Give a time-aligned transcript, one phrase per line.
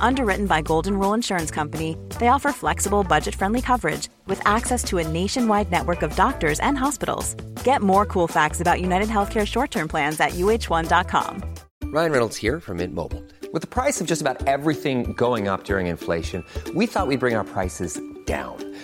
[0.00, 4.98] Underwritten by Golden Rule Insurance Company, they offer flexible, budget friendly coverage with access to
[4.98, 7.34] a nationwide network of doctors and hospitals.
[7.64, 11.42] Get more cool facts about United Healthcare short term plans at uh1.com.
[11.84, 13.24] Ryan Reynolds here from Mint Mobile.
[13.52, 17.34] With the price of just about everything going up during inflation, we thought we'd bring
[17.34, 18.67] our prices down.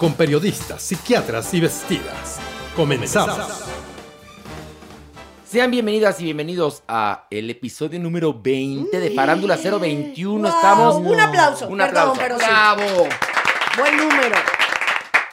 [0.00, 2.38] con periodistas, psiquiatras y vestidas.
[2.74, 3.36] Comenzamos.
[5.46, 10.48] Sean bienvenidas y bienvenidos a el episodio número 20 de Farándula 021.
[10.48, 10.94] Estamos.
[10.96, 11.68] Un aplauso.
[11.68, 12.18] Un Perdón, aplauso.
[12.18, 12.46] pero sí.
[12.46, 13.08] ¡Bravo!
[13.76, 14.36] Buen número.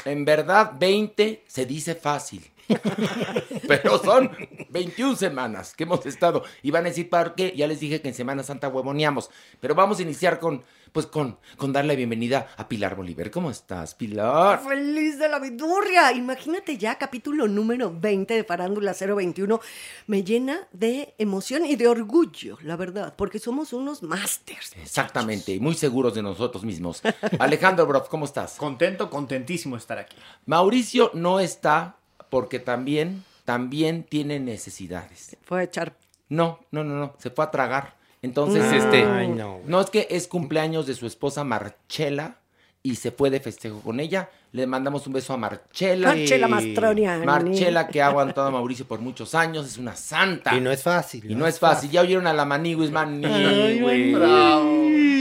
[0.03, 2.51] En verdad, 20 se dice fácil.
[3.67, 4.31] Pero son
[4.69, 6.43] 21 semanas que hemos estado.
[6.61, 7.53] Y van a decir, ¿por qué?
[7.55, 9.29] Ya les dije que en Semana Santa huevoneamos.
[9.61, 13.31] Pero vamos a iniciar con, pues con, con darle la bienvenida a Pilar Bolívar.
[13.31, 14.61] ¿Cómo estás, Pilar?
[14.63, 16.11] Feliz de la vidurria.
[16.11, 19.59] Imagínate ya, capítulo número 20 de Farándula 021.
[20.07, 24.73] Me llena de emoción y de orgullo, la verdad, porque somos unos masters.
[24.81, 27.01] Exactamente, y muy seguros de nosotros mismos.
[27.39, 28.55] Alejandro Broff, ¿cómo estás?
[28.55, 30.15] Contento, contentísimo de estar aquí.
[30.45, 31.97] Mauricio no está
[32.29, 35.37] porque también, también tiene necesidades.
[35.43, 35.95] Fue a echar.
[36.29, 37.96] No, no, no, no, se fue a tragar.
[38.21, 38.75] Entonces, Mm.
[38.75, 39.59] este, no.
[39.65, 42.39] no es que es cumpleaños de su esposa Marchela
[42.83, 44.29] y se fue de festejo con ella.
[44.53, 46.07] Le mandamos un beso a Marchela.
[46.09, 47.25] Marchela Mastroniani.
[47.25, 50.55] Marchela que ha aguantado a Mauricio por muchos años, es una santa.
[50.55, 51.29] Y no es fácil.
[51.29, 51.91] Y no es fácil.
[51.91, 53.27] Ya oyeron a la Maniguis, Maniguis.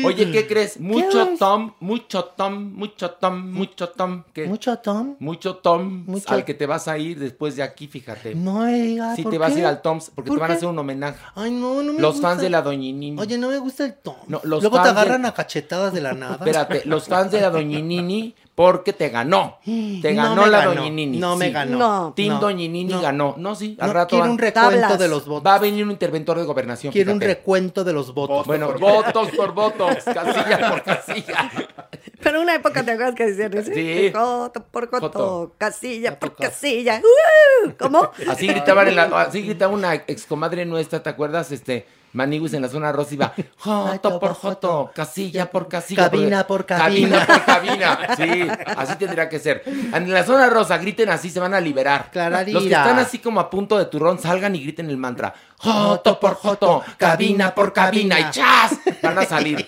[0.04, 0.78] Oye, ¿qué crees?
[0.78, 4.22] Mucho Tom, mucho Tom, mucho Tom, mucho Tom.
[4.32, 4.47] ¿Qué?
[4.47, 5.16] Mucho Tom.
[5.19, 8.34] Mucho Tom Mucho- al que te vas a ir después de aquí, fíjate.
[8.34, 9.16] No me digas.
[9.16, 9.56] Sí, ¿por te vas qué?
[9.56, 11.19] a ir al Toms porque te ¿Por van a hacer un homenaje.
[11.34, 12.28] Ay, no, no me Los gusta.
[12.28, 13.20] fans de la Doñinini.
[13.20, 14.15] Oye, no me gusta el Tom.
[14.28, 16.36] No, los Luego te de- agarran a cachetadas de la nada.
[16.36, 19.59] Espérate, los fans de la Doñinini porque te ganó.
[19.65, 21.19] Te No ganó la ganó, Doñinini.
[21.19, 21.78] no me ganó.
[21.78, 22.12] No.
[22.17, 23.00] Team No, Doñinini no.
[23.03, 23.34] ganó.
[23.39, 24.99] No, sí, al No, rato quiero van- un recuento Tablas.
[24.99, 25.47] de los votos.
[25.47, 26.93] va a venir un interventor de gobernación.
[26.93, 27.34] Quiero un fíjate.
[27.34, 28.47] recuento de los votos.
[28.47, 31.50] Bueno, votos por votos, casilla por casilla.
[32.22, 33.65] Pero una época te acuerdas que decían.
[33.65, 34.10] Sí.
[34.15, 35.54] Joto por joto, Joto.
[35.59, 36.43] casilla por Joto.
[36.43, 37.00] casilla.
[37.66, 37.71] ¡Uh!
[37.78, 38.10] ¿Cómo?
[38.28, 41.53] Así gritaban en la, así gritaba una excomadre nuestra, ¿te acuerdas?
[41.53, 46.04] Este, Maniguis en la zona rosa iba, joto por joto, casilla por casilla.
[46.09, 47.27] Cabina porque- por cabina.
[47.27, 47.99] por cabina.
[48.16, 49.62] Sí, así tendría que ser.
[49.66, 52.09] En la zona rosa griten así, se van a liberar.
[52.10, 52.54] Clararira.
[52.59, 56.21] Los que están así como a punto de turrón, salgan y griten el mantra, joto
[56.21, 58.72] por joto, cabina por cabina, y chas,
[59.03, 59.67] van a salir.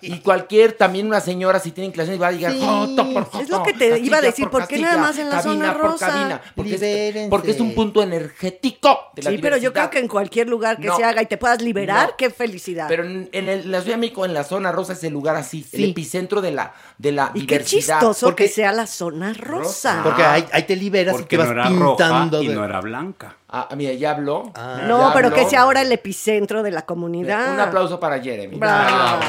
[0.00, 2.60] Y cualquier, también una señora, si tienen clase, va a llegar, Sí.
[2.62, 3.40] joto por joto.
[3.40, 5.52] Es lo que te iba a decir, por ¿por qué nada más en la cabina
[5.66, 6.06] zona por rosa?
[6.08, 6.40] cabina?
[6.56, 7.30] Porque es, Libérense.
[7.30, 10.78] porque es un punto energético de la Sí, pero yo creo que en cualquier lugar
[10.78, 10.96] que No.
[10.96, 12.16] se haga y te puedas liberar, No.
[12.16, 12.86] qué felicidad.
[12.88, 15.36] Pero en, en el- la Ciudad de México, en la zona rosa, es el lugar
[15.36, 17.98] así, el epicentro de la, de la y qué diversidad.
[18.00, 20.00] chistoso Porque- que sea la zona rosa.
[20.02, 22.36] Porque ahí, ahí te liberas y Porque te vas no era pintando.
[22.38, 23.36] roja y de- no era blanca.
[23.50, 24.52] Ah, mira, ya habló.
[24.54, 24.82] Ah.
[24.86, 27.52] No, Ya pero que sea ahora el epicentro de la comunidad.
[27.54, 28.56] Un aplauso para Jeremy.
[28.58, 29.20] Bravo.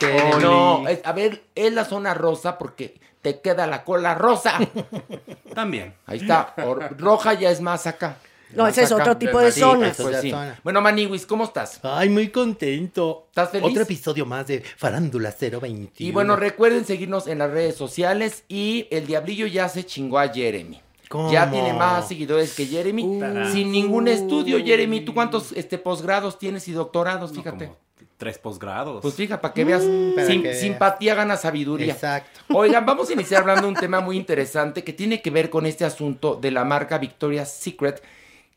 [0.00, 0.38] Bravo.
[0.40, 4.58] No, es- a ver, es la zona rosa porque te queda la cola rosa.
[5.54, 5.94] También.
[6.06, 6.54] Ahí está.
[6.96, 8.16] Roja ya es más acá.
[8.54, 9.94] No, Más ese es otro tipo de Sí, zonas.
[9.96, 10.30] pues Otra sí.
[10.30, 10.58] zona.
[10.64, 11.80] Bueno, Maniwis, ¿cómo estás?
[11.82, 13.26] Ay, muy contento.
[13.28, 13.68] ¿Estás feliz?
[13.68, 15.90] Otro episodio más de Farándula 021.
[15.98, 20.28] Y bueno, recuerden seguirnos en las redes sociales y el Diablillo ya se chingó a
[20.28, 20.80] Jeremy.
[21.08, 21.32] ¿Cómo?
[21.32, 23.02] Ya tiene más seguidores que Jeremy.
[23.02, 23.52] Uh.
[23.52, 25.00] Sin ningún estudio, Jeremy.
[25.00, 27.32] ¿Tú cuántos este, posgrados tienes y doctorados?
[27.32, 27.72] Fíjate.
[28.16, 29.00] Tres posgrados.
[29.00, 29.82] Pues fija, para que veas,
[30.14, 30.60] para sim- que veas.
[30.60, 31.92] simpatía gana sabiduría.
[31.92, 32.40] Exacto.
[32.52, 35.66] Oigan, vamos a iniciar hablando de un tema muy interesante que tiene que ver con
[35.66, 38.02] este asunto de la marca Victoria's Secret,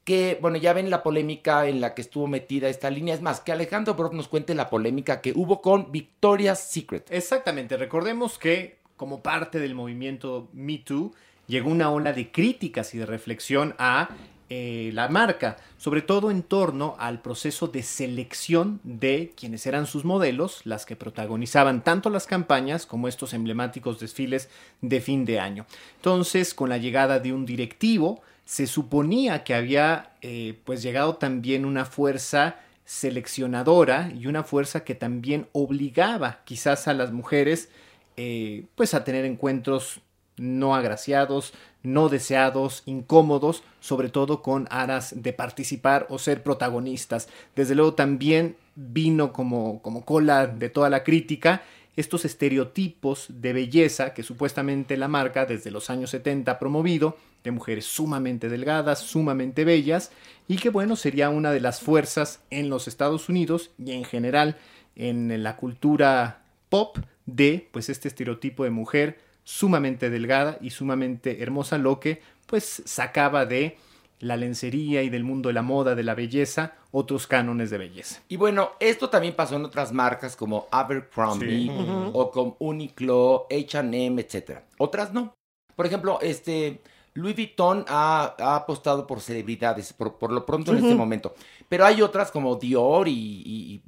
[0.04, 3.14] que, bueno, ya ven la polémica en la que estuvo metida esta línea.
[3.14, 7.06] Es más, que Alejandro Brock nos cuente la polémica que hubo con Victoria's Secret.
[7.12, 11.14] Exactamente, recordemos que como parte del movimiento Me Too
[11.48, 14.10] llegó una ola de críticas y de reflexión a
[14.54, 20.04] eh, la marca, sobre todo en torno al proceso de selección de quienes eran sus
[20.04, 24.50] modelos, las que protagonizaban tanto las campañas como estos emblemáticos desfiles
[24.82, 25.66] de fin de año.
[25.96, 31.64] Entonces, con la llegada de un directivo, se suponía que había eh, pues llegado también
[31.64, 37.70] una fuerza seleccionadora y una fuerza que también obligaba quizás a las mujeres
[38.18, 40.02] eh, pues a tener encuentros
[40.38, 47.28] no agraciados, no deseados, incómodos, sobre todo con aras de participar o ser protagonistas.
[47.56, 51.62] Desde luego también vino como, como cola de toda la crítica
[51.96, 57.52] estos estereotipos de belleza que supuestamente la marca desde los años 70 ha promovido, de
[57.52, 60.12] mujeres sumamente delgadas, sumamente bellas,
[60.48, 64.58] y que bueno, sería una de las fuerzas en los Estados Unidos y en general
[64.96, 71.78] en la cultura pop de pues este estereotipo de mujer sumamente delgada y sumamente hermosa,
[71.78, 73.78] lo que pues sacaba de
[74.20, 78.22] la lencería y del mundo de la moda, de la belleza, otros cánones de belleza.
[78.28, 81.72] Y bueno, esto también pasó en otras marcas como Abercrombie Sí.
[82.14, 84.66] O con Uniqlo, H&M, etcétera.
[84.78, 85.34] Otras no.
[85.76, 86.82] Por ejemplo, este
[87.14, 91.36] Louis Vuitton ha, ha apostado por celebridades, por, por lo pronto en este momento.
[91.68, 93.82] Pero hay otras como Dior y, y-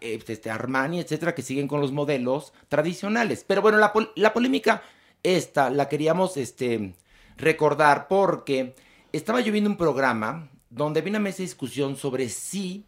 [0.00, 3.44] eh, este, Armani, etcétera, que siguen con los modelos tradicionales.
[3.46, 4.82] Pero bueno, la, pol- la polémica
[5.22, 6.94] esta la queríamos este,
[7.36, 8.74] recordar porque
[9.12, 12.84] estaba yo viendo un programa donde había una mesa de discusión sobre si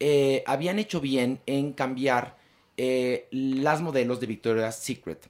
[0.00, 2.36] eh, habían hecho bien en cambiar
[2.76, 5.28] eh, las modelos de Victoria's Secret.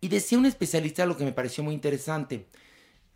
[0.00, 2.46] Y decía un especialista lo que me pareció muy interesante.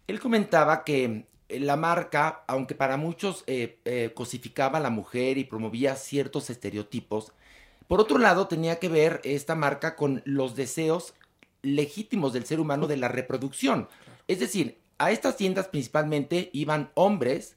[0.07, 5.37] Él comentaba que eh, la marca, aunque para muchos eh, eh, cosificaba a la mujer
[5.39, 7.33] y promovía ciertos estereotipos,
[7.89, 11.15] por otro lado tenía que ver esta marca con los deseos
[11.63, 13.89] legítimos del ser humano de la reproducción.
[14.29, 17.57] Es decir, a estas tiendas principalmente iban hombres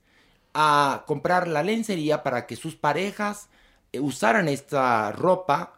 [0.56, 3.50] a comprar la lencería para que sus parejas
[3.94, 5.75] usaran esta ropa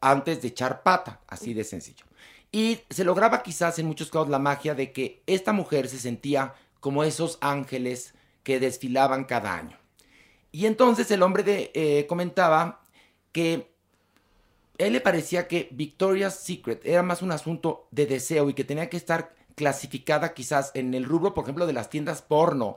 [0.00, 2.04] antes de echar pata, así de sencillo.
[2.52, 6.54] Y se lograba quizás en muchos casos la magia de que esta mujer se sentía
[6.80, 9.78] como esos ángeles que desfilaban cada año.
[10.50, 12.82] Y entonces el hombre de, eh, comentaba
[13.32, 13.72] que
[14.76, 18.90] él le parecía que Victoria's Secret era más un asunto de deseo y que tenía
[18.90, 22.74] que estar clasificada quizás en el rubro, por ejemplo, de las tiendas porno,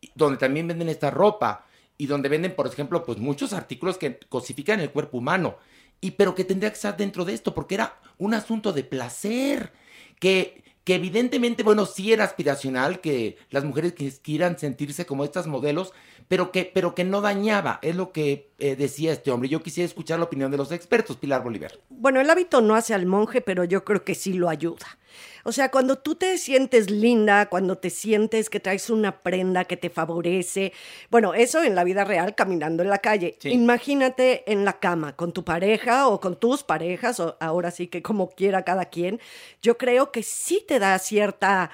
[0.00, 1.64] y- donde también venden esta ropa
[1.96, 5.56] y donde venden, por ejemplo, pues muchos artículos que cosifican el cuerpo humano.
[6.04, 9.72] Y pero que tendría que estar dentro de esto porque era un asunto de placer
[10.20, 15.94] que que evidentemente, bueno, sí era aspiracional que las mujeres quieran sentirse como estas modelos,
[16.28, 19.48] pero que, pero que no dañaba, es lo que eh, decía este hombre.
[19.48, 21.72] Yo quisiera escuchar la opinión de los expertos, Pilar Bolívar.
[21.88, 24.98] Bueno, el hábito no hace al monje, pero yo creo que sí lo ayuda.
[25.44, 29.76] O sea, cuando tú te sientes linda, cuando te sientes que traes una prenda que
[29.76, 30.72] te favorece,
[31.10, 33.36] bueno, eso en la vida real, caminando en la calle.
[33.40, 33.50] Sí.
[33.50, 38.02] Imagínate en la cama, con tu pareja o con tus parejas, o ahora sí que
[38.02, 39.20] como quiera cada quien.
[39.62, 41.70] Yo creo que sí te da cierta,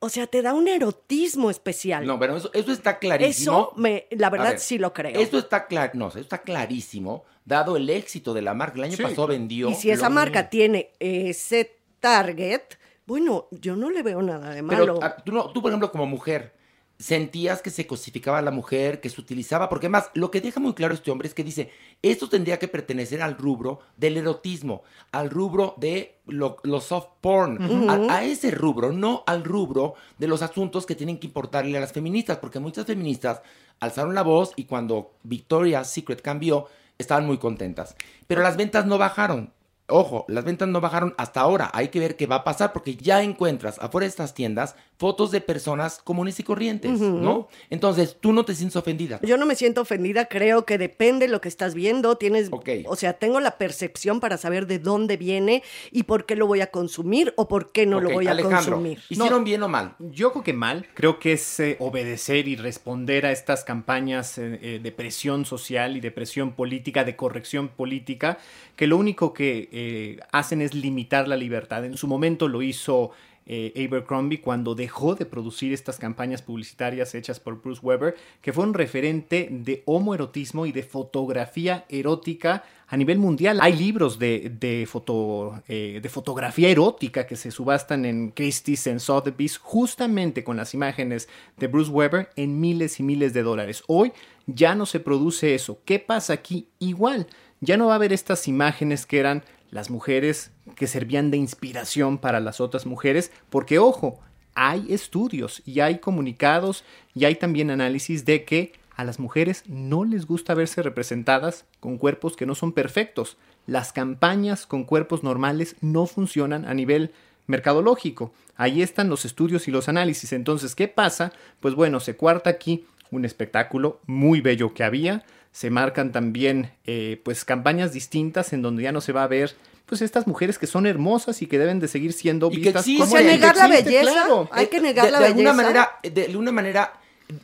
[0.00, 2.06] o sea, te da un erotismo especial.
[2.06, 3.70] No, pero eso, eso está clarísimo.
[3.70, 5.18] Eso, me, la verdad, ver, sí lo creo.
[5.18, 8.76] Esto está claro, no, eso está clarísimo, dado el éxito de la marca.
[8.78, 9.70] El año Sí, pasado vendió.
[9.70, 12.62] Y si esa marca tiene ese target,
[13.06, 14.98] bueno, yo no le veo nada de Pero malo.
[15.02, 16.54] ah, tú, no- tú, por ejemplo, como mujer,
[16.98, 20.58] sentías que se cosificaba a la mujer, que se utilizaba, porque además lo que deja
[20.58, 21.70] muy claro este hombre es que dice,
[22.02, 27.88] esto tendría que pertenecer al rubro del erotismo, al rubro de lo, lo soft porn,
[27.88, 31.80] a, a ese rubro, no al rubro de los asuntos que tienen que importarle a
[31.80, 33.42] las feministas, porque muchas feministas
[33.78, 36.66] alzaron la voz y cuando Victoria's Secret cambió,
[36.98, 37.94] estaban muy contentas.
[38.26, 39.52] Pero las ventas no bajaron.
[39.90, 41.70] Ojo, las ventas no bajaron hasta ahora.
[41.72, 45.30] Hay que ver qué va a pasar porque ya encuentras afuera de estas tiendas fotos
[45.30, 47.00] de personas comunes y corrientes.
[47.00, 47.48] ¿no?
[47.70, 49.20] Entonces, tú no te sientes ofendida.
[49.22, 52.68] Yo no me siento ofendida, creo que depende de lo que estás viendo, tienes, Ok.
[52.86, 55.62] o sea, tengo la percepción para saber de dónde viene
[55.92, 58.58] y por qué lo voy a consumir o por qué no lo voy a Alejandro,
[58.76, 58.98] consumir.
[59.08, 59.94] ¿hicieron bien o mal?
[60.00, 64.58] Yo creo que mal, creo que es eh, obedecer y responder a estas campañas eh,
[64.60, 68.38] eh, de presión social y de presión política, de corrección política,
[68.76, 71.84] que lo único que eh, hacen es limitar la libertad.
[71.84, 73.10] En su momento lo hizo
[73.50, 78.64] eh, Abercrombie cuando dejó de producir estas campañas publicitarias hechas por Bruce Weber, que fue
[78.64, 83.58] un referente de homoerotismo y de fotografía erótica a nivel mundial.
[83.62, 89.00] Hay libros de, de, foto, eh, de fotografía erótica que se subastan en Christie's, en
[89.00, 93.82] Sotheby's, justamente con las imágenes de Bruce Weber en miles y miles de dólares.
[93.86, 94.12] Hoy
[94.46, 95.80] ya no se produce eso.
[95.86, 96.68] ¿Qué pasa aquí?
[96.78, 97.26] Igual,
[97.60, 102.18] ya no va a haber estas imágenes que eran las mujeres que servían de inspiración
[102.18, 104.20] para las otras mujeres, porque ojo,
[104.54, 106.84] hay estudios y hay comunicados
[107.14, 111.98] y hay también análisis de que a las mujeres no les gusta verse representadas con
[111.98, 113.36] cuerpos que no son perfectos.
[113.66, 117.12] Las campañas con cuerpos normales no funcionan a nivel
[117.46, 118.32] mercadológico.
[118.56, 120.32] Ahí están los estudios y los análisis.
[120.32, 121.32] Entonces, ¿qué pasa?
[121.60, 125.24] Pues bueno, se cuarta aquí un espectáculo muy bello que había.
[125.52, 129.54] Se marcan también eh, pues campañas distintas en donde ya no se va a ver
[129.88, 132.82] pues estas mujeres que son hermosas y que deben de seguir siendo Y que vistas
[132.86, 134.12] existe, como O sea, que negar la existe, belleza.
[134.12, 134.48] claro.
[134.52, 135.50] Hay que negar de, la de belleza.
[135.50, 136.92] Alguna manera, de alguna manera,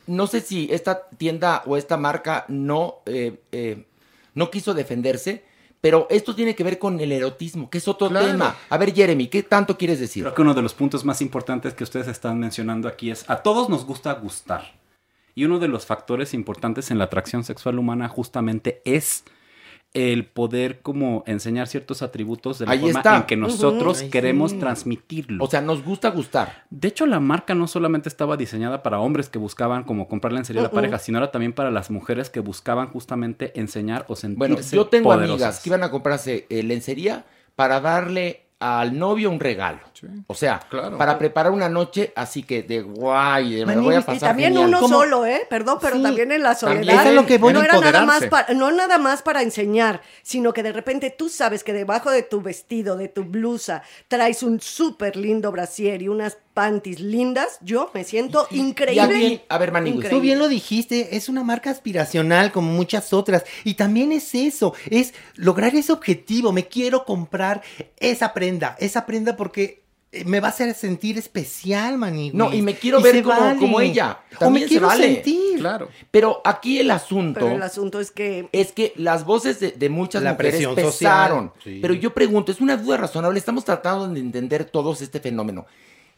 [0.07, 3.85] no sé si esta tienda o esta marca no, eh, eh,
[4.35, 5.43] no quiso defenderse,
[5.81, 8.25] pero esto tiene que ver con el erotismo, que es otro Claro.
[8.27, 8.55] tema.
[8.69, 10.23] A ver, Jeremy, ¿qué tanto quieres decir?
[10.23, 13.37] Creo que uno de los puntos más importantes que ustedes están mencionando aquí es a
[13.43, 14.79] todos nos gusta gustar.
[15.35, 19.25] Y uno de los factores importantes en la atracción sexual humana justamente es
[19.95, 23.15] el poder como enseñar ciertos atributos de la Ahí forma está.
[23.17, 24.59] en que nosotros queremos sí.
[24.59, 25.43] transmitirlo.
[25.43, 26.65] O sea, nos gusta gustar.
[26.69, 30.61] De hecho, la marca no solamente estaba diseñada para hombres que buscaban como comprar lencería
[30.61, 34.37] a la pareja, sino era también para las mujeres que buscaban justamente enseñar o sentirse
[34.37, 35.31] Bueno, yo tengo poderosas.
[35.31, 37.25] amigas que iban a comprarse eh, lencería
[37.55, 39.79] para darle al novio un regalo.
[40.27, 40.97] O sea, Claro.
[40.97, 44.19] para preparar una noche así que de guay, de me voy a y pasar Y
[44.19, 44.69] también genial.
[44.69, 44.95] uno ¿Cómo?
[44.95, 45.41] solo, ¿eh?
[45.49, 46.77] Perdón, pero Sí, también en la soledad.
[46.77, 46.99] también.
[46.99, 50.01] Es a lo que voy, no era nada más para, no nada más para enseñar,
[50.21, 54.41] sino que de repente tú sabes que debajo de tu vestido, de tu blusa, traes
[54.43, 57.59] un súper lindo brasier y unas panties lindas.
[57.61, 59.43] Yo me siento increíble.
[59.49, 60.09] a ver, Increíble.
[60.09, 63.43] Tú bien lo dijiste, es una marca aspiracional como muchas otras.
[63.63, 66.51] Y también es eso, es lograr ese objetivo.
[66.51, 67.61] Me quiero comprar
[67.99, 72.33] esa prenda, esa prenda porque eh, me va a hacer sentir especial, manigüis.
[72.33, 74.19] No, y me quiero ver como- como ella.
[74.31, 75.13] o me También se quiero vale.
[75.15, 75.59] sentir.
[75.59, 75.89] Claro.
[76.09, 79.89] Pero aquí el asunto Pero el asunto es que es que las voces de, de
[79.89, 81.47] muchas La mujeres presión pesaron.
[81.49, 81.79] social, sí.
[81.81, 85.65] Pero yo pregunto, es una duda razonable, estamos tratando de entender todos este fenómeno.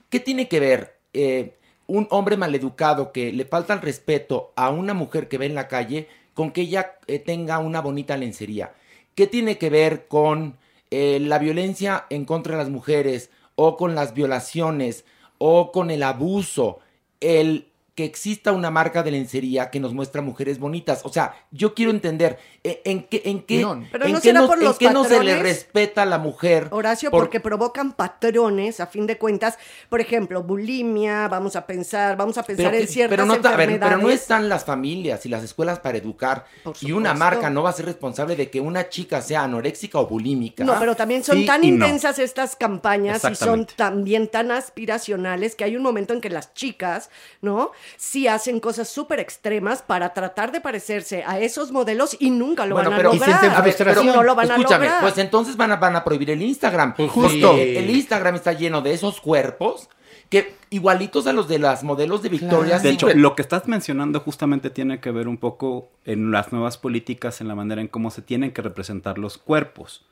[0.09, 4.93] ¿Qué tiene que ver eh, un hombre maleducado que le falta el respeto a una
[4.93, 8.73] mujer que ve en la calle con que ella eh, tenga una bonita lencería?
[9.15, 10.57] ¿Qué tiene que ver con
[10.91, 15.03] eh, la violencia en contra de las mujeres o con las violaciones
[15.39, 16.79] o con el abuso?
[17.19, 21.01] El que exista una marca de lencería que nos muestra mujeres bonitas.
[21.03, 24.33] O sea, yo quiero entender eh, en qué, en qué, No, pero en no qué
[24.33, 26.67] no- por en los qué no se le respeta a la mujer.
[26.69, 29.57] Horacio, por- porque provocan patrones, a fin de cuentas,
[29.89, 33.49] por ejemplo, bulimia, vamos a pensar, vamos a pensar Pero, en ciertas pero no, ta-
[33.49, 33.95] a ver, enfermedades.
[33.97, 36.45] pero no están las familias y las escuelas para educar.
[36.81, 40.05] Y una marca no va a ser responsable de que una chica sea anoréxica o
[40.05, 40.63] bulímica.
[40.63, 41.67] No, pero también son Sí tan no.
[41.67, 46.53] intensas estas campañas y son también tan aspiracionales que hay un momento en que las
[46.53, 47.09] chicas,
[47.41, 47.71] ¿no?
[47.95, 52.75] Sí hacen cosas súper extremas para tratar de parecerse a esos modelos y nunca lo
[52.75, 53.45] Bueno, van a pero- y lograr.
[53.55, 55.01] A ver, pero no lo van a escúchame, lograr.
[55.01, 56.93] pues entonces van a, van a prohibir el Instagram.
[56.95, 57.53] Pues Porque justo.
[57.57, 59.89] el Instagram está lleno de esos cuerpos
[60.29, 63.21] que igualitos a los de las modelos de Victoria's De hecho, Secret.
[63.21, 67.47] lo que estás mencionando justamente tiene que ver un poco en las nuevas políticas, en
[67.47, 70.05] la manera en cómo se tienen que representar los cuerpos.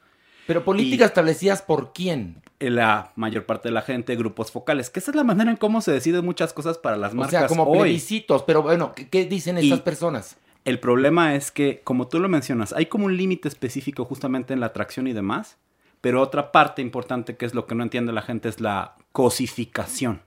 [0.47, 2.41] Pero políticas establecidas por quién?
[2.59, 5.57] En La mayor parte de la gente, grupos focales, que esa es la manera en
[5.57, 7.79] cómo se deciden muchas cosas para las O marcas sea, como hoy.
[7.79, 8.43] plebiscitos.
[8.43, 10.37] Pero bueno, ¿qué, qué dicen Y- estas personas?
[10.63, 14.59] El problema es que, como tú lo mencionas, hay como un límite específico justamente en
[14.59, 15.57] la atracción y demás,
[16.01, 20.21] pero otra parte importante que es lo que no entiende la gente es la cosificación.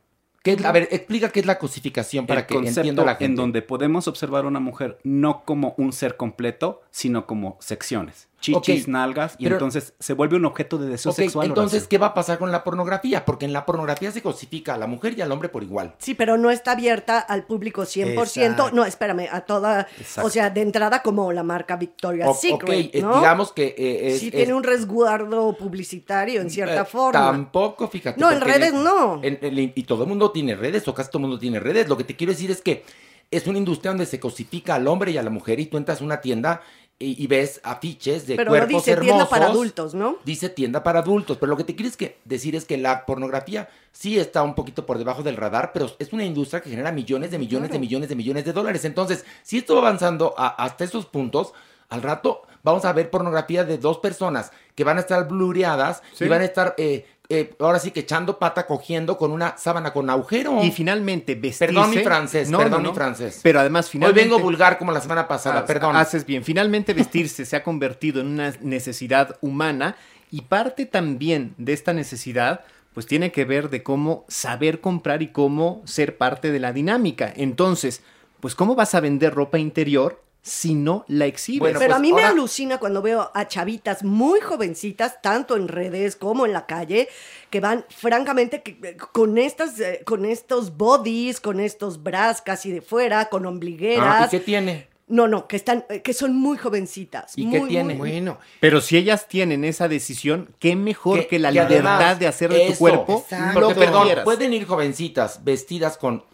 [0.44, 3.24] ¿Qué es- a ver, explica qué es la cosificación para el que entienda la gente.
[3.24, 8.27] en donde podemos observar a una mujer no como un ser completo, sino como secciones.
[8.40, 11.48] Chichis, nalgas, y pero- entonces se vuelve un objeto de deseo Ok, sexual.
[11.48, 11.88] entonces, Horacio.
[11.88, 13.24] ¿qué va a pasar con la pornografía?
[13.24, 15.94] Porque en la pornografía se cosifica a la mujer y al hombre por igual.
[15.98, 18.48] Sí, pero no está abierta al público 100%.
[18.62, 18.70] Exacto.
[18.76, 20.28] No, espérame, a toda, Exacto.
[20.28, 24.08] o sea, de entrada como la marca Victoria's O- Secret, ok, eh, digamos que eh,
[24.12, 27.18] es, sí es- tiene un resguardo publicitario en cierta eh, forma.
[27.20, 28.20] Tampoco, fíjate.
[28.20, 29.20] No, en redes no.
[29.22, 31.88] en- en- y todo el mundo tiene redes, o casi todo el mundo tiene redes.
[31.88, 32.84] Lo que te quiero decir es que
[33.30, 36.00] es una industria donde se cosifica al hombre y a la mujer y tú entras
[36.00, 36.62] a una tienda
[37.00, 39.06] y, y ves afiches de Pero no cuerpos dice hermosos.
[39.14, 40.16] tienda para adultos, ¿no?
[40.24, 43.06] Dice tienda para adultos, pero lo que te quiero es que decir es que la
[43.06, 46.90] pornografía sí está un poquito por debajo del radar, pero es una industria que genera
[46.90, 48.84] millones de millones de millones de millones de dólares.
[48.84, 51.52] Entonces, si esto va avanzando a- hasta esos puntos,
[51.88, 56.24] al rato vamos a ver pornografía de dos personas que van a estar blureadas Sí.
[56.24, 59.92] y van a estar, eh, eh, ahora sí que echando pata, cogiendo con una sábana
[59.92, 60.62] con agujero.
[60.62, 61.66] Y finalmente vestirse...
[61.66, 62.90] Perdón mi francés, No, perdón no, no.
[62.90, 63.40] mi francés.
[63.42, 64.22] Pero además Hoy finalmente...
[64.22, 65.96] vengo vulgar como la semana pasada, perdón.
[65.96, 66.42] Haces bien.
[66.44, 69.96] Finalmente vestirse se ha convertido en una necesidad humana
[70.30, 72.60] y parte también de esta necesidad
[72.94, 77.32] pues tiene que ver de cómo saber comprar y cómo ser parte de la dinámica.
[77.36, 78.02] Entonces,
[78.40, 81.60] pues ¿cómo vas a vender ropa interior si no la exhibes?
[81.60, 85.68] Bueno, Pero pues a mí me alucina cuando veo a chavitas muy jovencitas, tanto en
[85.68, 87.08] redes como en la calle,
[87.50, 92.70] que van francamente que- eh, con estas, eh, con estos bodies, con estos bras casi
[92.72, 94.32] de fuera, con Ah, ombligueras.
[94.32, 94.88] ¿Y qué tiene?
[95.10, 97.32] No, no, que están, eh, que son muy jovencitas.
[97.36, 97.94] ¿Y muy, qué muy- tiene?
[97.94, 102.26] Bueno, Pero si ellas tienen esa decisión, qué mejor que, la que libertad además, de
[102.26, 103.60] hacer de tu cuerpo exacto.
[103.60, 104.24] lo Porque, que perdón, quieras.
[104.24, 106.24] pueden ir jovencitas vestidas con,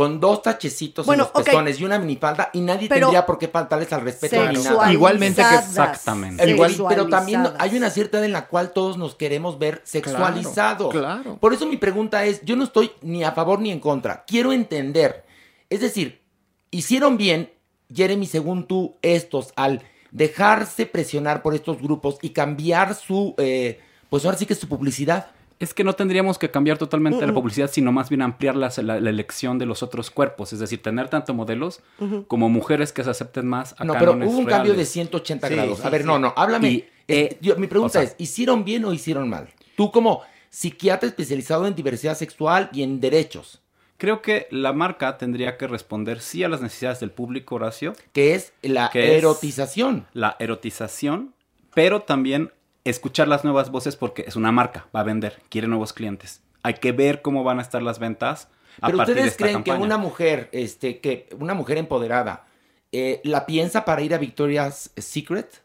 [0.00, 3.38] con dos tachecitos Bueno, en los pezones y una minifalda y nadie Pero- tendría por
[3.38, 4.90] qué faltarles al respeto ni nada.
[4.90, 6.50] Igualmente que- exactamente.
[6.50, 10.90] Igual- pero también hay una cierta edad en la cual todos nos queremos ver sexualizados.
[10.90, 11.36] claro.
[11.38, 14.24] Por eso mi pregunta es, yo no estoy ni a favor ni en contra.
[14.26, 15.26] Quiero entender.
[15.68, 16.22] Es decir,
[16.70, 17.52] hicieron bien,
[17.94, 24.24] Jeremy, según tú, estos al dejarse presionar por estos grupos y cambiar su, eh, pues
[24.24, 25.26] ahora sí que su publicidad.
[25.60, 28.96] Es que no tendríamos que cambiar totalmente la publicidad, sino más bien ampliar la, la
[29.10, 30.52] elección de los otros cuerpos.
[30.54, 31.80] Es decir, tener tanto modelos
[32.28, 34.88] como mujeres que se acepten más a No, pero hubo un cambio de reales.
[34.90, 35.78] 180 Sí, grados.
[35.78, 36.06] sí, a ver, sí.
[36.06, 36.70] no, no, háblame.
[36.70, 39.48] Y, Eh, yo- mi pregunta o sea- es, ¿hicieron bien o hicieron mal?
[39.76, 43.60] Tú como psiquiatra especializado en diversidad sexual y en derechos,
[43.98, 48.34] Creo que la marca tendría que responder sí a las necesidades del público, Horacio, que
[48.34, 50.06] es la Que es- erotización.
[50.14, 51.34] la erotización,
[51.74, 52.50] pero también
[52.84, 56.40] escuchar las nuevas voces porque es una marca, va a vender, quiere nuevos clientes.
[56.62, 58.48] Hay que ver cómo van a estar las ventas
[58.80, 62.44] a Pero partir de ustedes esta creen que una mujer, este, que una mujer empoderada,
[62.92, 65.62] eh, la piensa para ir a Victoria's Secret?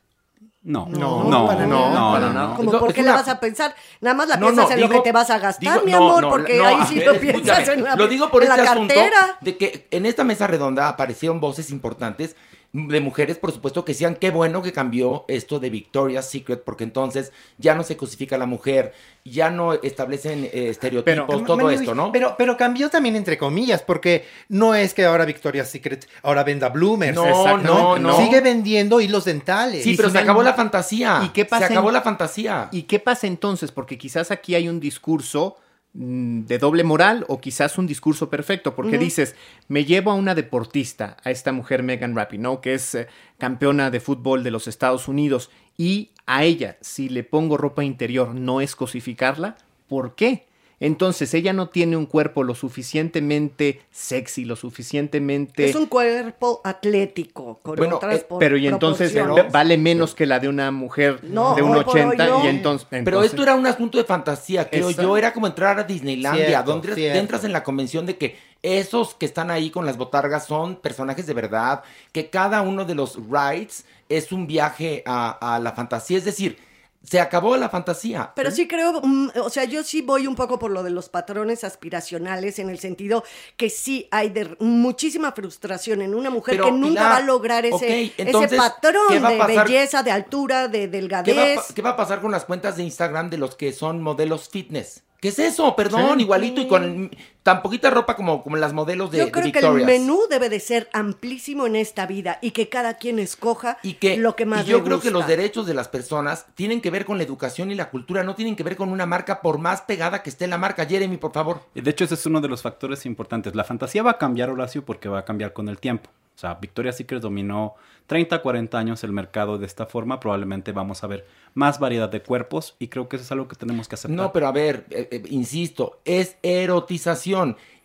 [0.62, 2.00] No, No, no, para no, nada.
[2.00, 2.56] no, para no, nada.
[2.56, 3.76] Como, ¿por qué una- la vas a pensar?
[4.02, 5.94] Nada más la No, piensas no, en lo que te vas a gastar, digo- mi
[5.94, 8.50] amor, no, porque no, ahí sí ver, lo piensas en la, Lo digo por en
[8.52, 9.38] este la asunto cartera.
[9.42, 12.36] de que en esta mesa redonda aparecieron voces importantes
[12.76, 16.84] de mujeres, por supuesto, que decían qué bueno que cambió esto de Victoria's Secret, porque
[16.84, 21.70] entonces ya no se cosifica a la mujer, ya no establecen eh, estereotipos, Pero- todo
[21.70, 22.12] esto, ¿no?
[22.12, 26.68] Pero, pero cambió también entre comillas, porque no es que ahora Victoria's Secret ahora venda
[26.68, 27.16] bloomers.
[27.16, 28.18] No, no, no.
[28.18, 29.84] Sigue vendiendo hilos dentales.
[29.84, 31.22] sí, pero se acabó la fantasía.
[31.24, 32.68] ¿Y qué pasa Se acabó en- la fantasía.
[32.74, 33.72] ¿Y qué pasa entonces?
[33.72, 35.56] Porque quizás aquí hay un discurso
[35.98, 39.34] de doble moral o quizás un discurso perfecto, porque dices,
[39.70, 42.62] me llevo a una deportista, a esta mujer Megan Rapinoe, ¿no?
[42.62, 47.24] que es eh, campeona de fútbol de los Estados Unidos, y a ella, si le
[47.24, 49.56] pongo ropa interior, no es cosificarla,
[49.88, 50.48] ¿por qué?
[50.80, 55.70] Entonces ella no tiene un cuerpo lo suficientemente sexy, lo suficientemente...
[55.70, 59.16] Es un cuerpo atlético, con Bueno, otras eh, Pero y entonces
[59.52, 62.46] vale menos que la de una mujer No, de un hoy por hoy 80 no.
[62.46, 62.88] y entonces...
[62.90, 65.02] Pero esto era un asunto de fantasía, creo Exacto.
[65.10, 65.18] yo.
[65.18, 67.20] Era como entrar a Disneylandia, Cierto, donde cierto.
[67.20, 71.26] entras en la convención de que esos que están ahí con las botargas son personajes
[71.26, 76.18] de verdad, que cada uno de los rides es un viaje a, a la fantasía.
[76.18, 76.58] Es decir,
[77.06, 78.32] se acabó la fantasía.
[78.36, 81.10] Pero sí creo, mm, o sea, yo sí voy un poco por lo de los
[81.10, 83.24] patrones aspiracionales, en el sentido
[83.58, 87.22] que sí hay de muchísima frustración en una mujer Pero, que nunca Pilar, va a
[87.22, 89.68] lograr ese, ok, entonces, ese patrón ¿qué va a de pasar?
[89.68, 91.74] belleza, de altura, de ¿Qué va, a delgadez.
[91.74, 95.04] qué va a pasar con las cuentas de Instagram de los que son modelos fitness?
[95.22, 95.76] ¿Qué es eso?
[95.76, 97.10] Perdón, igualito y con
[97.46, 100.50] tan poquita ropa como, como las modelos de, Yo de creo que el menú debe
[100.50, 104.48] de ser amplísimo en esta vida y que cada quien escoja y que lo que
[104.48, 107.20] más y yo le creo que los derechos de las personas tienen que ver con
[107.20, 110.24] la educación y la cultura, no tienen que ver con una marca por más pegada
[110.24, 110.88] que esté la marca.
[110.88, 111.62] Jeremy, por favor.
[111.76, 113.54] De hecho, ese es uno de los factores importantes.
[113.54, 116.10] La fantasía va a cambiar, Horacio, porque va a cambiar con el tiempo.
[116.36, 117.76] O sea, Victoria's Secret dominó
[118.08, 120.20] 30, 40 años el mercado de esta forma.
[120.20, 123.56] Probablemente vamos a ver más variedad de cuerpos y creo que eso es algo que
[123.56, 124.16] tenemos que aceptar.
[124.16, 127.35] No, pero a ver, eh, eh, insisto, es erotización.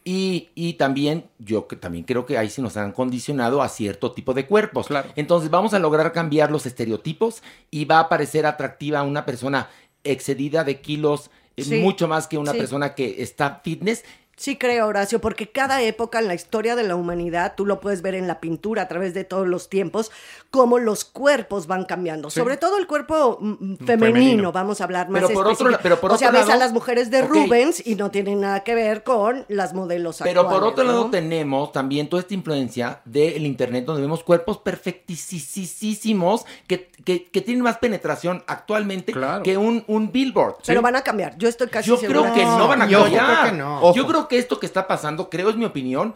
[0.02, 4.12] Y, y también, yo que también creo que ahí sí nos han condicionado a cierto
[4.12, 4.86] tipo de cuerpos.
[4.86, 5.10] Claro.
[5.14, 9.68] Entonces vamos a lograr cambiar los estereotipos y va a parecer atractiva una persona
[10.02, 12.58] excedida de kilos, eh, Sí, mucho más que una sí.
[12.58, 14.04] persona que está fitness.
[14.40, 18.00] Sí creo, Horacio, porque cada época en la historia de la humanidad, tú lo puedes
[18.00, 20.11] ver en la pintura a través de todos los tiempos,
[20.50, 22.31] cómo los cuerpos van cambiando.
[22.31, 24.53] Sobre todo el cuerpo mm, mm, femenino, Femenino.
[24.53, 25.81] vamos a hablar más Pero por otro específico.
[25.83, 27.20] pero por O sea, otro ves a las mujeres de.
[27.20, 31.11] Rubens y no tienen nada que ver con las modelos Pero por actuales, otro lado
[31.11, 37.62] tenemos también toda esta influencia del internet donde vemos cuerpos perfectísimos que, que, que tienen
[37.62, 39.42] más penetración actualmente Claro.
[39.42, 40.57] que un, un billboard.
[40.66, 43.03] Pero van a cambiar, yo estoy casi Yo segura creo que no van a yo
[43.03, 43.24] cambiar.
[43.40, 43.94] creo que no.
[43.94, 46.14] Yo creo que esto que está pasando, creo es mi opinión,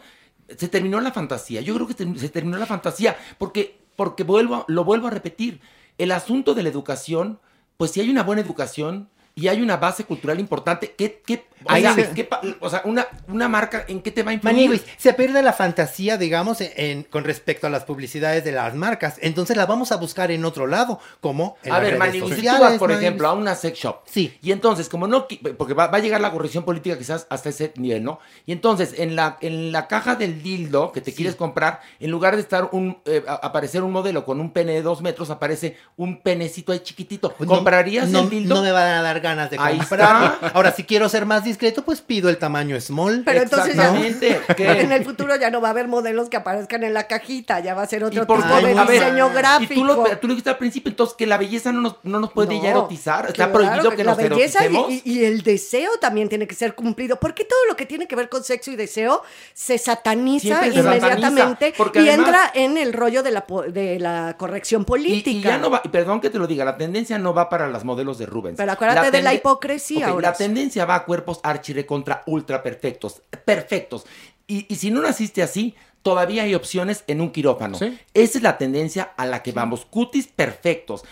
[0.57, 1.61] se terminó la fantasía.
[1.61, 5.61] Yo creo que se terminó la fantasía porque porque vuelvo, lo vuelvo a repetir.
[5.97, 7.39] el asunto de la educación,
[7.77, 11.71] pues si hay una buena educación y hay una base cultural importante, ¿qué, qué, o,
[11.71, 14.33] Ahí sea, se- ¿qué pa- o sea, una, una marca, ¿en qué te va a
[14.35, 14.55] influir?
[14.55, 18.75] Maniguis, se pierde la fantasía, digamos, en, en- con respecto a las publicidades de las
[18.75, 19.15] marcas.
[19.19, 22.41] Entonces la vamos a buscar en otro lado, como en a las ver, Maniguis, si
[22.43, 23.01] tú vas, por Maniguis.
[23.07, 23.97] ejemplo, a una sex shop.
[24.05, 24.37] Sí.
[24.41, 27.73] Y entonces, como no, porque va, va a llegar la corrección política quizás hasta ese
[27.77, 28.19] nivel, ¿no?
[28.45, 32.35] Y entonces, en la, en la caja del dildo que te quieres comprar, en lugar
[32.35, 36.21] de estar un, eh, aparecer un modelo con un pene de dos metros, aparece un
[36.21, 37.33] penecito ahí chiquitito.
[37.33, 38.55] Pues no- ¿Comprarías no, el dildo?
[38.55, 40.33] No me van a dar ganas de Ahí comprar.
[40.35, 40.47] está.
[40.49, 43.23] Ahora, si quiero ser más discreto, pues pido el tamaño small.
[43.25, 43.95] Pero entonces ya,
[44.57, 47.73] en el futuro ya no va a haber modelos que aparezcan en la cajita, ya
[47.73, 49.73] va a ser otro tipo de ver, diseño gráfico.
[49.73, 52.19] Y tú lo, tú lo dijiste al principio, entonces que la belleza no nos, no
[52.19, 53.25] nos puede ya erotizar.
[53.25, 54.91] Está claro prohibido que, la nos belleza y- eroticemos.
[55.05, 57.19] y, y el deseo también tiene que ser cumplido.
[57.19, 60.79] Porque todo lo que tiene que ver con sexo y deseo se sataniza Siempre se
[60.79, 64.85] inmediatamente sataniza, porque y además- entra en el rollo de la, po- de la corrección
[64.85, 65.29] política.
[65.31, 67.67] y ya no va, y perdón que te lo diga, la tendencia no va para
[67.69, 68.57] las modelos de Rubens.
[68.57, 70.31] Pero acuérdate de la hipocresía ahora.
[70.31, 73.21] La tendencia va a cuerpos archire contra ultra perfectos.
[73.43, 74.05] Perfectos.
[74.47, 77.79] Y, y si no naciste así, todavía hay opciones en un quirófano.
[77.79, 77.97] Sí.
[78.13, 79.85] Esa es la tendencia a la que vamos.
[79.85, 81.03] Cutis perfectos,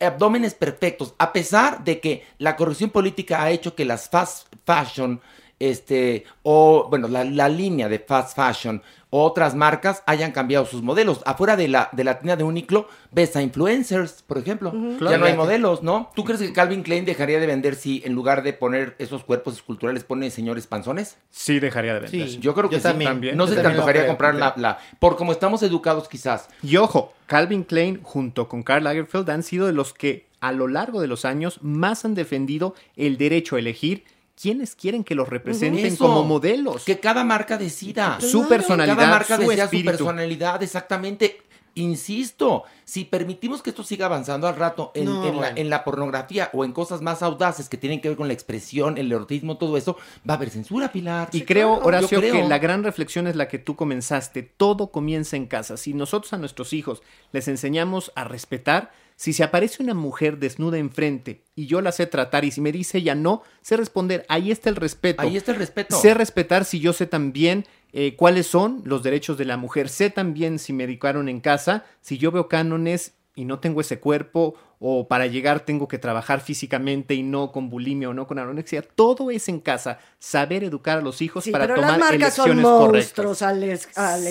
[0.00, 1.14] abdómenes perfectos.
[1.18, 5.20] A pesar de que la corrección política ha hecho que las fast fashion,
[5.60, 11.20] este, o bueno, la, la línea de fast fashion otras marcas hayan cambiado sus modelos.
[11.26, 14.72] Afuera de la, de la tienda de Uniqlo ves a influencers, por ejemplo.
[15.00, 16.10] Ya no hay modelos, ¿no?
[16.14, 19.54] ¿Tú crees que Calvin Klein dejaría de vender si en lugar de poner esos cuerpos
[19.54, 21.16] esculturales pone señores panzones?
[21.30, 22.28] Sí, dejaría de vender.
[22.28, 22.38] Sí.
[22.40, 23.04] Yo creo que Yo sí.
[23.04, 23.36] también.
[23.36, 24.10] No Yo se te también lo antojaría creo.
[24.12, 26.48] comprar la, la- Por como estamos educados quizás.
[26.62, 30.68] Y ojo, Calvin Klein junto con Karl Lagerfeld han sido de los que a lo
[30.68, 34.04] largo de los años más han defendido el derecho a elegir
[34.40, 36.06] quienes quieren que los representen Eso.
[36.06, 36.84] como modelos.
[36.84, 38.18] Que cada marca decida.
[38.20, 39.90] Su personalidad, Cada marca su decida espíritu.
[39.90, 41.42] su personalidad, exactamente.
[41.74, 45.56] Insisto, si permitimos que esto siga avanzando al rato en, No, en la, bueno.
[45.56, 48.98] en la pornografía o en cosas más audaces que tienen que ver con la expresión,
[48.98, 49.96] el erotismo, todo eso,
[50.28, 51.28] va a haber censura, Pilar.
[51.32, 52.34] Y creo, claro, Horacio, creo.
[52.34, 54.42] que la gran reflexión es la que tú comenzaste.
[54.42, 55.76] Todo comienza en casa.
[55.76, 58.90] Si nosotros a nuestros hijos les enseñamos a respetar,
[59.20, 62.72] si se aparece una mujer desnuda enfrente y yo la sé tratar y si me
[62.72, 65.20] dice ella no, sé responder, ahí está el respeto.
[65.20, 66.00] Ahí está el respeto.
[66.00, 69.90] Sé respetar si yo sé también eh, cuáles son los derechos de la mujer.
[69.90, 74.00] Sé también si me educaron en casa, si yo veo cánones y no tengo ese
[74.00, 78.38] cuerpo o para llegar tengo que trabajar físicamente y no con bulimia o no con
[78.38, 78.80] anorexia.
[78.80, 79.98] Todo es en casa.
[80.18, 83.24] Saber educar a los hijos Sí, para pero tomar las marcas son elecciones correctas.
[83.26, 83.88] monstruos, Alex,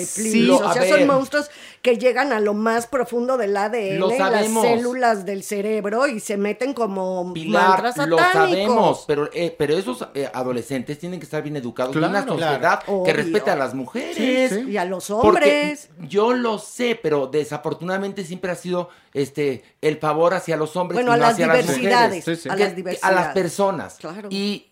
[0.08, 1.50] Sí, o a sea, son monstruos
[1.82, 6.74] que llegan a lo más profundo del ADN, las células del cerebro y se meten
[6.74, 8.32] como Pilar, mantras lo satánicos.
[8.50, 12.82] sabemos, pero, eh, pero esos eh, adolescentes tienen que estar bien educados en una sociedad
[12.84, 13.02] claro.
[13.04, 14.16] que respete a las mujeres.
[14.16, 14.70] Sí, sí.
[14.70, 15.90] Y a los Porque hombres.
[16.08, 21.12] yo lo sé, pero desafortunadamente siempre ha sido este el favor hacia los hombres Bueno,
[21.12, 22.16] y a no las hacia las diversidades.
[22.18, 22.24] mujeres.
[22.38, 22.48] Sí, sí.
[22.48, 23.18] A Que- las diversidades.
[23.18, 23.94] a las personas.
[24.00, 24.28] Claro.
[24.30, 24.66] Y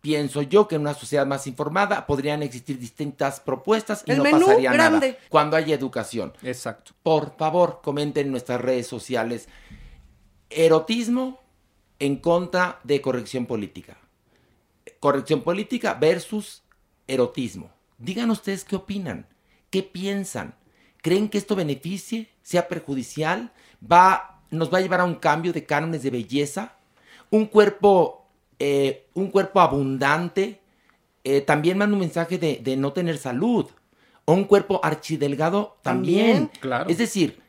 [0.00, 4.24] pienso yo que en una sociedad más informada podrían existir distintas propuestas y El no
[4.24, 5.08] menú pasaría grande.
[5.12, 6.32] nada cuando haya educación.
[6.42, 6.92] Exacto.
[7.02, 9.48] Por favor, comenten en nuestras redes sociales
[10.50, 11.40] erotismo
[11.98, 13.96] en contra de corrección política.
[15.00, 16.62] Corrección política versus
[17.06, 17.70] erotismo.
[17.98, 19.26] Digan ustedes qué opinan,
[19.70, 20.54] qué piensan.
[21.02, 23.52] ¿Creen que esto beneficie, sea perjudicial?
[23.90, 26.76] ¿Va, ¿Nos va a llevar a un cambio de cánones de belleza?
[27.30, 28.26] ¿Un cuerpo,
[28.58, 30.60] eh, un cuerpo abundante?
[31.24, 33.66] eh, también manda un mensaje de, de no tener salud.
[34.26, 36.26] O un cuerpo archidelgado también.
[36.26, 36.60] También.
[36.60, 36.88] Claro.
[36.88, 37.40] Es decir,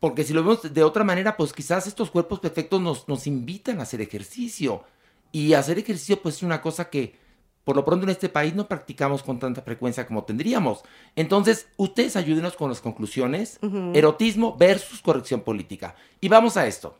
[0.00, 3.78] porque si lo vemos de otra manera, pues quizás estos cuerpos perfectos nos, nos invitan
[3.78, 4.84] a hacer ejercicio.
[5.30, 7.16] Y hacer ejercicio, pues es una cosa que
[7.64, 10.82] por lo pronto en este país no practicamos con tanta frecuencia como tendríamos.
[11.16, 13.58] Entonces, ustedes ayúdenos con las conclusiones.
[13.94, 15.94] Erotismo versus corrección política.
[16.20, 16.98] Y vamos a esto.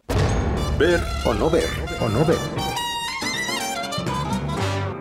[0.79, 1.68] Ver o no ver.
[2.01, 2.38] O no ver.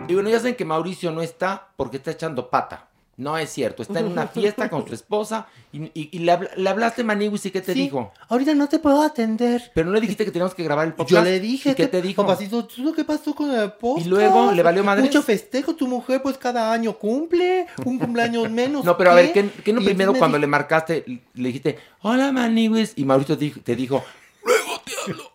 [0.08, 2.88] Y bueno, ya saben que Mauricio no está porque está echando pata.
[3.22, 6.68] No es cierto, está en una fiesta con su esposa y, y- y le, le
[6.68, 8.12] hablaste Maniwis y qué te Sí, dijo.
[8.28, 9.70] Ahorita no te puedo atender.
[9.74, 11.10] Pero no le dijiste que teníamos que grabar el podcast.
[11.10, 12.22] Yo le dije, ¿Y qué te dijo?
[12.22, 14.06] Papacito, ¿tú qué pasó con el podcast?
[14.06, 15.06] ¿Y luego le valió madres?
[15.06, 18.84] Mucho festejo, tu mujer pues cada año cumple, un cumpleaños menos.
[18.84, 21.78] No, pero a ver, ¿qué, qué no Y primero cuando dijo- le marcaste, le dijiste,
[22.02, 24.04] hola Maniwis, y Mauricio te dijo, te dijo,
[24.44, 25.31] luego te hablo.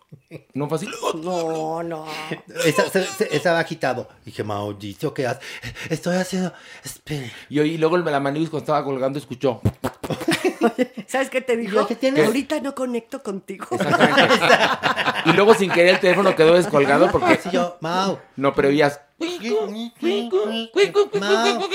[0.54, 0.88] No fue así.
[1.22, 2.06] No, no.
[3.32, 4.10] Estaba agitado.
[4.26, 5.44] Dije, Mauricio, ¿qué haces?
[5.90, 6.54] Estoy haciendo...
[6.84, 7.32] Espere.
[7.50, 9.62] Y, y luego la Maniwis cuando estaba colgando escuchó.
[11.08, 11.86] ¿Sabes qué te dijo?
[11.88, 12.26] ¿Qué tienes?
[12.26, 13.68] Ahorita no conecto contigo.
[13.72, 14.34] Exactamente.
[15.28, 17.34] Y luego sin querer el teléfono quedó descolgado porque...
[17.34, 18.20] Así yo, Mau.
[18.36, 19.00] No, pero oías...
[21.20, 21.68] Mau,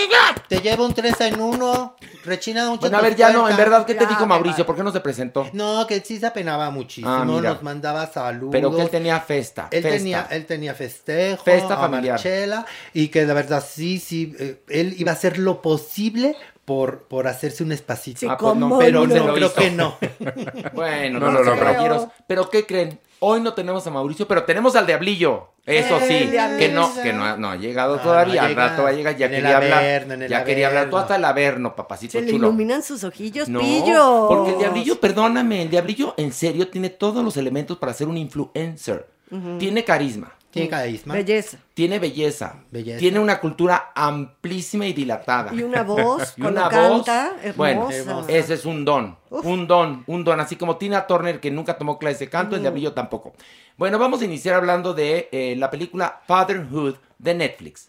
[0.49, 1.97] te llevo un 3 en 1.
[2.25, 2.81] Rechina mucho.
[2.83, 4.65] Bueno, a ver, ya no, en verdad, ¿qué te dijo Mauricio?
[4.65, 5.49] ¿Por qué no se presentó?
[5.53, 7.11] No, que sí se apenaba muchísimo.
[7.13, 7.51] Ah, mira.
[7.55, 8.53] Nos mandaba saludos.
[8.53, 9.69] Pero que él tenía festa.
[9.71, 9.99] Él festa.
[9.99, 12.15] tenía, él tenía festejo, Festa a familiar.
[12.15, 17.05] Marchela, y que de verdad sí, sí, eh, él iba a hacer lo posible por,
[17.09, 18.21] por hacerse un espacito.
[18.21, 19.57] Sí, Ah, pues no, cómo pero se no, lo creo hizo.
[19.57, 19.97] que no.
[20.75, 22.07] Bueno, No no, lo no, caballeros.
[22.27, 23.01] Pero ¿qué creen?
[23.25, 25.49] Hoy no tenemos a Mauricio, pero tenemos al Diablillo.
[25.65, 28.35] Eso sí, que no, que no, ha- no ha llegado No, todavía.
[28.35, 28.69] no Al llega.
[28.69, 29.79] rato va a llegar, ya En el quería hablar.
[29.79, 30.91] Averno, en el ya quería hablar.
[30.91, 32.49] Tú hasta el Averno, papacito Se le chulo.
[32.49, 34.27] iluminan sus ojillos, No, pillo.
[34.29, 38.17] porque el Diablillo, perdóname, el Diablillo en serio tiene todos los elementos para ser un
[38.17, 39.07] influencer.
[39.61, 41.15] Tiene carisma, Tiene carisma.
[41.15, 41.59] Belleza.
[41.75, 42.99] tiene belleza, Belleza.
[42.99, 45.53] tiene una cultura amplísima y dilatada.
[45.55, 48.31] Y una voz, Y cuando una canta, voz, bueno, hermosa.
[48.33, 51.99] ese es un don, un don, un don, así como Tina Turner que nunca tomó
[51.99, 52.57] clase de canto, Mm.
[52.57, 53.33] el diablillo tampoco.
[53.79, 57.87] Bueno, vamos a iniciar hablando de eh, la película Fatherhood de Netflix.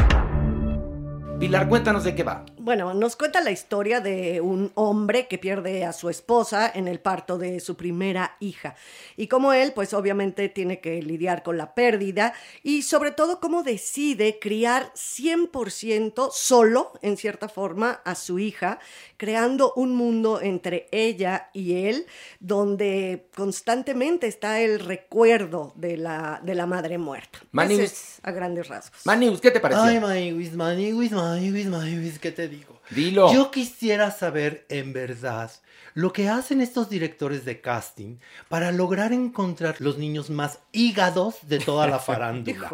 [1.40, 2.46] Pilar, cuéntanos de qué va.
[2.64, 7.02] Bueno, nos cuenta la historia de un hombre que pierde a su esposa en el
[7.02, 8.76] parto de su primera hija.
[9.18, 13.64] Y como él, pues obviamente tiene que lidiar con la pérdida y sobre todo cómo
[13.64, 18.80] decide criar 100% solo, en cierta forma, a su hija,
[19.18, 22.06] creando un mundo entre ella y él,
[22.40, 27.40] donde constantemente está el recuerdo de la, de la madre muerta.
[27.52, 29.06] Mani- Ese es a grandes rasgos.
[29.06, 29.84] Manius, ¿qué te pareció?
[29.84, 32.53] Ay, Maniwis, Maniwis, Maniwis, Maniwis, ¿qué te digo?
[32.90, 33.34] Dilo.
[33.34, 35.52] Yo quisiera saber, en verdad,
[35.96, 38.18] lo que hacen estos directores de casting
[38.50, 42.72] para lograr encontrar los niños más hígados de toda la farándula.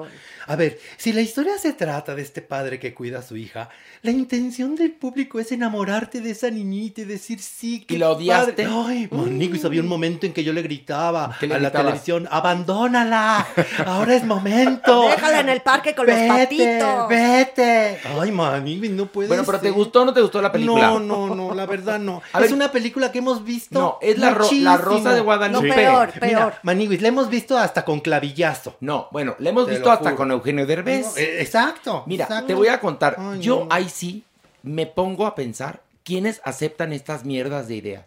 [0.47, 3.69] A ver, si la historia se trata de este padre que cuida a su hija,
[4.01, 8.65] la intención del público es enamorarte de esa niñita y decir sí, que la odiaste?
[8.65, 12.27] Ay, Maniwis, había un momento en que yo le gritaba ¿Qué le a la televisión,
[12.31, 13.45] abandónala,
[13.85, 15.01] ahora es momento.
[15.09, 17.09] Déjala en el parque con los patitos.
[17.09, 17.99] Vete.
[18.17, 19.73] Ay, Maniwis, no puede Bueno, pero ¿te ser.
[19.99, 20.87] Gustó o no te gustó la película?
[20.87, 22.21] No, no, no, la verdad no.
[22.33, 23.79] A es ver- una película que hemos visto.
[23.79, 25.67] No, es la, ro- la Rosa de Guadalupe.
[25.69, 26.21] No, peor, peor.
[26.23, 28.75] Mira, Maniwis, la hemos visto hasta con clavillazo.
[28.79, 31.17] No, bueno, la hemos Te visto hasta con Eugenio Derbez.
[31.17, 32.03] Eh, exacto.
[32.05, 32.47] Mira, exacto.
[32.47, 33.15] te voy a contar.
[33.17, 33.67] Ay, Yo no.
[33.73, 34.23] ahí sí
[34.63, 38.05] me pongo a pensar quiénes aceptan estas mierdas de ideas.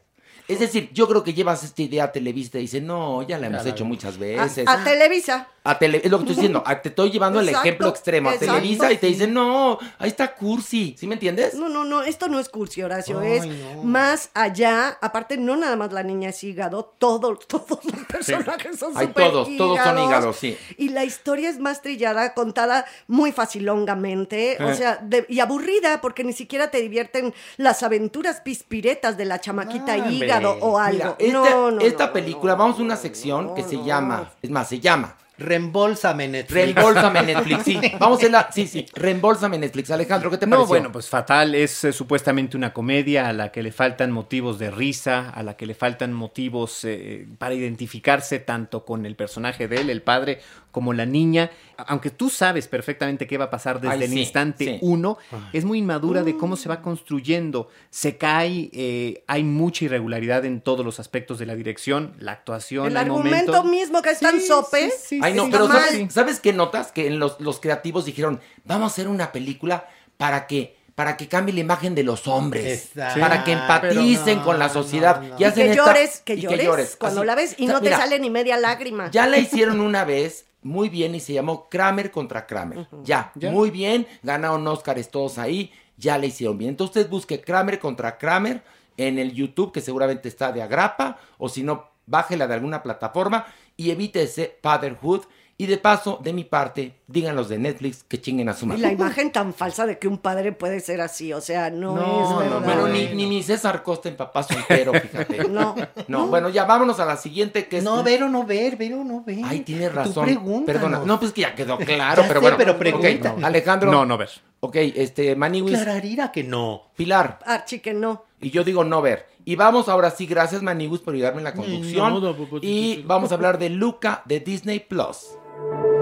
[0.53, 3.47] Es decir, yo creo que llevas esta idea a Televisa y dices, no, ya la
[3.49, 4.67] hemos hecho muchas veces.
[4.67, 5.49] A, a Televisa.
[5.65, 8.35] A tele- es lo que estoy diciendo, a- te estoy llevando el ejemplo extremo a
[8.35, 11.55] exacto, Televisa y te dicen, no, ahí está Cursi, ¿sí me entiendes?
[11.55, 13.85] No, no, no, esto no es cursi, Horacio, Ay, es no.
[13.85, 14.99] más allá.
[15.01, 19.31] Aparte, no nada más la niña es hígado, todo, todos los personajes son Ay, súper
[19.31, 20.57] todos, todos son hígados, sí.
[20.79, 24.75] Y la historia es más trillada, contada muy facilongamente, o Eh.
[24.75, 29.97] sea, de- y aburrida, porque ni siquiera te divierten las aventuras pispiretas de la chamaquita
[29.97, 30.27] No, hombre.
[30.43, 31.17] Hígado o algo.
[31.19, 33.55] Mira, esta, no, no, esta no, película, no, vamos a no, una no, sección no,
[33.55, 33.85] que se no.
[33.87, 36.55] llama, es más, se llama Reembolsame Netflix.
[36.75, 37.81] Reembolsame Netflix, sí.
[37.99, 39.91] Vamos a la, sí, sí, reembolsame Netflix.
[39.91, 40.69] Alejandro, ¿qué te No, pareció?
[40.69, 41.55] bueno, pues fatal.
[41.55, 45.57] Es eh, supuestamente una comedia a la que le faltan motivos de risa, a la
[45.57, 50.41] que le faltan motivos eh, para identificarse tanto con el personaje de él, el padre,
[50.73, 51.51] como la niña.
[51.77, 54.79] Aunque tú sabes perfectamente qué va a pasar desde Ay, el sí, instante sí.
[54.83, 55.19] uno,
[55.53, 57.69] es muy inmadura de cómo se va construyendo.
[57.91, 62.87] Se cae, eh, hay mucha irregularidad en todos los aspectos de la dirección, la actuación.
[62.87, 64.91] El hay argumento mismo que es tan Sí, sope.
[64.91, 65.51] sí, sí, Ay, no, sí.
[65.53, 66.13] pero ¿sabes.
[66.13, 66.91] ¿sabes qué notas?
[66.91, 71.29] Que en los, los creativos dijeron, vamos a hacer una película para que, para que
[71.29, 72.87] cambie la imagen de los hombres.
[72.95, 73.21] Exacto.
[73.21, 75.21] Para que empaticen no, con la sociedad.
[75.21, 75.37] no, no.
[75.39, 77.27] Y, Y hacen que esta- llores, que llores, cuando Así.
[77.27, 79.11] la ves y O sea, no te mira, sale ni media lágrima.
[79.11, 82.87] Ya la hicieron una vez muy bien y se llamó Kramer contra Kramer.
[83.03, 83.51] ya, Ya.
[83.51, 86.71] muy bien, ganaron Oscars todos ahí, ya la hicieron bien.
[86.71, 88.63] Entonces usted busque Kramer contra Kramer
[88.97, 93.47] en el YouTube, que seguramente está de agrapa, o si no, bájela de alguna plataforma
[93.77, 95.23] y evite ese Fatherhood.
[95.63, 98.69] Y de paso, de mi parte, digan los de Netflix que chinguen a su Y
[98.71, 98.81] madre.
[98.83, 102.03] la imagen tan falsa de que un padre puede ser así, o sea, no, No,
[102.25, 102.61] es no, verdad.
[102.65, 105.45] bueno, ni, ni mi César Costa en papá soltero, fíjate.
[105.49, 105.77] No.
[106.09, 107.85] No, bueno, ya vámonos a la siguiente que es.
[107.85, 109.39] No, ver o no ver, ver o no ver.
[109.45, 110.25] Ay, tienes Tú razón.
[110.25, 110.67] pregúntanos.
[110.83, 110.99] Perdona.
[111.07, 112.57] No, pues que ya quedó claro, Ya pero sé, bueno.
[112.59, 113.45] pero ok, pregúntanos.
[113.45, 113.93] Alejandro.
[113.93, 114.31] No, no ver.
[114.59, 116.91] Ok, este, Maniwis, Clararira que no.
[116.97, 117.39] Pilar.
[117.47, 118.25] Archie, que no.
[118.41, 119.29] Y yo digo no ver.
[119.45, 122.15] Y vamos ahora sí, gracias Maniwis por ayudarme en la conducción.
[122.15, 125.37] no, no, no, no, y vamos a hablar de Luca de Disney Plus.
[125.53, 126.02] Ay,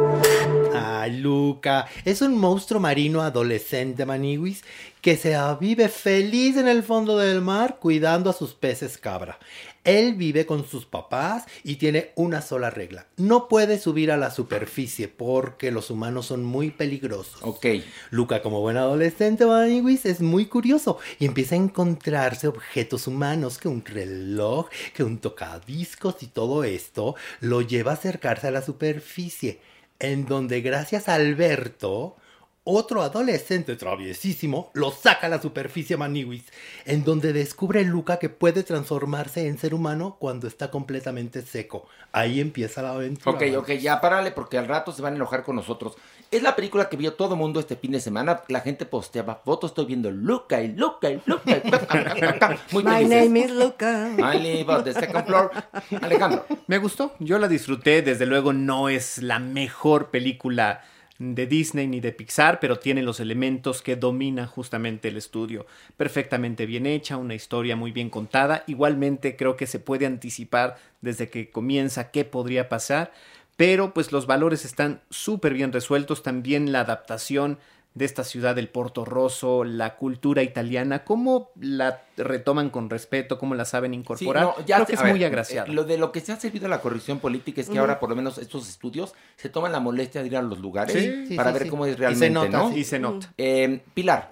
[1.09, 1.87] Luca.
[2.05, 4.63] Es un monstruo marino adolescente, Maniwis,
[5.01, 9.39] que se vive feliz en el fondo del mar cuidando a sus peces cabra.
[9.83, 13.07] Él vive con sus papás y tiene una sola regla.
[13.17, 17.41] No puede subir a la superficie porque los humanos son muy peligrosos.
[17.41, 17.67] Ok.
[18.11, 23.69] Luca, como buen adolescente, Maniwis, es muy curioso y empieza a encontrarse objetos humanos, que
[23.69, 29.61] un reloj, que un tocadiscos y todo esto lo lleva a acercarse a la superficie,
[30.01, 32.17] en donde gracias a Alberto,
[32.65, 36.45] otro adolescente traviesísimo lo saca a la superficie Maniwis,
[36.85, 41.87] en donde descubre Luca que puede transformarse en ser humano cuando está completamente seco.
[42.13, 43.37] Ahí empieza la aventura.
[43.37, 45.97] Ok, ok, ya párale porque al rato se van a enojar con nosotros.
[46.31, 48.43] Es la película que vio todo el mundo este fin de semana.
[48.47, 51.43] La gente posteaba fotos, estoy viendo Luca y Luca y Luca.
[51.57, 53.25] y- Muy My felices.
[53.25, 54.11] name is Luca.
[54.17, 55.51] I live on the second floor.
[56.01, 56.47] Alejandro.
[56.69, 60.85] Me gustó, yo la disfruté, desde luego no es la mejor película
[61.19, 65.67] de Disney ni de Pixar, pero tiene los elementos que domina justamente el estudio.
[65.97, 68.63] Perfectamente bien hecha, una historia muy bien contada.
[68.69, 73.13] Igualmente creo que se puede anticipar desde que comienza qué podría pasar,
[73.61, 76.23] pero pues los valores están súper bien resueltos.
[76.23, 77.59] También la adaptación
[77.93, 83.55] de esta ciudad del Porto Rosso, la cultura italiana, cómo la retoman con respeto, cómo
[83.55, 84.43] la saben Sí, incorporar.
[84.45, 85.69] no, ya creo que es ver, muy agraciada.
[85.69, 88.01] eh, Lo de lo que se ha servido a la corrección política es que ahora,
[88.01, 91.27] por lo menos, estos estudios se toman la molestia de ir a los lugares Sí,
[91.27, 91.69] sí, para sí, ver sí.
[91.69, 92.71] cómo es Y se realmente, nota, ¿no?
[92.71, 92.79] sí.
[92.79, 93.35] Y se nota.
[93.37, 94.31] Eh, Pilar.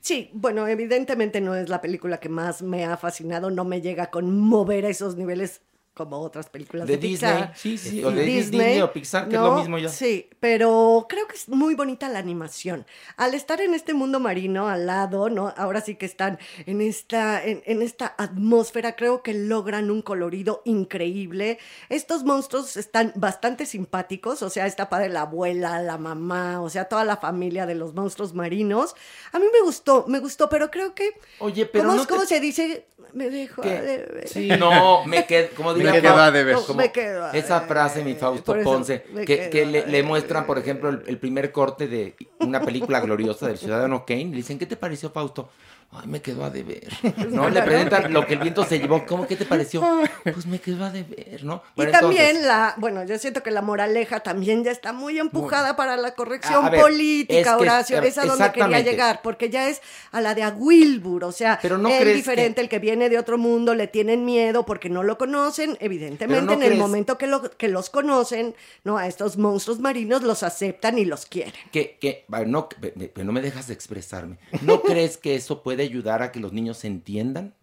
[0.00, 4.04] Sí, bueno, evidentemente no es la película que más me ha fascinado, no me llega
[4.04, 5.60] a conmover a esos niveles
[5.98, 7.52] como otras películas de, De Disney, Pixar.
[7.56, 9.88] sí, sí, o de Disney o Pixar, que es lo mismo ya.
[9.90, 12.86] Sí, pero creo que es muy bonita la animación.
[13.18, 15.52] Al estar en este mundo marino al lado, ¿no?
[15.56, 20.62] Ahora sí que están en esta, en, en esta atmósfera, creo que logran un colorido
[20.64, 21.58] increíble.
[21.88, 26.84] Estos monstruos están bastante simpáticos, o sea, está padre la abuela, la mamá, o sea,
[26.86, 28.94] toda la familia de los monstruos marinos.
[29.32, 31.10] A mí me gustó, me gustó, pero creo que...
[31.40, 32.86] Oye, pero ¿Cómo, no te- cómo se dice?
[33.12, 33.80] Me dejo ¿Qué?
[33.80, 34.28] de ver.
[34.28, 36.54] Sí, no, me quedé, como diría quedó Fau- a deber.
[36.54, 37.68] No, como me quedó a esa deber.
[37.68, 40.04] frase, mi Fausto eso, Ponce, me que, le, le deber.
[40.04, 44.26] muestran, por ejemplo, el, el primer corte de una película gloriosa del Ciudadano Kane.
[44.26, 45.48] Le dicen, ¿qué te pareció, Fausto?
[45.90, 46.86] Ay, me quedó a deber.
[47.30, 49.06] No, le presentan lo que el viento se llevó.
[49.06, 49.82] ¿Cómo, qué te pareció?
[50.22, 51.62] Pues me quedó a deber, ¿no?
[51.76, 55.76] Y también entonces- la, bueno, yo siento que la moraleja también ya está muy empujada
[55.76, 58.02] para la corrección A- a ver, política, es que- Horacio.
[58.02, 59.80] Es a donde quería llegar, porque ya es
[60.12, 63.08] a la de a Wilbur, o sea, Pero no el diferente, que- el que viene
[63.08, 67.16] de otro mundo, le tienen miedo porque no lo conocen, evidentemente no en el momento
[67.18, 68.98] que, lo- que los conocen, ¿no?
[68.98, 71.54] A estos monstruos marinos los aceptan y los quieren.
[71.72, 72.68] que, que, bueno,
[73.16, 74.36] no, no me dejas de expresarme.
[74.62, 77.54] ¿No crees que eso puede ayudar a que los niños se entiendan?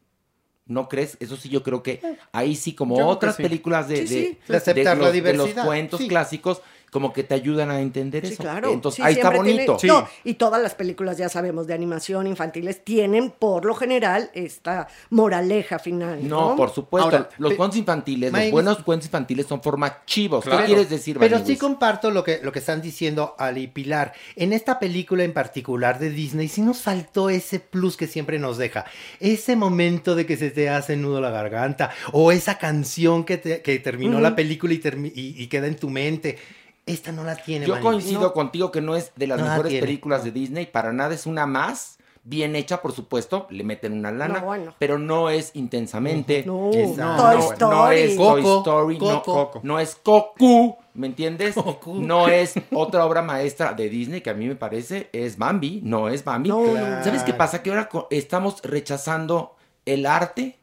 [0.67, 1.15] ¿No crees?
[1.19, 2.01] Eso sí, yo creo que
[2.31, 3.43] ahí sí, como Yo otras sí.
[3.43, 4.37] películas de, Sí, de- sí.
[4.47, 6.07] De aceptar los, la de los cuentos sí.
[6.07, 8.43] clásicos, como que te ayudan a entender Sí, eso.
[8.43, 8.71] claro.
[8.71, 9.77] Entonces, Sí, ahí está tiene- bonito.
[9.83, 14.87] no, y todas las películas, ya sabemos, de animación infantiles tienen, por lo general, esta
[15.09, 16.27] moraleja final.
[16.27, 17.05] No, No, por supuesto.
[17.09, 20.43] Ahora, los cuentos infantiles, los buenos cuentos infantiles son formachivos.
[20.45, 20.59] Claro.
[20.61, 24.13] ¿Qué quieres decir, Pero sí comparto lo que, lo que están diciendo Ali y Pilar.
[24.35, 28.57] En esta película en particular de Disney, sí nos faltó ese plus que siempre nos
[28.57, 28.85] deja.
[29.19, 31.89] Ese momento de que se te hace nudo la garganta.
[32.11, 34.81] O esa canción que, te- que terminó la película y,
[35.15, 36.37] y- y queda en tu mente.
[36.85, 37.65] Esta no la tiene.
[37.65, 38.33] Yo coincido No.
[38.33, 41.45] contigo que no es de las No mejores películas de Disney, para nada es una
[41.47, 44.75] más, bien hecha, por supuesto, le meten una lana, No, bueno.
[44.79, 46.43] pero no es intensamente.
[46.45, 46.69] No.
[46.71, 47.75] Toy no, Story.
[47.75, 49.59] no es Toy Coco, Story, no, Coco.
[49.63, 51.55] no es Coco, ¿me entiendes?
[51.55, 51.93] Coco.
[51.95, 56.09] No es otra obra maestra de Disney que a mí me parece es Bambi, no
[56.09, 56.49] es Bambi.
[56.49, 57.03] No, Claro.
[57.03, 57.61] ¿Sabes qué pasa?
[57.63, 60.57] Que ahora estamos rechazando el arte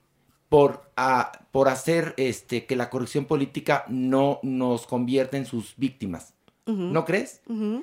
[0.53, 6.35] por, ah, por hacer este, que la corrección política no nos convierta en sus víctimas.
[6.67, 7.41] ¿No crees?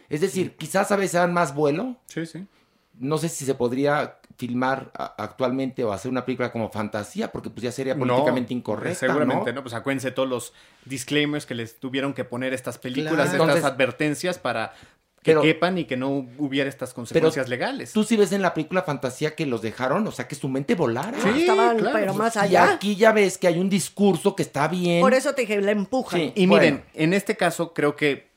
[0.08, 1.95] Es decir, quizás a veces dan más vuelo.
[2.05, 2.45] Sí, sí.
[2.99, 7.49] No sé si se podría filmar a- actualmente o hacer una película como fantasía, porque
[7.49, 8.99] pues ya sería políticamente incorrecta.
[8.99, 9.55] Seguramente, ¿no?
[9.55, 9.62] ¿no?
[9.63, 10.53] Pues acuérdense todos los
[10.86, 13.23] disclaimers que les tuvieron que poner estas películas, Claro.
[13.32, 14.73] estas Entonces- advertencias para
[15.21, 17.91] que Pero- quepan y que no hubiera estas consecuencias legales.
[17.91, 20.75] Tú sí ves en la película fantasía que los dejaron, o sea, que su mente
[20.75, 21.17] volara.
[21.21, 22.71] Sí, estaban, claro, pero pues, más Y allá.
[22.73, 25.01] aquí ya ves que hay un discurso que está bien.
[25.01, 26.19] Por eso te dije, la empujan.
[26.21, 26.32] Sí.
[26.36, 26.63] Y Bueno.
[26.63, 28.29] miren, en este caso creo que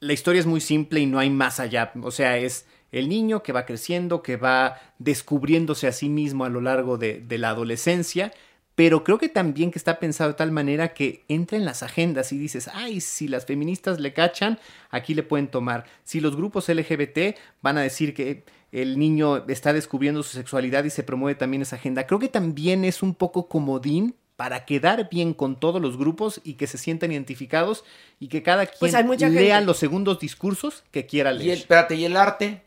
[0.00, 1.92] la historia es muy simple y no hay más allá.
[2.02, 6.48] O sea, es el niño que va creciendo, que va descubriéndose a sí mismo a
[6.48, 8.32] lo largo de, de la adolescencia,
[8.74, 12.32] pero creo que también que está pensado de tal manera que entra en las agendas
[12.32, 14.58] y dices, ay, si las feministas le cachan,
[14.90, 15.84] aquí le pueden tomar.
[16.04, 20.90] Si los grupos LGBT van a decir que el niño está descubriendo su sexualidad y
[20.90, 25.34] se promueve también esa agenda, creo que también es un poco comodín para quedar bien
[25.34, 27.84] con todos los grupos y que se sientan identificados
[28.18, 29.66] y que cada quien Pues mucha lea gente.
[29.66, 31.58] los segundos discursos que quiera Y el, leer.
[31.58, 32.62] espérate, ¿y el arte?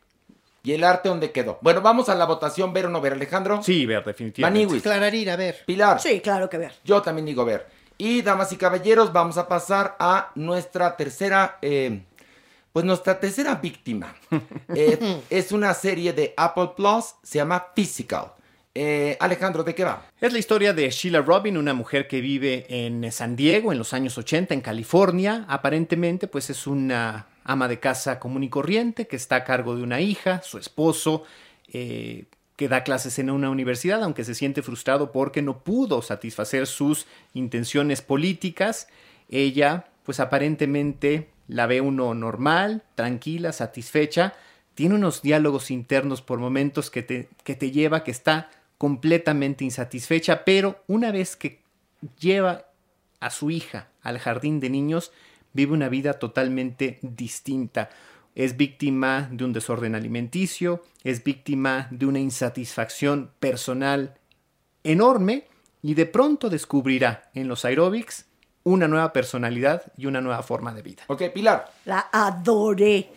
[0.66, 1.60] ¿Y el arte dónde quedó?
[1.62, 3.62] Bueno, vamos a la votación, ver o no ver, Alejandro.
[3.62, 4.66] Sí, ver, definitivamente.
[4.66, 4.82] Maniwis.
[4.82, 5.58] Clararir, a ver.
[5.66, 6.00] Pilar.
[6.00, 6.72] Sí, claro que ver.
[6.86, 7.68] Yo también digo ver.
[7.98, 12.04] Y damas y caballeros, vamos a pasar a nuestra tercera, eh,
[12.72, 14.16] pues nuestra tercera víctima.
[14.76, 18.32] Eh, es una serie de Apple Plus, se llama Physical.
[18.74, 20.06] Eh, Alejandro, ¿de qué va?
[20.20, 23.94] Es la historia de Sheila Robin, una mujer que vive en San Diego en los
[23.94, 25.46] años 80 en California.
[25.48, 29.84] Aparentemente, pues es una ama de casa común y corriente que está a cargo de
[29.84, 31.24] una hija, su esposo,
[31.72, 32.26] eh,
[32.56, 37.08] que da clases en una universidad, aunque se siente frustrado porque no pudo satisfacer sus
[37.34, 38.88] intenciones políticas.
[39.30, 44.34] Ella, pues aparentemente la ve uno normal, tranquila, satisfecha.
[44.76, 50.44] Tiene unos diálogos internos por momentos que te, que te lleva, que está completamente insatisfecha,
[50.46, 51.62] pero una vez que
[52.20, 52.66] lleva
[53.20, 55.12] a su hija al jardín de niños,
[55.54, 57.90] vive una vida totalmente distinta.
[58.36, 64.16] Es víctima de un desorden alimenticio, es víctima de una insatisfacción personal
[64.84, 65.46] enorme
[65.82, 68.26] y de pronto descubrirá en los aerobics
[68.64, 71.04] una nueva personalidad y una nueva forma de vida.
[71.08, 71.72] Ok, Pilar.
[71.86, 73.12] La adoré.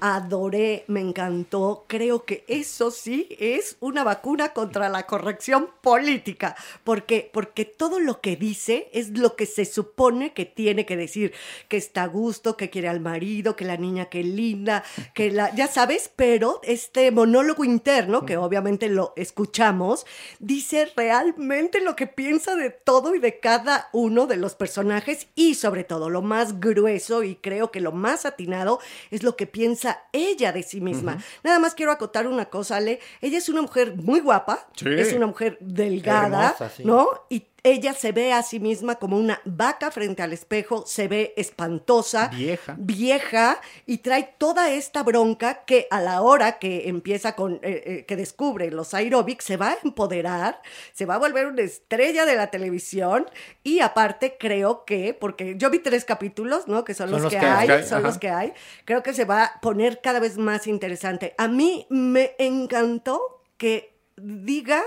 [0.00, 1.84] Adoré, me encantó.
[1.86, 6.56] Creo que eso sí es una vacuna contra la corrección política.
[6.84, 11.32] porque Porque todo lo que dice es lo que se supone que tiene que decir.
[11.68, 15.54] Que está a gusto, que quiere al marido, que la niña que linda, que la.
[15.54, 20.06] Ya sabes, pero este monólogo interno, que obviamente lo escuchamos,
[20.38, 25.28] dice realmente lo que piensa de todo y de cada uno de los personajes.
[25.34, 29.46] Y sobre todo, lo más grueso y creo que lo más atinado es lo que
[29.46, 29.69] piensa
[30.12, 31.18] ella de sí misma.
[31.42, 33.00] Nada más quiero acotar una cosa, Ale.
[33.20, 34.86] Ella es una mujer muy guapa, Sí.
[34.88, 36.84] es una mujer delgada, Hermosa, sí.
[36.84, 37.08] ¿no?
[37.28, 41.34] Y ella se ve a sí misma como una vaca frente al espejo, se ve
[41.36, 42.76] espantosa, Vieja.
[42.78, 48.04] vieja y trae toda esta bronca que a la hora que empieza con, eh, eh,
[48.06, 50.60] que descubre los aerobics, se va a empoderar,
[50.92, 53.26] se va a volver una estrella de la televisión
[53.62, 56.84] y aparte creo que, porque yo vi tres capítulos, ¿no?
[56.84, 58.08] Que son, los, que, hay, hay, son ajá.
[58.08, 58.52] los que hay,
[58.84, 61.34] creo que se va a poner cada vez más interesante.
[61.38, 64.82] A mí me encantó que diga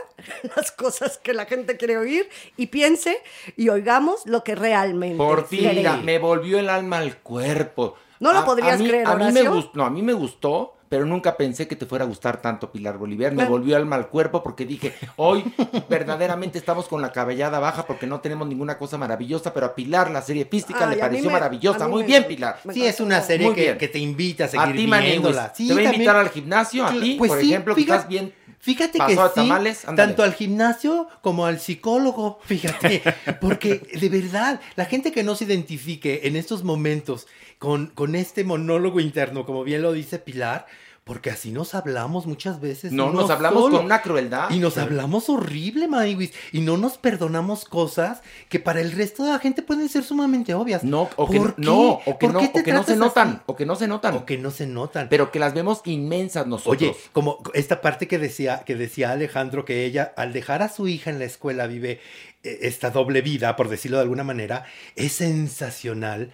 [0.56, 3.18] las cosas que la gente quiere oír y piense
[3.58, 7.96] y oigamos lo que realmente Por mira, me volvió el alma al cuerpo.
[8.20, 9.54] ¿No lo A- podrías a mí- creer, A mí me Horacio?
[9.54, 12.72] gustó, no, a mí me gustó, pero nunca pensé que te fuera a gustar tanto
[12.72, 13.32] Pilar Bolívar.
[13.32, 13.50] Me Bueno.
[13.52, 15.44] volvió el alma al cuerpo porque dije, hoy
[15.90, 20.12] verdaderamente estamos con la cabellada baja porque no tenemos ninguna cosa maravillosa, pero a Pilar
[20.12, 21.86] la serie física Ay, le a pareció me- maravillosa.
[21.86, 22.60] a Muy me- bien, Pilar.
[22.72, 25.54] Sí, es una serie que, te invita a A seguir ti, Maniwis, viéndola.
[25.54, 26.28] Sí, te voy a invitar también.
[26.28, 29.82] al gimnasio, a ti, Pues por sí, ejemplo, que estás bien Fíjate que sí, tamales,
[29.94, 33.04] tanto al gimnasio como al psicólogo, fíjate,
[33.42, 37.28] porque de verdad, la gente que no se identifique en estos momentos
[37.60, 40.66] con, con este monólogo interno, como bien lo dice Pilar,
[41.04, 42.94] porque así nos hablamos muchas veces.
[42.94, 43.78] No, nos hablamos solo.
[43.78, 44.50] con una crueldad.
[44.52, 49.32] Y nos hablamos horrible, Maniwis, y no nos perdonamos cosas que para el resto de
[49.32, 50.84] la gente pueden ser sumamente obvias.
[50.84, 52.12] No, o que ¿Por no, qué?
[52.12, 53.40] o que ¿Por no, qué o te que no se tratas notan, así?
[53.48, 54.16] o que no se notan.
[54.16, 55.10] O que no se notan.
[55.10, 56.82] Pero que las vemos inmensas nosotros.
[56.82, 60.88] Oye, como esta parte que decía, que decía Alejandro, que ella al dejar a su
[60.88, 62.00] hija en la escuela vive
[62.44, 66.32] eh, esta doble vida, por decirlo de alguna manera, es sensacional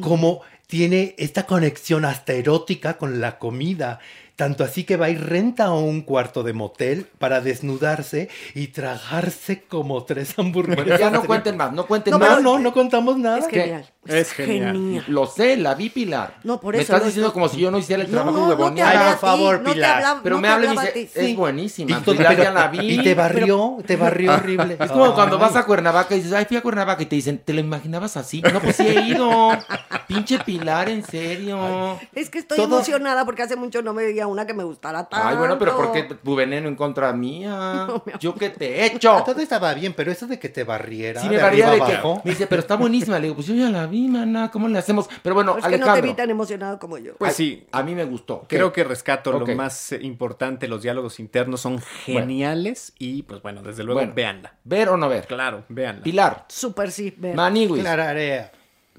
[0.00, 0.42] como
[0.72, 3.98] tiene esta conexión hasta erótica con la comida.
[4.36, 9.64] Tanto así que va y renta a un cuarto de motel para desnudarse y tragarse
[9.64, 10.86] como tres hamburguesas.
[10.86, 12.42] Bueno, ya no cuenten más, no cuenten No, más.
[12.42, 13.40] No, no, no contamos nada.
[13.40, 13.91] Es genial.
[14.04, 15.04] Es genial.
[15.06, 16.34] Lo sé, la vi Pilar.
[16.42, 18.32] No, por Me eso estás no diciendo estoy- como si yo no hiciera el trabajo
[18.56, 19.94] no, Ay, a por favor, no te Pilar.
[19.98, 21.36] hablaba- Pero no me te habla y me dice, es Sí.
[21.36, 21.90] buenísima.
[21.98, 22.78] Y, Pilar pero- ya la vi.
[22.94, 24.76] y te barrió, te barrió horrible.
[24.80, 25.42] Es como cuando Ay.
[25.42, 28.16] vas a Cuernavaca y dices, ay, fui a Cuernavaca y te dicen, ¿te lo imaginabas
[28.16, 28.42] así?
[28.42, 29.50] No, pues sí he ido.
[30.08, 31.98] Pinche Pilar, en serio.
[32.14, 35.04] Es que estoy Todo- emocionada porque hace mucho no me veía una que me gustara
[35.04, 35.28] tanto.
[35.28, 37.86] Ay, bueno, pero ¿por qué tu veneno en contra mía?
[38.20, 39.22] Yo qué te he Ah, hecho.
[39.24, 41.20] Todo estaba bien, pero eso de que te barriera.
[41.22, 41.98] Sí, me varía de que.
[42.24, 43.16] Me dice, pero está buenísima.
[43.18, 44.50] Le digo, pues yo ya la vi, mana.
[44.50, 45.08] ¿Cómo le hacemos?
[45.22, 47.14] Pero bueno, Es que no te vi tan emocionado como yo.
[47.16, 47.66] Pues sí.
[47.72, 48.46] A mí me gustó.
[48.48, 48.56] ¿Qué?
[48.56, 53.62] Creo que rescato lo más eh, importante, los diálogos internos son geniales y pues bueno,
[53.62, 54.14] desde luego Bueno.
[54.14, 54.54] véanla.
[54.64, 55.26] ¿Ver o no ver?
[55.26, 56.02] Claro, véanla.
[56.02, 56.44] Pilar.
[56.48, 57.14] Súper sí.
[57.16, 57.34] ve.
[57.34, 57.82] Maniwis.
[57.82, 58.52] Clararea.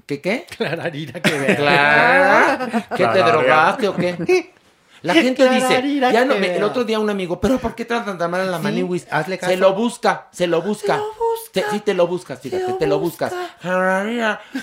[0.06, 0.46] ¿Qué qué?
[0.56, 1.54] Clararira que.
[1.56, 2.86] Clara.
[2.96, 4.52] ¿Qué te drogaste o qué?
[5.04, 8.16] La gente dice, ya no, me- el otro día un amigo, pero ¿por qué tratan
[8.18, 9.06] tan mal a la Sí, Maniwis?
[9.10, 9.52] hazle caso.
[9.52, 11.00] Se lo busca, se lo busca.
[11.52, 13.32] Te- sí te lo buscas, fíjate, te lo buscas.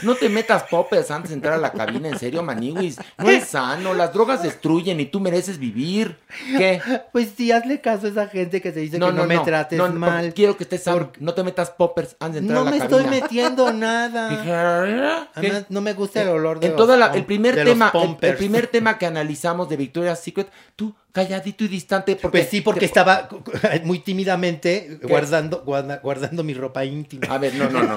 [0.01, 2.97] No te metas poppers antes de entrar a la cabina, en serio, Maniwis.
[3.17, 6.17] No es sano, las drogas destruyen y tú mereces vivir.
[6.57, 6.81] ¿Qué?
[7.11, 9.87] Pues sí, hazle caso a esa gente que se dice que no me trates no,
[9.89, 10.33] no, mal.
[10.33, 11.11] Quiero que estés sano.
[11.19, 12.97] No te metas poppers antes de entrar No a la me cabina.
[12.97, 15.27] estoy metiendo nada.
[15.35, 18.35] Además, no me gusta el olor de En los toda la- el primer tema, el-
[18.35, 20.30] primer tema que analizamos de Victoria's Secret,
[20.75, 23.27] tú calladito y distante porque Pues sí, porque te- estaba
[23.83, 27.27] muy tímidamente guardando, guarda- guardando mi ropa íntima.
[27.29, 27.95] A ver, no, no, no.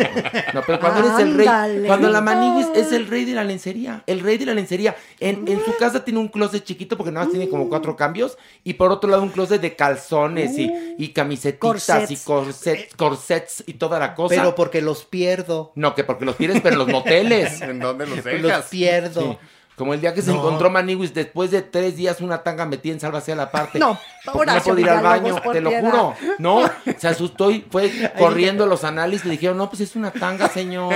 [0.52, 1.46] No, pero cuando eres el rey,
[1.86, 4.96] cuando la maniguis es el rey de la lencería, el rey de la lencería.
[5.20, 8.36] En, en su casa tiene un closet chiquito porque nada más tiene como cuatro cambios
[8.64, 12.94] y por otro lado un closet de calzones y, y camisetitas y Corsets.
[12.96, 14.34] corsets, y toda la cosa.
[14.34, 15.70] Pero porque los pierdo.
[15.76, 17.60] No, que porque los pierdes, pero en los moteles.
[17.62, 18.66] ¿En dónde los Los dejas?
[18.70, 19.38] pierdo.
[19.40, 19.46] Sí.
[19.76, 23.00] Como el día que se encontró Maniwis después de tres días una tanga metida en
[23.00, 23.80] sálvase a la parte.
[23.80, 23.98] No,
[24.32, 26.14] Porque no puede ir al baño, te lo juro.
[26.38, 29.24] No, se asustó y fue corriendo los análisis.
[29.26, 30.94] Le dijeron, no, pues es una tanga, señor.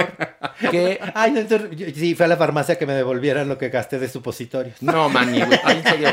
[0.70, 1.01] ¿Qué?
[1.14, 4.09] Ay, no, entonces, sí, fue a la farmacia que me devolvieran lo que gasté de
[4.09, 4.81] supositorios.
[4.81, 6.09] No, Maniwis, en serio.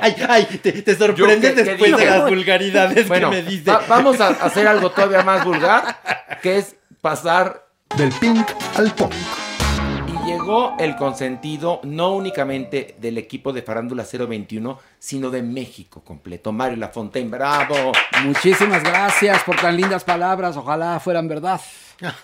[0.00, 3.42] Ay, ay, te, te sorprendes Yo, ¿qué- qué después de las vulgaridades Bueno, que me
[3.48, 3.70] dice.
[3.70, 6.00] va- vamos a hacer algo todavía más vulgar,
[6.42, 7.64] que es pasar
[7.96, 8.44] Del pink
[8.76, 9.12] al punk.
[10.36, 16.52] Llegó el consentido no únicamente del equipo de Farándula 021, sino de México completo.
[16.52, 17.92] Mario Lafontaine, bravo.
[18.22, 20.54] Muchísimas gracias por tan lindas palabras.
[20.58, 21.58] Ojalá fueran verdad.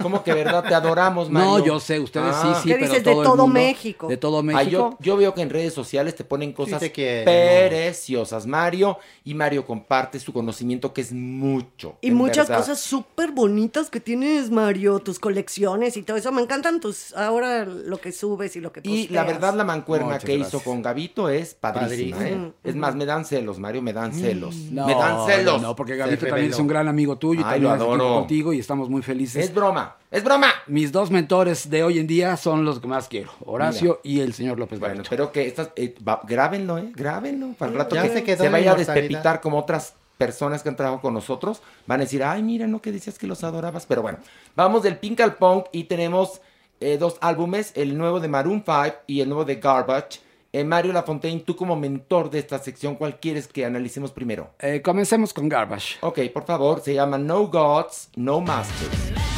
[0.02, 0.64] ¿Cómo que verdad?
[0.66, 1.48] Te adoramos, Mario.
[1.58, 2.60] No, yo sé, ustedes sí, Ah.
[2.62, 3.04] sí, ¿Qué pero dices?
[3.04, 4.06] De todo el todo mundo- México.
[4.08, 4.70] De todo Ay, México.
[4.70, 6.90] yo, yo veo que en redes sociales te ponen cosas te
[7.24, 8.98] preciosas, Mario.
[9.24, 11.96] Y Mario comparte su conocimiento, que es mucho.
[12.00, 12.58] Y muchas verdad.
[12.62, 16.32] cosas súper bonitas que tienes, Mario, tus colecciones y todo eso.
[16.32, 19.10] Me encantan tus, ahora lo que subes y lo que Y posteas.
[19.10, 20.54] la verdad, la mancuerna Muchas que gracias.
[20.54, 22.46] hizo con Gavito es padrísima, Padrísima.
[22.48, 22.52] ¿eh?
[22.64, 24.54] Es más, me dan celos, Mario, me dan celos.
[24.70, 25.60] No, me dan celos.
[25.62, 28.14] No, no, porque Gabito también es un gran amigo tuyo y Ay, también lo adoro.
[28.16, 29.44] contigo y estamos muy felices.
[29.44, 30.48] Es broma, es broma.
[30.66, 34.34] Mis dos mentores de hoy en día son los que más quiero, Horacio y el
[34.34, 35.02] señor López Bueno, Gavito.
[35.04, 36.90] espero que estas, eh, va- grábenlo, ¿eh?
[36.94, 37.52] Grábenlo.
[37.56, 40.76] Para el rato Ya que se se, vaya a despepitar como otras personas que han
[40.76, 41.62] trabajado con nosotros.
[41.86, 43.86] Van a decir, ay, mira, no que decías que los adorabas.
[43.86, 44.18] Pero bueno,
[44.56, 46.40] vamos del Pink al Punk y tenemos
[46.80, 50.20] eh, dos álbumes, el nuevo de Maroon 5 y el nuevo de Garbage.
[50.52, 54.50] Eh, Mario Lafontaine, tú como mentor de esta sección, ¿cuál quieres que analicemos primero?
[54.58, 55.96] Eh, comencemos con Garbage.
[56.02, 59.32] Ok, por favor, se llama No Gods, No Masters.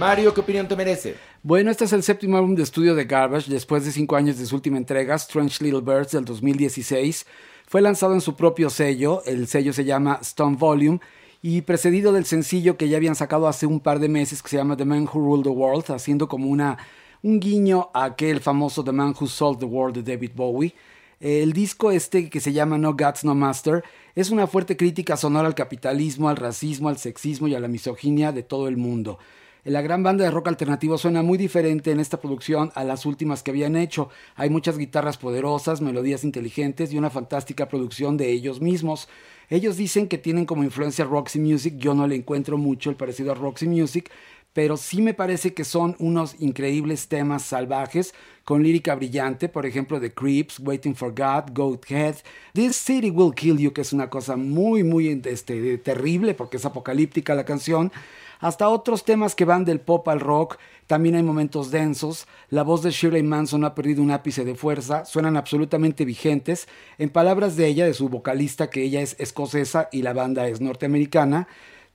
[0.00, 1.14] Mario, ¿qué opinión te merece?
[1.42, 4.46] Bueno, este es el séptimo álbum de estudio de Garbage después de cinco años de
[4.46, 7.26] su última entrega, Strange Little Birds del 2016.
[7.66, 11.00] Fue lanzado en su propio sello, el sello se llama Stone Volume,
[11.42, 14.56] y precedido del sencillo que ya habían sacado hace un par de meses que se
[14.56, 16.78] llama The Man Who Ruled the World, haciendo como una,
[17.22, 20.74] un guiño a aquel famoso The Man Who Sold the World de David Bowie.
[21.20, 23.84] El disco este que se llama No Gods No Master
[24.14, 28.32] es una fuerte crítica sonora al capitalismo, al racismo, al sexismo y a la misoginia
[28.32, 29.18] de todo el mundo.
[29.64, 33.42] La gran banda de rock alternativo suena muy diferente en esta producción a las últimas
[33.42, 34.08] que habían hecho.
[34.34, 39.06] Hay muchas guitarras poderosas, melodías inteligentes y una fantástica producción de ellos mismos.
[39.50, 43.32] Ellos dicen que tienen como influencia Roxy Music, yo no le encuentro mucho el parecido
[43.32, 44.10] a Roxy Music,
[44.54, 50.00] pero sí me parece que son unos increíbles temas salvajes con lírica brillante, por ejemplo
[50.00, 52.16] The Creeps, Waiting for God, Goat Head,
[52.54, 56.64] This City Will Kill You, que es una cosa muy, muy este, terrible porque es
[56.64, 57.92] apocalíptica la canción,
[58.40, 62.82] hasta otros temas que van del pop al rock, también hay momentos densos, la voz
[62.82, 66.66] de Shirley Manson ha perdido un ápice de fuerza, suenan absolutamente vigentes,
[66.98, 70.60] en palabras de ella, de su vocalista, que ella es escocesa y la banda es
[70.60, 71.46] norteamericana,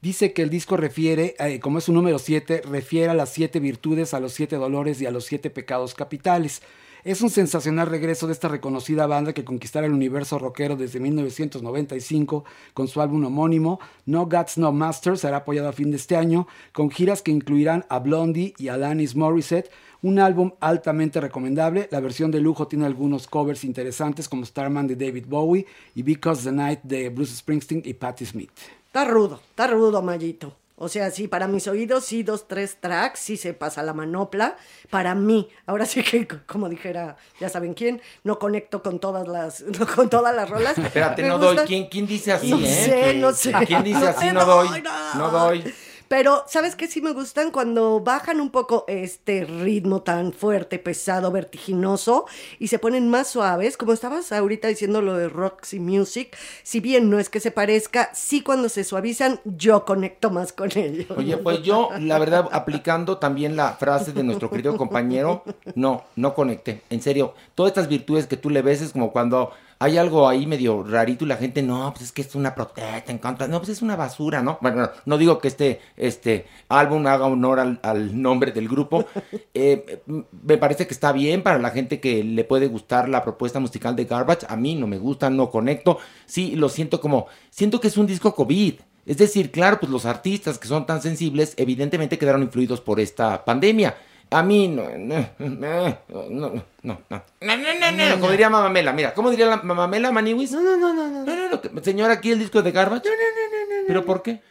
[0.02, 3.60] dice que el disco refiere, eh, como es su número 7, refiere a las siete
[3.60, 6.62] virtudes, a los siete dolores y a los siete pecados capitales.
[7.06, 12.46] Es un sensacional regreso de esta reconocida banda que conquistara el universo rockero desde 1995
[12.74, 16.48] con su álbum homónimo No Gods No Masters, será apoyado a fin de este año
[16.74, 19.70] con giras que incluirán a Blondie y a Alanis Morissette,
[20.02, 21.88] un álbum altamente recomendable.
[21.92, 26.44] La versión de lujo tiene algunos covers interesantes como Starman de David Bowie y Because
[26.44, 28.50] the Night de Bruce Springsteen y Patti Smith.
[28.88, 30.65] Está rudo, está rudo, Mayito.
[30.78, 34.58] O sea, sí, para mis oídos, sí, dos, tres tracks, sí se pasa la manopla.
[34.90, 39.62] Para mí, ahora sí que, como dijera, ya saben quién, no conecto con todas las,
[39.80, 40.78] no, con todas las rolas.
[40.78, 41.66] Espérate, Me no gusta- doy.
[41.68, 42.68] ¿Quién, quién dice así, No eh?
[42.86, 43.54] sé, no sé.
[43.66, 44.28] ¿Quién dice No así?
[44.28, 44.82] te No doy.
[44.82, 45.14] no.
[45.16, 45.74] No doy.
[46.08, 47.52] Pero, ¿sabes qué sí me gustan?
[47.52, 52.26] Cuando bajan un poco este ritmo tan fuerte, pesado, vertiginoso
[52.60, 57.10] y se ponen más suaves, como estabas ahorita diciendo lo de Roxy Music, si bien
[57.10, 61.08] no es que se parezca, sí cuando se suavizan yo conecto más con ellos.
[61.18, 65.44] Oye, pues yo, la verdad, aplicando también la frase de nuestro querido compañero,
[65.76, 66.82] no, no conecté.
[66.90, 70.46] En serio, todas estas virtudes que tú le ves es como cuando hay algo ahí
[70.46, 73.60] medio rarito y la gente, no, pues es que es una protesta en contra, no,
[73.60, 74.58] pues es una basura, ¿no?
[74.62, 79.06] Bueno, no, no digo que este, este álbum haga honor al, al nombre del grupo.
[79.58, 80.02] Eh,
[80.44, 83.96] me parece que está bien para la gente que le puede gustar la propuesta musical
[83.96, 84.46] de Garbage.
[84.50, 85.98] A mí no me gusta, no conecto.
[86.26, 88.76] Sí, lo siento como, siento que es un disco COVID.
[89.06, 93.46] Es decir, claro, pues los artistas que son tan sensibles evidentemente quedaron influidos por esta
[93.46, 93.96] pandemia.
[94.32, 94.90] A mí no.
[94.98, 95.98] No, no,
[96.30, 96.64] no.
[96.84, 100.52] No, no, Como diría Mamamela, mira, ¿cómo diría la Mamamela Maniwis?
[100.52, 101.26] No, no, no, no.
[101.26, 101.82] No.
[101.84, 103.10] Señora, aquí el disco de Garbage.
[103.10, 103.88] No, no, no, no.
[103.88, 104.42] ¿Pero por qué?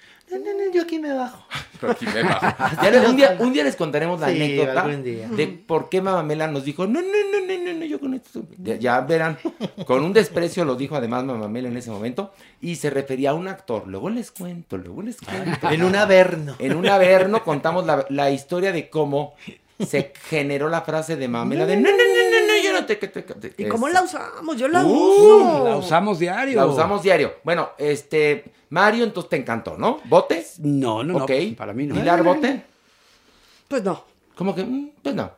[0.73, 1.45] Yo aquí me bajo.
[1.81, 3.09] Yo aquí me bajo.
[3.09, 7.01] Un, día, un día les contaremos la anécdota de por qué Mamamela nos dijo, no,
[7.01, 8.43] no, no, no, no, no yo con esto.
[8.59, 9.39] Ya, verán,
[9.87, 13.49] con un desprecio lo dijo además Mamamela en ese momento y se refería a un
[13.49, 13.87] actor.
[13.87, 15.71] Luego les cuento, luego les cuento.
[15.71, 16.57] en un averno.
[16.59, 19.35] En un averno contamos la, la historia de cómo
[19.79, 22.97] se generó la frase de Mamela de no, no, no, no, no, yo no te...
[22.97, 23.55] te- que te-".
[23.63, 24.57] ¿Y cómo la usamos?
[24.57, 25.65] Yo la Uh, uso.
[25.65, 26.57] La usamos diario.
[26.57, 27.35] La usamos diario.
[27.45, 30.01] Bueno, este, Mario, entonces te encantó, ¿no?
[30.05, 30.47] ¿Bote?
[30.61, 31.25] No, no, no.
[31.25, 31.33] Ok.
[31.57, 31.95] Para mí no.
[31.95, 32.63] ¿Pilar, bote?
[33.69, 34.05] Pues no.
[34.37, 34.65] ¿Cómo que?
[34.65, 35.31] Mm, Pues no.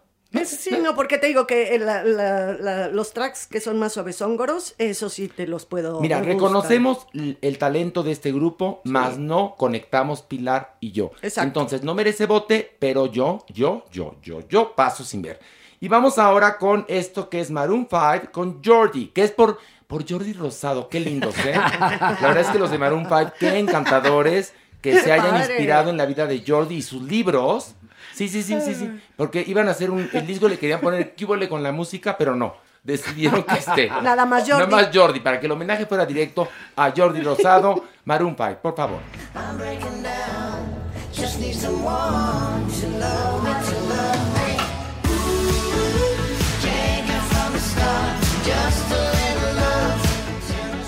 [0.45, 4.75] Sí, no, porque te digo que la- la- la- los tracks que son más suavezóngoros,
[4.79, 6.01] eso sí te los puedo.
[6.01, 11.13] Mira, reconocemos el talento de este grupo, más no conectamos Pilar y yo.
[11.23, 11.47] Exacto.
[11.47, 15.41] Entonces, no merece bote, pero yo, yo, yo, yo, yo paso sin ver.
[15.81, 20.09] Y vamos ahora con esto que es Maroon 5 con Jordi, que es por, por
[20.11, 20.89] Jordi Rosado.
[20.89, 21.55] Qué lindos, ¿eh?
[21.81, 24.53] La verdad es que los de Maroon 5, qué encantadores
[24.83, 25.55] que ¡Qué se hayan padre!
[25.55, 27.75] inspirado en la vida de Jordi y sus libros.
[28.17, 28.91] Sí, sí, sí, sí, sí.
[29.15, 32.35] Porque iban a hacer un, el disco le querían poner cúbole con la música, pero
[32.35, 32.55] no.
[32.83, 33.91] Decidieron que esté.
[34.03, 34.65] Nada más Jordi.
[34.65, 38.75] Nada más Jordi, para que el homenaje fuera directo a Jordi Rosado, Maroon 5, por
[38.75, 39.01] favor.
[39.35, 40.65] I'm breaking down.
[41.13, 41.57] Just need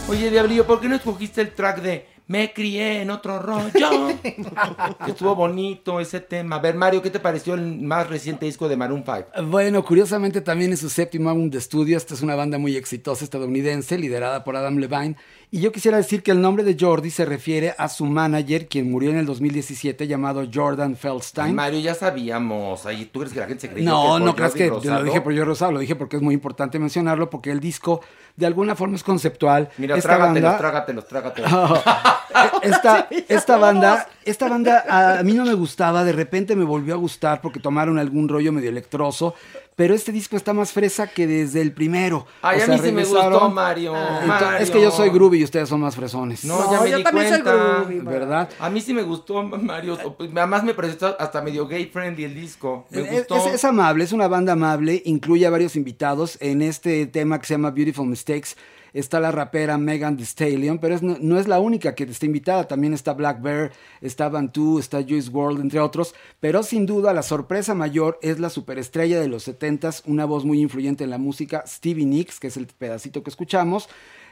[0.09, 4.09] Oye, Diablillo, ¿por qué no escogiste el track de Me crié en otro rollo?
[4.22, 6.56] que estuvo bonito ese tema.
[6.56, 9.42] A ver, Mario, ¿qué te pareció el más reciente disco de Maroon 5?
[9.44, 11.98] Bueno, curiosamente también es su séptimo álbum de estudio.
[11.98, 15.16] Esta es una banda muy exitosa estadounidense, liderada por Adam Levine.
[15.51, 18.90] Y yo quisiera decir que el nombre de Jordi se refiere a su manager, quien
[18.90, 21.55] murió en el 2017, llamado Jordan Feldstein.
[21.55, 22.84] Mario, ya sabíamos.
[22.84, 24.99] Ahí, ¿Tú crees que la gente se creyó No, que no creas que Rosado?
[24.99, 28.03] lo dije por Jordi Rosado, lo dije porque es muy importante mencionarlo, porque el disco
[28.36, 29.70] de alguna forma es conceptual.
[29.78, 31.51] Mira, Esta trágatelos, banda- trágatelos, trágatelos.
[32.62, 36.92] esta, esta banda, esta banda a, a mí no me gustaba, de repente me volvió
[36.92, 39.34] a gustar porque tomaron algún rollo medio electroso,
[39.79, 42.26] pero este disco está más fresa que desde el primero.
[42.43, 43.93] Ay, O a mí sí me gustó, Mario.
[44.26, 44.59] Mario.
[44.59, 46.45] Es que yo soy groovy y ustedes son más fresones.
[46.45, 47.64] No, ya me yo di también soy cuenta.
[47.85, 48.49] groovy, ¿Verdad?
[48.59, 49.97] A mí sí me gustó, Mario.
[50.35, 52.87] Además me pareció hasta medio gay friendly el disco.
[52.91, 53.37] Me Es, gustó.
[53.37, 56.39] es- es amable, es una banda amable, incluye a varios invitados.
[56.41, 58.57] En este tema que se llama Beautiful Mistakes
[58.93, 62.66] está la rapera Megan Thee Stallion, pero es- no, es la única que está invitada.
[62.68, 66.14] También está Black Bear, está Bantu, está Juice World, entre otros.
[66.41, 70.61] Pero sin duda la sorpresa mayor es la superestrella de los 70s, una voz muy
[70.61, 73.89] influyente en la música, Stevie Nicks, que es el pedacito que escuchamos.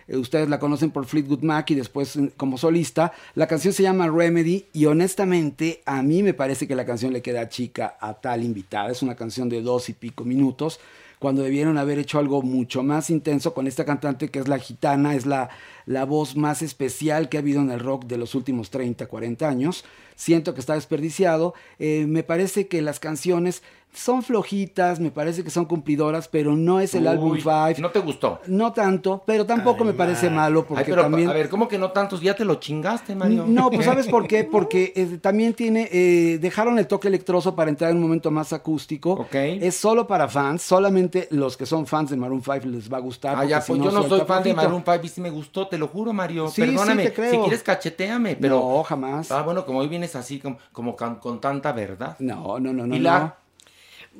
[0.09, 3.13] Eh, Ustedes la conocen por Fleetwood Mac y después eh, como solista.
[3.35, 7.23] La canción se llama Remedy y honestamente a mí me parece que la canción le
[7.23, 8.91] queda chica a tal invitada.
[8.91, 10.79] Es una canción de dos y pico minutos
[11.19, 15.14] cuando debieron haber hecho algo mucho más intenso con esta cantante que es la gitana,
[15.14, 15.49] es la,
[15.87, 19.49] la voz más especial que ha habido en el rock de los últimos 30, 40
[19.49, 19.85] años.
[20.14, 21.55] Siento que está desperdiciado.
[21.79, 23.62] Eh, me parece que las canciones
[23.97, 27.80] son flojitas, me parece que son cumplidoras, pero no es el álbum Uy, 5.
[27.80, 28.41] ¿No te gustó?
[28.47, 31.30] No tanto, pero tampoco me parece malo porque Ay, pero, también...
[31.30, 32.20] a ver, ¿cómo que no tantos?
[32.20, 33.45] Ya te lo chingaste, Mario.
[33.49, 34.45] No, pues ¿sabes por qué?
[34.45, 38.53] Porque eh, también tiene, eh, dejaron el toque electroso para entrar en un momento más
[38.53, 39.12] acústico.
[39.12, 39.34] Ok.
[39.34, 43.01] Es solo para fans, solamente los que son fans de Maroon 5 les va a
[43.01, 43.37] gustar.
[43.39, 44.53] Ah, ya, si pues yo no soy fan de.
[44.53, 46.49] Maroon 5 y sí me gustó, te lo juro, Mario.
[46.49, 47.03] Sí, Perdóname.
[47.03, 47.30] sí, te creo.
[47.30, 48.61] Si quieres, cacheteame, pero.
[48.61, 49.32] No, jamás.
[49.32, 52.16] Ah, bueno, como hoy vienes así, como, como con, con tanta verdad.
[52.18, 52.95] No, no, no, no.
[52.95, 53.22] Pilar.
[53.22, 53.46] no.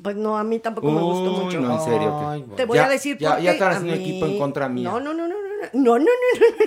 [0.01, 1.59] Pues no, a mí tampoco me gustó Uy, mucho.
[1.59, 2.47] no, en serio.
[2.49, 3.43] que- Te voy Ya- a decir ya- por qué.
[3.43, 4.89] ya a haciendo mí- equipo en contra mía.
[4.91, 5.35] No, no, no, no,
[5.73, 6.05] no, no, no,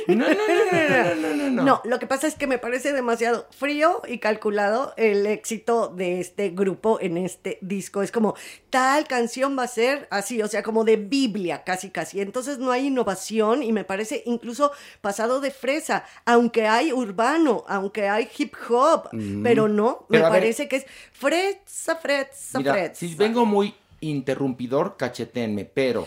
[0.09, 1.63] no, no, No, no, no, no, no, no, no.
[1.63, 6.21] No, lo que pasa es que me parece demasiado frío y calculado el éxito de
[6.21, 8.03] este grupo en este disco.
[8.03, 8.35] Es como,
[8.71, 12.21] tal canción va a ser así, o sea, como de Biblia, casi, casi.
[12.21, 18.09] Entonces no hay innovación y me parece incluso pasado de fresa, aunque hay urbano, aunque
[18.09, 19.43] hay hip hop, Mm.
[19.43, 22.95] pero no, Pero me ver- parece que es fresa, fresa, Mira, fresa.
[22.95, 26.07] si vengo muy interrumpidor, cachetenme, pero...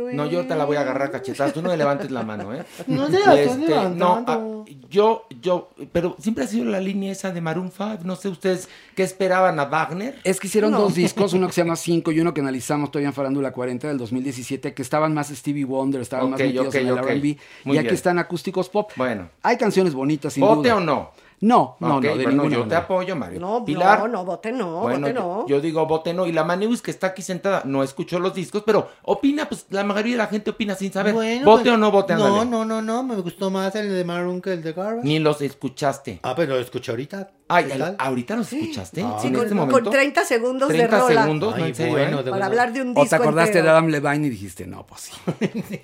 [0.00, 0.14] Güey.
[0.16, 1.52] No, yo te la voy a agarrar cachetadas.
[1.52, 2.64] Tú no me levantes la mano, ¿eh?
[2.86, 7.40] No te la Este, no, yo, yo, pero siempre ha sido la línea esa de
[7.40, 7.98] Maroon 5.
[8.04, 10.18] No sé ustedes qué esperaban a Wagner.
[10.24, 10.80] Es que hicieron No.
[10.80, 13.88] dos discos, uno que se llama 5 y uno que analizamos todavía en Farándula 40
[13.88, 17.06] del 2017, que estaban más Stevie Wonder, estaban más metidos en el ok.
[17.10, 17.36] R&B, y
[17.70, 17.86] aquí bien.
[17.94, 18.90] están acústicos pop.
[18.96, 19.28] Bueno.
[19.42, 20.76] Hay canciones bonitas, sin ¿Vote duda.
[20.76, 21.10] o no?
[21.42, 23.40] No, no, no, de bueno, ninguna yo te apoyo, Mario.
[23.40, 24.00] No, Pilar.
[24.00, 25.46] no, no, vote no, Bueno, vote no.
[25.48, 26.26] yo digo vote no.
[26.26, 29.82] Y la Maniwis que está aquí sentada no escuchó los discos, pero opina, pues la
[29.82, 31.14] mayoría de la gente opina sin saber.
[31.14, 32.14] Bueno, ¿Vote pues, o no vote?
[32.14, 32.50] No, Ándale.
[32.50, 33.02] no, no, no.
[33.02, 35.06] Me gustó más el de Maroon que el de Garbage.
[35.06, 36.20] Ni los escuchaste.
[36.22, 37.30] Ah, pero lo escuché ahorita.
[37.52, 37.68] Ay.
[37.98, 39.02] ¿ahorita los escuchaste?
[39.02, 39.90] Ah, Sí, en con, este con momento.
[39.90, 41.22] 30 segundos 30 de rola.
[41.22, 41.64] segundos, ¿no?
[41.64, 42.22] Ay, En serio, bueno, ¿eh?
[42.22, 42.46] de Para verdad.
[42.48, 43.64] hablar de un disco O te acordaste entero.
[43.64, 45.12] de Adam Levine y dijiste, no, pues sí.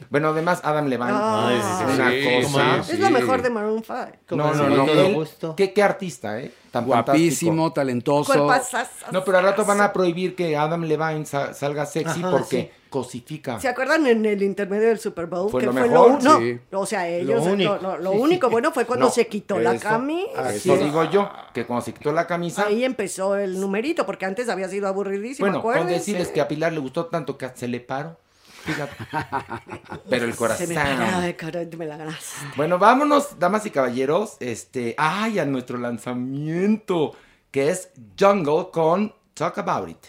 [0.10, 1.10] Bueno, además, Adam Levine.
[1.12, 1.48] Ah.
[1.50, 2.82] Sí, una sí, cosa.
[2.84, 3.96] sí, Es lo mejor de Maroon 5.
[4.28, 4.84] Como No, no, no.
[4.92, 5.14] él-
[5.54, 6.50] ¿qué, qué artista, ¿eh?
[6.70, 7.72] Tan Guapísimo, fantástico.
[7.74, 8.48] talentoso.
[9.12, 12.72] No, pero al rato van a prohibir que Adam Levine sa- salga sexy Ajá, porque
[12.74, 12.88] sí.
[12.90, 13.60] cosifica.
[13.60, 15.50] ¿Se acuerdan en el intermedio del Super Bowl?
[15.50, 16.58] Fue que lo fue mejor, lo no, sí.
[16.72, 17.78] O sea, ellos, Lo único.
[17.80, 20.52] lo- lo único bueno fue cuando No, se quitó la eso- camisa.
[20.52, 22.66] Eso digo yo, que cuando se quitó la camisa.
[22.66, 25.46] Ahí empezó el numerito, porque antes había sido aburridísimo.
[25.46, 28.18] bueno, con decirles que a Pilar le gustó tanto que se le paró.
[28.66, 28.96] Fíjate.
[30.10, 30.68] Pero el Se corazón.
[30.68, 32.46] me caray, me la ganaste.
[32.56, 37.12] Bueno, vámonos, damas y caballeros, este, ay, a nuestro lanzamiento,
[37.50, 40.06] que es Jungle con Talk About It.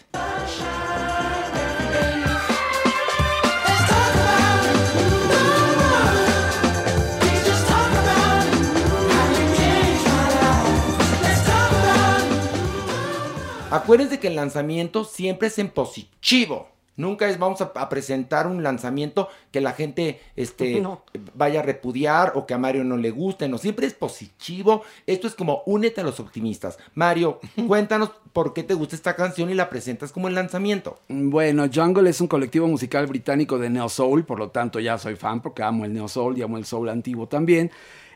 [13.70, 16.68] Acuérdense que el lanzamiento siempre es en positivo.
[16.98, 21.02] Nunca es vamos a, a presentar un lanzamiento que la gente este, No.
[21.34, 23.48] vaya a repudiar o que a Mario no le guste.
[23.48, 24.82] No, siempre es positivo.
[25.06, 26.78] Esto es como únete a los optimistas.
[26.94, 30.98] Mario, cuéntanos por qué te gusta esta canción y la presentas como el lanzamiento.
[31.08, 35.16] Bueno, Jungle es un colectivo musical británico de neo soul, por lo tanto ya soy
[35.16, 37.70] fan porque amo el neo soul y amo el soul antiguo también.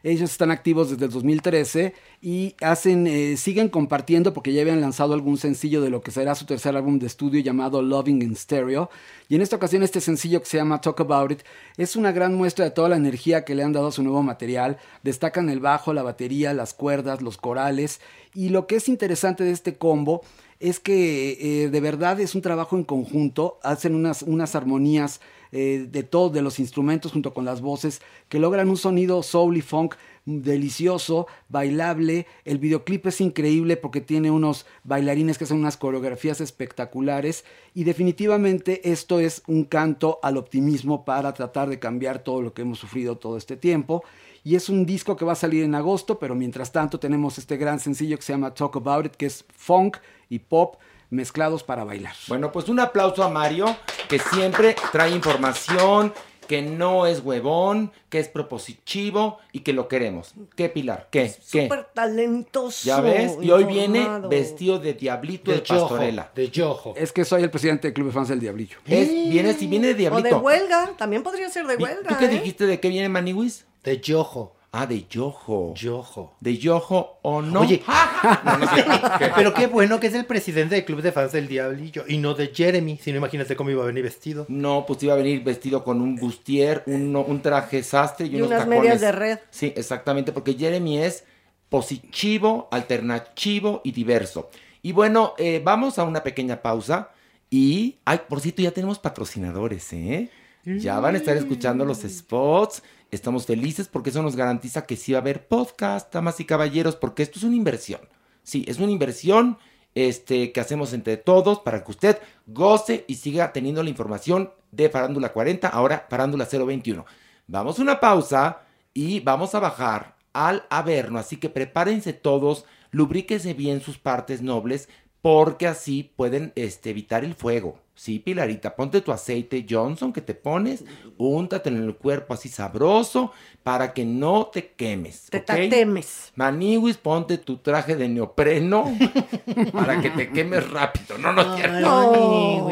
[0.05, 5.15] Ellos están activos desde el 2013 y hacen, eh, siguen compartiendo porque ya habían lanzado
[5.15, 8.91] algún sencillo de lo que será su tercer álbum de estudio llamado Loving in Stereo.
[9.29, 11.43] Y en esta ocasión este sencillo que se llama Talk About It
[11.77, 14.23] es una gran muestra de toda la energía que le han dado a su nuevo
[14.23, 14.79] material.
[15.05, 18.01] Destacan el bajo, la batería, las cuerdas, los corales.
[18.35, 20.23] Y lo que es interesante de este combo
[20.59, 25.21] es que eh, de verdad es un trabajo en conjunto, hacen unas, unas armonías
[25.53, 28.01] eh, de todos, de los instrumentos junto con las voces,
[28.31, 32.27] que logran un sonido soul y funk delicioso, bailable.
[32.45, 37.45] El videoclip es increíble porque tiene unos bailarines que hacen unas coreografías espectaculares
[37.75, 42.63] y definitivamente esto es un canto al optimismo para tratar de cambiar todo lo que
[42.63, 44.05] hemos sufrido todo este tiempo.
[44.45, 47.57] Y es un disco que va a salir en agosto, pero mientras tanto tenemos este
[47.57, 49.99] gran sencillo que se llama Talk About It, que es funk
[50.29, 50.77] y pop
[51.13, 52.15] mezclados para bailar.
[52.27, 53.77] Bueno, pues un aplauso a Mario,
[54.09, 56.13] que siempre trae información,
[56.49, 60.35] que no es huevón, que es propositivo y que lo queremos.
[60.57, 61.09] ¿Qué, Pilar?
[61.11, 61.33] ¿Qué?
[61.51, 61.63] ¿Qué?
[61.65, 62.85] Súper talentoso.
[62.87, 63.39] ¿Ya ves?
[63.41, 66.31] Y hoy viene vestido de diablito de, De yojo, pastorela.
[66.35, 66.95] de yojo.
[66.97, 68.79] Es que soy el presidente del Club de Fans del Diablillo.
[68.87, 70.29] Es, viene, si viene de O diablito.
[70.29, 72.09] de huelga, también podría ser de ¿Y huelga.
[72.09, 72.29] ¿Tú qué ¿eh?
[72.29, 73.65] dijiste de qué viene Maniwis?
[73.85, 74.55] De yojo.
[74.75, 75.75] Ah, de yojo.
[75.75, 76.35] Yojo.
[76.41, 77.61] ¿De yojo o no?
[77.61, 77.83] Oye,
[78.45, 78.85] No, no sé.
[79.19, 79.31] ¿Qué?
[79.35, 82.33] pero qué bueno que es el presidente del club de fans del Diablillo y no
[82.33, 82.97] de Jeremy.
[82.97, 84.47] Si no, imagínate cómo iba a venir vestido.
[84.49, 88.37] No, pues iba a venir vestido con un bustier, un, un traje sastre y, Y
[88.37, 88.81] unos unas tacones.
[88.81, 89.39] medias de red.
[89.51, 91.25] Sí, exactamente, porque Jeremy es
[91.69, 94.49] positivo, alternativo y diverso.
[94.83, 97.11] Y bueno, eh, vamos a una pequeña pausa
[97.51, 100.31] y, ay, por cierto, ya tenemos patrocinadores, ¿eh?
[100.65, 102.83] Ya van a estar escuchando los spots.
[103.13, 106.97] Estamos felices porque eso nos garantiza que sí va a haber podcast, damas y caballeros,
[106.97, 108.01] porque esto es una inversión.
[108.43, 109.59] Sí, es una inversión
[109.95, 114.89] este, que hacemos entre todos para que usted goce y siga teniendo la información de
[114.89, 117.05] Farándula 40, ahora Farándula 021.
[117.49, 118.63] Vamos a una pausa
[118.95, 124.89] y vamos a bajar al Averno, así que prepárense todos, lubríquese bien sus partes nobles,
[125.23, 127.79] porque así pueden este, evitar el fuego.
[127.95, 130.85] Sí, Pilarita, ponte tu aceite Johnson que te pones,
[131.19, 135.27] úntatelo en el cuerpo así sabroso para que no te quemes.
[135.31, 135.45] Te ¿ok?
[135.45, 136.33] tatemes.
[136.35, 138.93] Maniwis, ponte tu traje de neopreno
[139.73, 141.19] para que te quemes rápido.
[141.19, 141.81] No, no, cierto.
[141.81, 142.71] No.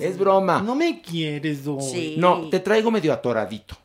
[0.00, 0.62] Es broma.
[0.62, 1.82] No me quieres, Doy.
[1.82, 2.14] Sí.
[2.16, 3.76] No, te traigo medio atoradito.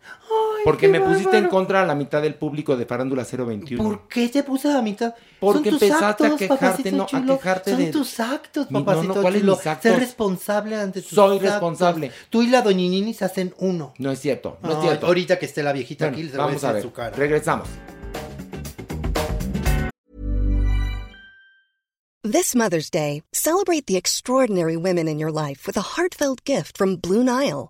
[0.63, 3.81] Porque me pusiste en contra a la mitad del público de Farándula 021.
[3.83, 5.13] ¿Por qué te puse a la mitad?
[5.39, 7.37] Porque Son tus empezaste a quejarte, papacito no, a chulo.
[7.37, 9.55] quejarte Son de- tus actos, Mi- no, no, papacito ¿cuáles chulo.
[9.55, 9.91] mis actos?
[9.91, 11.51] Sé responsable ante tus Soy actos.
[11.51, 12.11] responsable.
[12.29, 13.93] Tú y la doñinini se hacen uno.
[13.97, 15.07] No es cierto, no es cierto.
[15.07, 16.81] Ahorita que esté la viejita Bueno, aquí, a vamos a ver.
[16.81, 17.15] su cara.
[17.15, 17.67] Regresamos.
[22.23, 26.97] This Mother's Day, celebrate the extraordinary women in your life with a heartfelt gift from
[26.97, 27.69] Blue Nile.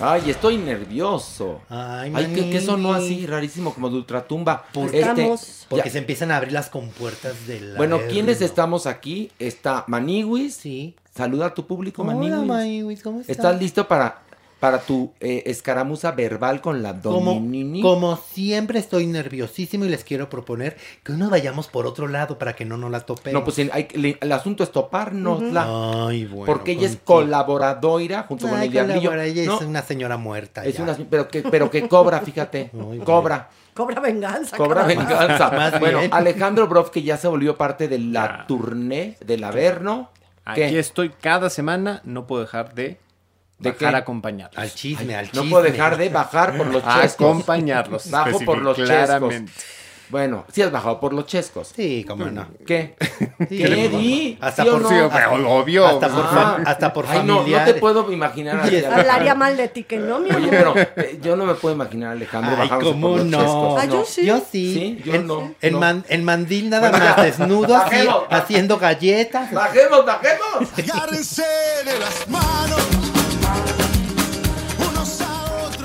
[0.00, 1.62] Ay, estoy nervioso.
[1.70, 3.14] Ay, ¿qué, qué sonó manini.
[3.14, 3.26] así?
[3.26, 4.64] Rarísimo, como de ultratumba.
[4.72, 5.30] Porque, Este,
[5.68, 7.76] porque ya- se empiezan a abrir las compuertas de la.
[7.76, 9.30] Bueno, ¿quiénes estamos aquí?
[9.38, 10.54] Está Maniwis.
[10.56, 10.94] Sí.
[11.16, 12.46] Saluda a tu público, Hola, Maniwis.
[12.46, 13.36] Maniwis, ¿cómo estás?
[13.36, 14.23] ¿Estás listo para,
[14.64, 17.82] para tu eh, escaramuza verbal con la Como, Dominini?
[17.82, 22.56] como siempre estoy nerviosísimo y les quiero proponer que nos vayamos por otro lado para
[22.56, 23.40] que no nos la topemos.
[23.40, 26.06] No, pues en- hay- le- el asunto es topárnosla.
[26.08, 26.46] Ay, bueno.
[26.46, 29.12] porque ella es ¿con colaboradora junto con Ay, el diablillo.
[29.12, 30.64] ella No, es una señora muerta.
[30.64, 30.84] es ya.
[30.84, 32.70] una- pero, que, pero que cobra, fíjate.
[33.04, 33.50] cobra.
[33.74, 34.56] Cobra venganza.
[34.56, 35.04] Cobra caramba.
[35.04, 35.50] venganza.
[35.50, 36.14] Más bueno, bien.
[36.14, 40.08] Alejandro Broff, que ya se volvió parte de la tournée del Averno.
[40.46, 40.78] Aquí ¿Qué?
[40.78, 42.98] estoy cada semana, no puedo dejar de,
[43.58, 43.96] ¿De bajar qué?
[43.96, 44.58] acompañarlos.
[44.58, 45.50] Al chisme, al No chisme.
[45.50, 47.26] puedo dejar de bajar por los chescos.
[47.26, 49.06] acompañarlos, Bajo por los especific- chescos.
[49.06, 49.52] claramente.
[50.10, 51.72] Bueno, sí has bajado por los chescos.
[51.74, 52.46] Sí, cómo no.
[52.66, 52.94] ¿Qué?
[53.48, 54.38] Sí, ¿Qué di?
[54.40, 54.46] no.
[54.46, 54.88] Hasta ¿Sí o por no?
[54.90, 55.86] sí, pero obvio.
[55.86, 56.58] Hasta por, Ah.
[56.66, 58.96] hasta por Ay, no, no te puedo imaginar a.
[58.98, 60.42] Hablaría mal de ti, que no, mi amor.
[60.42, 63.38] Oye, pero eh, yo no me puedo imaginar a Alejandro Ay, cómo por los no.
[63.38, 63.80] chescos.
[63.82, 64.26] Ah, yo sí.
[64.26, 64.74] Yo sí.
[64.74, 65.80] Sí, yo en, no, En, no.
[65.80, 68.42] man- en mandil nada Bueno, más, desnudo, así, Bajemos, bajemos.
[68.44, 69.52] haciendo galletas.
[69.52, 70.78] ¡Bajemos, bajemos!
[70.78, 71.42] Agárrense
[71.86, 72.80] de las manos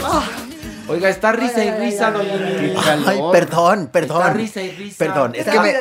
[0.09, 0.49] otros.
[0.89, 2.73] Oiga, está risa y risa, doña Nini.
[3.05, 4.21] Ay, perdón, perdón.
[4.21, 4.97] Está risa y risa.
[4.97, 5.75] Perdón, es que me-.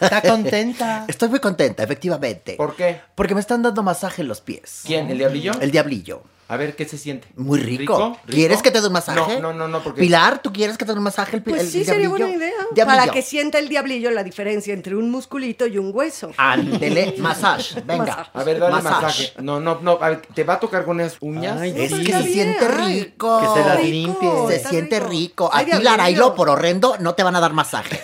[0.00, 1.04] Está contenta.
[1.08, 2.54] estoy muy contenta, efectivamente.
[2.54, 3.00] ¿Por qué?
[3.14, 4.82] Porque me están dando masaje en los pies.
[4.84, 5.10] ¿Quién?
[5.10, 5.52] ¿El diablillo?
[5.60, 6.22] El diablillo.
[6.50, 7.28] A ver, ¿qué se siente?
[7.36, 7.78] Muy rico.
[7.78, 8.08] ¿Rico?
[8.24, 8.36] ¿Rico?
[8.36, 9.38] ¿Quieres que te dé un masaje?
[9.38, 10.00] No, no, no, no, porque...
[10.00, 12.26] Pilar, ¿tú quieres que te dé un masaje el, Pues el sí, sería diablillo?
[12.26, 12.54] buena idea.
[12.72, 12.98] Diablillo.
[13.00, 16.32] Para que sienta el diablillo la diferencia entre un musculito y un hueso.
[16.38, 17.82] Ándele, masaje.
[17.82, 18.30] Venga.
[18.32, 19.02] A ver, dale Masaje.
[19.02, 19.32] masaje.
[19.42, 19.98] No, no, no.
[20.00, 21.60] A ver, ¿te va a tocar con esas uñas?
[21.60, 22.02] Ay, Es Sí.
[22.02, 23.00] que se bien, siente ay.
[23.04, 23.40] rico.
[23.40, 24.30] Que se las limpie.
[24.48, 25.10] Se siente rico.
[25.10, 25.50] rico.
[25.52, 25.90] A diablillo.
[25.90, 28.00] Larailo, por horrendo, no te van a dar masaje.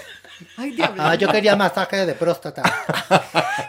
[0.57, 1.02] Ay, diablo.
[1.05, 2.62] Ah, yo quería masaje de próstata.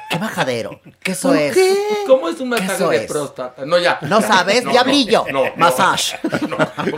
[0.09, 0.79] Qué majadero.
[1.01, 1.53] ¿Qué eso ¿Por es?
[1.55, 1.75] qué?
[2.07, 3.11] ¿Cómo es un masaje Eso de es.
[3.11, 3.65] próstata?
[3.65, 3.97] No, ya.
[4.01, 4.63] ¿No sabes?
[4.63, 5.25] No, Diablillo.
[5.31, 5.55] no, no, no.
[5.57, 6.17] Masaje.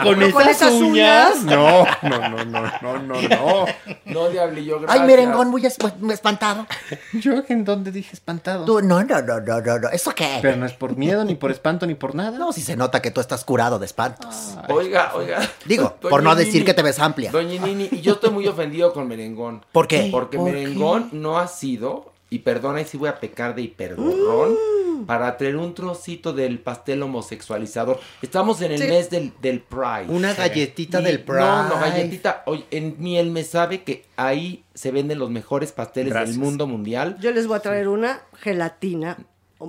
[0.04, 1.36] Con esas, Con esas uñas.
[1.38, 1.44] uñas.
[1.44, 3.66] No, no, no, no, no, no, no.
[4.06, 5.02] No, diablillo, gracias.
[5.02, 6.66] Ay, merengón, muy es- muy espantado.
[7.14, 8.66] Yo en dónde dije espantado.
[8.66, 9.90] Tú, no, no, no, no, no, no.
[9.90, 10.40] ¿Eso qué?
[10.42, 12.38] Pero no es por miedo, ni por espanto, ni por nada.
[12.38, 14.56] No, si se nota que tú estás curado de espantos.
[14.70, 15.40] Oiga, oiga.
[15.66, 17.32] Digo, Doña por no decir que te ves amplia.
[17.32, 19.66] Doña Nini, y yo estoy muy ofendido con Merengón.
[19.78, 20.10] ¿Por qué?
[20.12, 24.56] Porque ¿Por Merengón no ha sido, y perdona, y si voy a pecar de hiperdorrón,
[24.98, 25.06] Mm.
[25.06, 28.00] para traer un trocito del pastel homosexualizador.
[28.24, 28.88] Estamos en el Sí.
[28.88, 30.08] mes del, del Pride.
[30.10, 31.40] Una galletita del Pride.
[31.40, 32.42] No, no, galletita.
[32.48, 36.36] Oye, en, ni él me sabe que ahí se venden los mejores pasteles Gracias.
[36.36, 37.16] del mundo mundial.
[37.20, 39.18] Yo les voy a traer una gelatina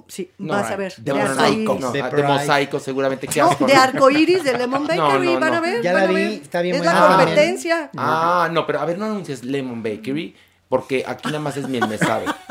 [0.08, 0.94] sí, No, vas a ver.
[0.96, 1.78] De, de mosaico.
[1.80, 3.26] No, De de mosaico, seguramente.
[3.26, 3.80] Qué No, asco, de ¿no?
[3.82, 5.82] arcoíris de Lemon Bakery, No, no, van a ver.
[5.82, 6.32] Ya van la vi, ver.
[6.32, 7.26] está bien Es buena la también.
[7.28, 7.90] competencia.
[7.96, 10.34] Ah, no, pero a ver, no anuncies Lemon Bakery,
[10.68, 12.26] porque aquí nada más es miel me sabe.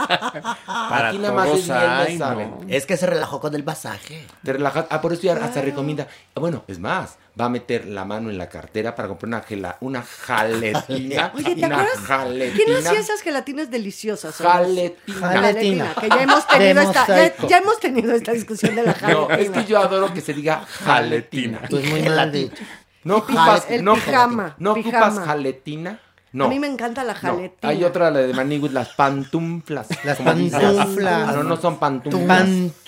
[0.65, 2.47] Para aquí nada más es miel me sabe.
[2.47, 2.59] ¿no?
[2.67, 4.25] Es que se relajó con el masaje.
[4.43, 4.85] Te relajas.
[4.89, 6.07] Ah, por eso ya hasta recomienda.
[6.35, 9.77] Bueno, es más, va a meter la mano en la cartera para comprar una, gela,
[9.81, 11.31] una jaletina.
[11.35, 11.99] Oye, ¿te una acuerdas?
[12.05, 12.55] jaletina.
[12.65, 14.35] ¿Quién hacía esas gelatinas deliciosas?
[14.35, 15.19] Jaletina.
[15.19, 15.95] Jaletina.
[15.99, 19.35] Que ya hemos tenido esta, ya, hemos tenido esta discusión de la No, jaletina.
[19.37, 21.61] es que yo adoro que se diga jaletina.
[21.69, 22.55] Pues muy mal dicho.
[23.03, 25.07] No ocupas, El no, pijama, no pijama.
[25.07, 25.99] ocupas jaletina.
[26.37, 26.45] No.
[26.45, 27.69] A mí me encanta la No, jaletina.
[27.69, 29.87] Hay otra, la de Maniguis, las pantuflas.
[30.03, 31.35] Las pantuflas.
[31.35, 32.47] No, no son pantuflas.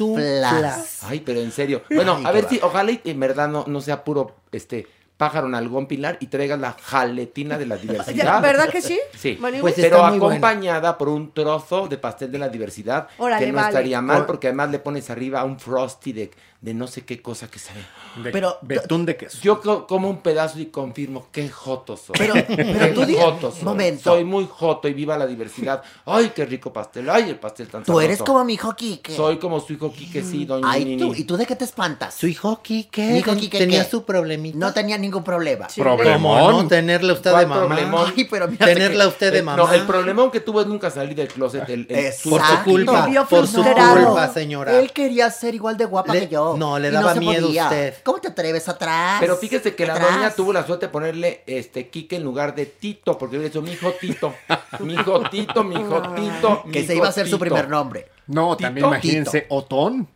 [0.10, 1.04] Pantuflas.
[1.04, 1.82] Ay, pero en serio.
[1.90, 4.88] Bueno, Ay, a ver si, ojalá y en verdad no, no sea puro este
[5.18, 8.42] pájaro nalgón pilar y traigas la jaletina de la diversidad.
[8.42, 8.98] ¿Verdad que sí?
[9.18, 9.62] Sí, Maniguis?
[9.62, 10.36] Pues pero está muy buena.
[10.36, 13.68] acompañada por un trozo de pastel de la diversidad Órale, que no vale.
[13.70, 16.32] estaría mal Or- porque además le pones arriba un frosty de,
[16.62, 17.80] de no sé qué cosa que sabe.
[18.22, 19.38] De Pero- betún de queso.
[19.42, 22.16] Yo co- como un pedazo y confirmo qué joto soy.
[22.18, 22.34] Pero-
[22.94, 23.64] tú joto soy.
[23.64, 24.04] momento.
[24.12, 25.82] Soy muy joto y viva la diversidad.
[26.06, 27.10] Ay, qué rico pastel.
[27.10, 29.16] Ay, el pastel tan Tú eres como mi hijo Quique.
[29.16, 30.98] Soy como su hijo Quique, sí, doña Ay, Nini.
[31.02, 32.14] tú, ¿y tú de qué te espantas?
[32.16, 33.90] Su hijo Quique, Mi hijo Quique, tenía ¿qué?
[33.90, 34.58] su problemita.
[34.58, 35.68] No tenía ningún problema.
[35.74, 36.68] ¿Cómo no?
[36.68, 37.68] Tenerla usted de ¿Cuál mamá.
[37.68, 38.14] problemón?
[38.18, 39.64] Ay, pero mira, Tenerla que- usted de Eh, mamá.
[39.64, 41.70] No, el problemón que tuvo es nunca salir del closet.
[41.70, 42.30] El, el- Exacto.
[42.32, 44.78] Por su culpa, por su culpa, señora.
[44.78, 46.49] Él quería ser igual de guapa Le- que yo.
[46.58, 47.66] No, le daba miedo podía.
[47.66, 47.94] usted.
[48.04, 49.18] ¿Cómo te atreves atrás?
[49.20, 52.66] Pero fíjese que la doña tuvo la suerte de ponerle este Quique en lugar de
[52.66, 54.34] Tito, porque le hizo mi hijo Tito.
[54.80, 56.62] Mi hijo Tito, mi hijo Tito.
[56.66, 57.40] mi Que se iba a ser su Tito.
[57.46, 58.08] primer nombre.
[58.28, 60.08] No, Tito, también imagínense, Otón.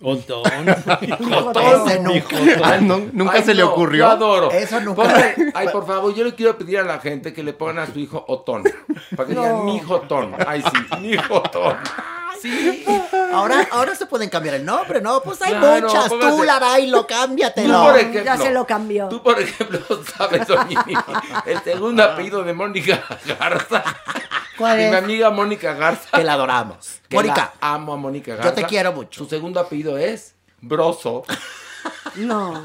[0.00, 0.42] Otón.
[1.30, 1.86] Jotón.
[1.90, 2.36] Ese nunca.
[2.64, 4.06] Ah, no, nunca Ay, se le no, ocurrió.
[4.06, 4.50] Yo adoro.
[4.50, 5.02] Eso nunca.
[5.02, 7.86] Ponle- ay, por favor, yo le quiero pedir a la gente que le pongan a
[7.86, 8.62] su hijo Otón.
[9.14, 10.34] Para que digan mi hijo Otón.
[10.46, 11.76] Ay, sí, mi hijo Otón.
[12.40, 12.84] Sí.
[13.32, 15.20] Ahora, ahora se pueden cambiar el nombre, ¿no?
[15.22, 16.08] Pues hay Claro, muchas.
[16.08, 17.82] Tú, póngase- Larailo, Tú, cámbiatelo.
[17.84, 18.22] por ejemplo.
[18.24, 19.08] Ya se lo cambió.
[19.08, 19.78] Tú, por ejemplo,
[20.16, 20.94] sabes, Doñini,
[21.44, 23.02] el segundo apellido de Mónica
[23.38, 23.84] Garza.
[24.56, 24.90] ¿Cuál de es?
[24.90, 26.08] mi amiga Mónica Garza.
[26.16, 27.00] Que la adoramos.
[27.08, 28.48] que Mónica, la amo a Mónica Garza.
[28.50, 29.24] yo te quiero mucho.
[29.24, 31.22] Su segundo apellido es Broso.
[32.14, 32.64] No.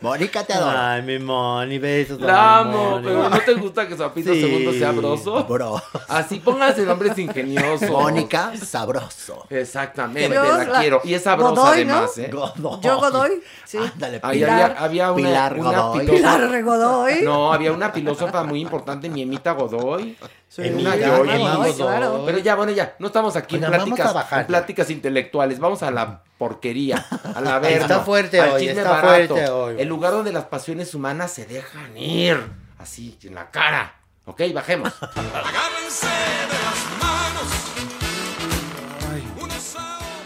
[0.00, 0.78] Mónica te adoro.
[0.78, 2.20] Ay, mi Moni, besos.
[2.20, 3.04] La ay, amo, Moni.
[3.06, 4.40] pero ¿no te gusta que su apellido Sí.
[4.40, 5.44] segundo sea Broso?
[5.44, 5.82] Bro.
[6.08, 7.90] Así pónganse nombres ingeniosos.
[7.90, 9.46] Mónica, sabroso.
[9.50, 11.00] Exactamente, Yo la, la- quiero.
[11.04, 11.94] Y es sabrosa Godoy, ¿no?
[11.94, 12.30] además, ¿eh?
[12.32, 12.80] Godoy.
[12.82, 13.78] Yo Godoy, sí.
[13.78, 14.50] Ándale, Ahí Pilar.
[14.78, 16.06] había, había una, Pilar una Godoy.
[16.06, 17.22] Pilar Regodoy.
[17.22, 20.16] No, había una filósofa muy importante, Miemita Godoy.
[20.56, 21.18] En una joya.
[21.18, 22.22] Godoy, claro.
[22.26, 24.90] Pero ya, bueno, ya, no estamos aquí en Oigan, vamos pláticas, a bajar en pláticas
[24.90, 28.00] intelectuales, vamos a la porquería, a la Está verga.
[28.00, 29.76] fuerte al hoy, chisme está barato, fuerte hoy.
[29.78, 32.36] El lugar donde las pasiones humanas se dejan ir,
[32.78, 33.94] así, en la cara.
[34.24, 34.92] Ok, bajemos.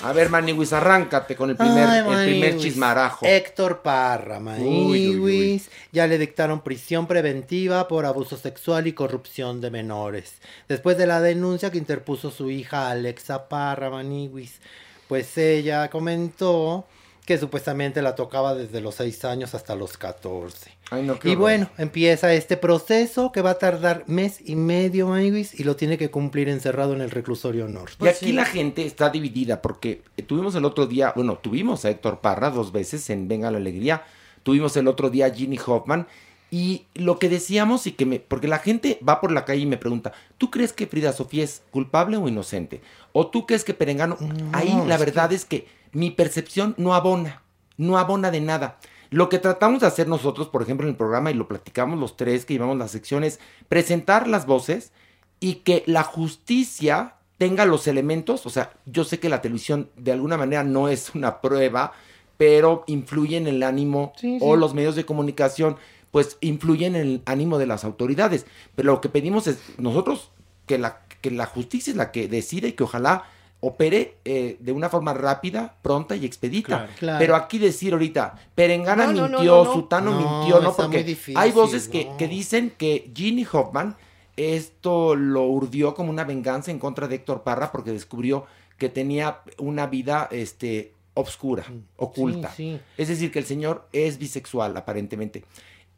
[0.04, 3.24] A ver, Maniwis, arráncate con el primer, Ay, el primer chismarajo.
[3.24, 4.38] Héctor Parra.
[4.38, 5.70] Maniwis.
[5.92, 10.34] Ya le dictaron prisión preventiva por abuso sexual y corrupción de menores.
[10.68, 14.60] Después de la denuncia que interpuso su hija Alexa Parra, Maniwis.
[15.08, 16.84] Pues ella comentó
[17.24, 20.70] que supuestamente la tocaba desde los 6 años hasta los 14.
[20.90, 25.08] Ay, no, qué Y bueno, empieza este proceso que va a tardar mes y medio,
[25.08, 27.96] Maniwis, y lo tiene que cumplir encerrado en el reclusorio norte.
[28.04, 32.20] Y aquí la gente está dividida porque tuvimos el otro día, bueno, tuvimos a Héctor
[32.20, 34.02] Parra dos veces en Venga la Alegría,
[34.42, 36.06] tuvimos el otro día a Ginny Hoffman
[36.50, 39.66] y lo que decíamos y que me, porque la gente va por la calle y
[39.66, 42.82] me pregunta, ¿tú crees que Frida Sofía es culpable o inocente?
[43.12, 44.18] ¿O tú crees que Perengano?
[44.52, 47.42] Ahí la es verdad es que mi percepción no abona,
[47.76, 48.78] no abona de nada.
[49.10, 52.16] Lo que tratamos de hacer nosotros, por ejemplo, en el programa, y lo platicamos los
[52.16, 53.38] tres que llevamos las secciones,
[53.68, 54.92] presentar las voces
[55.40, 60.12] y que la justicia tenga los elementos, o sea, yo sé que la televisión de
[60.12, 61.92] alguna manera no es una prueba,
[62.36, 65.76] pero influye en el ánimo Sí, o los medios de comunicación,
[66.10, 68.46] pues influyen en el ánimo de las autoridades.
[68.74, 70.30] Pero lo que pedimos es nosotros
[70.66, 73.24] que la, que la justicia es la que decide y que ojalá
[73.66, 76.66] opere eh, de una forma rápida, pronta y expedita.
[76.78, 76.92] Claro.
[76.98, 77.18] Claro.
[77.18, 79.72] Pero aquí decir ahorita, Perengana No, no, no, mintió, no, no.
[79.72, 80.74] Sutano No, mintió, ¿no?
[80.74, 82.16] Porque difícil, hay voces que, no.
[82.16, 83.96] que dicen que Ginny Hoffman
[84.36, 88.46] esto lo urdió como una venganza en contra de Héctor Parra porque descubrió
[88.78, 91.64] que tenía una vida este, obscura,
[91.96, 92.48] oculta.
[92.48, 92.54] Mm.
[92.56, 92.80] Sí, sí.
[92.98, 95.44] Es decir, que el señor es bisexual, aparentemente.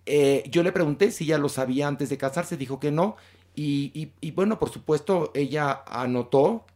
[0.05, 3.17] Eh, yo le pregunté si ya lo sabía antes de casarse, dijo que no.
[3.55, 6.67] Y, y- y bueno, por supuesto, ella anotó,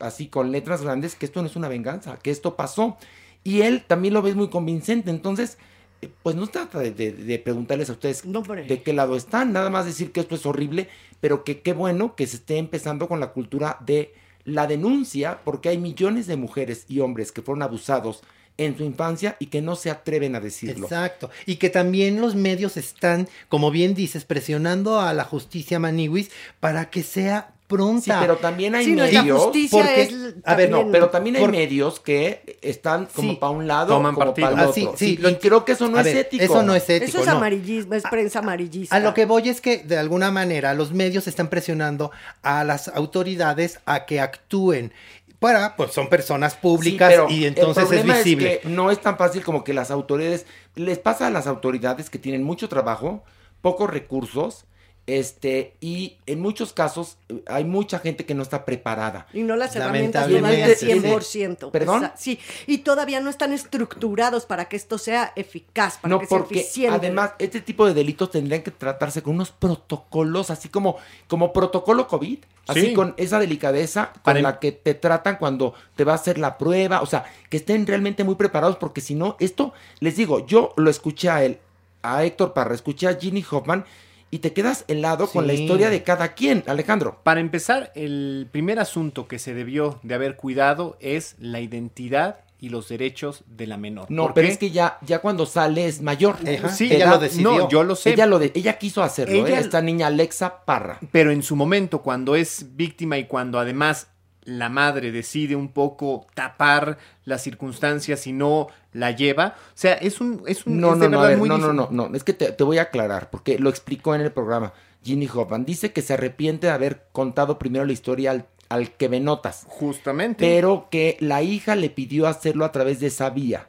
[0.00, 2.96] así con letras grandes, que esto no es una venganza, que esto pasó.
[3.44, 5.10] Y él también lo ve muy convincente.
[5.10, 5.58] Entonces,
[6.00, 9.16] eh, pues no se trata de, de- de preguntarles a ustedes No, de qué lado
[9.16, 10.88] están, nada más decir que esto es horrible,
[11.20, 14.14] pero que qué bueno que se esté empezando con la cultura de
[14.44, 18.22] la denuncia porque hay millones de mujeres y hombres que fueron abusados
[18.58, 20.84] en su infancia y que no se atreven a decirlo.
[20.86, 21.30] Exacto.
[21.46, 26.30] Y que también los medios están, como bien dices, presionando a la justicia Maniwis
[26.60, 28.02] para que sea pronta.
[28.04, 29.42] Sí, pero también hay Sí, medios.
[29.42, 30.14] justicia porque- es
[30.44, 33.36] A ver, no, pero también hay por- medios que están como Sí.
[33.40, 34.48] para un lado, Toman como partido.
[34.50, 34.74] para el Ah, otro.
[34.74, 36.44] sí, sí, Sí, lo y creo que eso no A es ver, ético.
[36.44, 37.08] Eso no es ético.
[37.08, 37.32] Eso es no.
[37.32, 38.94] amarillismo, es prensa amarillista.
[38.96, 42.10] A lo que voy es que de alguna manera los medios están presionando
[42.42, 44.92] a las autoridades a que actúen.
[45.38, 48.60] Para, pues son personas públicas Sí, pero y entonces el es visible.
[48.62, 50.46] que no es tan fácil como que las autoridades
[50.76, 53.24] les pasa a las autoridades que tienen mucho trabajo,
[53.60, 54.66] pocos recursos,
[55.06, 59.26] este y en muchos casos eh, hay mucha gente que no está preparada.
[59.32, 61.70] Y no las herramientas todavía Lamentablemente, 100%.
[61.72, 62.04] ¿Perdón?
[62.04, 62.38] Esa- Sí,
[62.68, 66.60] y todavía no están estructurados para que esto sea eficaz, para No, que sea porque
[66.60, 66.94] eficiente.
[66.96, 70.96] además este tipo de delitos tendrían que tratarse con unos protocolos, así como,
[71.26, 72.38] como protocolo COVID,
[72.68, 72.94] así Sí.
[72.94, 76.38] con esa delicadeza con Para em- la que te tratan cuando te va a hacer
[76.38, 80.46] la prueba, o sea, que estén realmente muy preparados, porque si no, esto, les digo,
[80.46, 81.58] yo lo escuché a él,
[82.02, 83.84] a Héctor Parra, escuché a Ginny Hoffman,
[84.32, 87.20] y te quedas helado con la historia de cada quien, Alejandro.
[87.22, 92.70] Para empezar, el primer asunto que se debió de haber cuidado es la identidad y
[92.70, 94.06] los derechos de la menor.
[94.08, 94.52] No, ¿Por pero qué?
[94.52, 96.36] es que ya, ya cuando sale es mayor.
[96.48, 96.70] Ajá.
[96.70, 97.58] Sí, ella lo decidió.
[97.58, 98.10] No, yo lo sé.
[98.14, 99.60] Ella, lo de- ella quiso hacerlo, Ella- ¿eh?
[99.60, 100.98] esta niña Alexa Parra.
[101.10, 104.06] Pero en su momento, cuando es víctima y cuando además
[104.44, 110.20] la madre decide un poco tapar las circunstancias y no la lleva, o sea, es
[110.20, 112.32] un es un No, es no, no, ver, muy no, no, no, no, es que
[112.32, 114.72] te, te voy a aclarar, porque lo explicó en el programa
[115.02, 115.64] Ginny Hoffman.
[115.64, 119.64] Dice que se arrepiente de haber contado primero la historia al, al que ve notas.
[119.68, 120.44] Justamente.
[120.44, 123.68] Pero que la hija le pidió hacerlo a través de esa vía.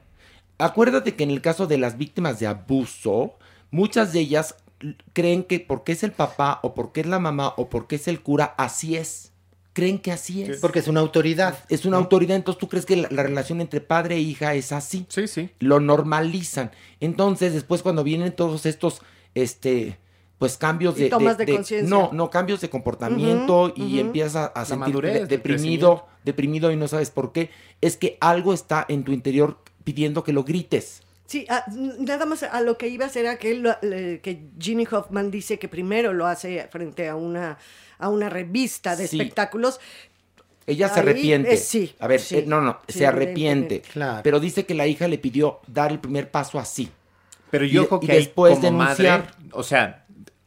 [0.57, 3.35] Acuérdate que en el caso de las víctimas de abuso,
[3.71, 4.55] muchas de ellas
[5.13, 8.21] creen que porque es el papá o porque es la mamá o porque es el
[8.21, 9.32] cura, así es.
[9.73, 10.59] Creen que así es.
[10.59, 11.57] Porque es una autoridad.
[11.67, 14.71] Es una autoridad, entonces tú crees que la, la relación entre padre e hija es
[14.71, 15.05] así.
[15.09, 15.49] Sí, sí.
[15.59, 16.71] Lo normalizan.
[16.99, 19.01] Entonces, después cuando vienen todos estos,
[19.33, 19.97] este,
[20.37, 21.09] pues cambios Y de...
[21.09, 21.89] tomas de conciencia.
[21.89, 26.75] No, no, cambios de comportamiento y empiezas a, a sentirte madurez, de- deprimido, deprimido y
[26.75, 27.49] no sabes por qué.
[27.81, 31.01] Es que algo está en tu interior pidiendo que lo grites.
[31.25, 34.49] Sí, ah, n- nada más a lo que ibas era que, él lo- le- que
[34.59, 37.57] Ginny Hoffman dice que primero lo hace frente a una,
[37.99, 39.17] a una revista de Sí.
[39.19, 39.79] espectáculos.
[40.65, 41.53] Ella se Ahí, arrepiente.
[41.53, 43.81] eh, sí, A ver, sí, eh, no, no, sí, se arrepiente.
[43.81, 44.21] Claro.
[44.23, 46.89] Pero dice que la hija le pidió dar el primer paso así.
[47.51, 49.19] Pero Y yo de- creo y que ahí, después como denunciar.
[49.21, 50.05] madre, o sea,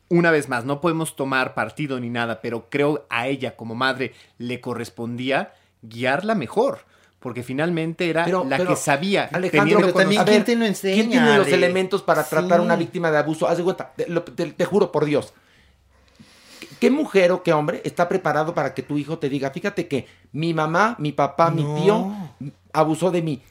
[0.09, 4.15] una vez más, no podemos tomar partido ni nada, pero creo a ella como madre
[4.39, 6.81] le correspondía guiarla mejor,
[7.21, 9.29] porque finalmente era Pero- la pero, que sabía.
[9.33, 12.77] Alejandro, pero también ¿quién te lo enseña, ¿Quién tiene los elementos para tratar a una
[12.77, 13.47] víctima de abuso?
[13.49, 15.35] Haz de cuenta, te, te- te juro por Dios.
[16.87, 19.89] ¿Qué- ¿Qué mujer o qué hombre está preparado para que tu hijo te diga, fíjate
[19.89, 22.11] que mi mamá, mi papá, mi tío
[22.73, 23.43] abusó de mí?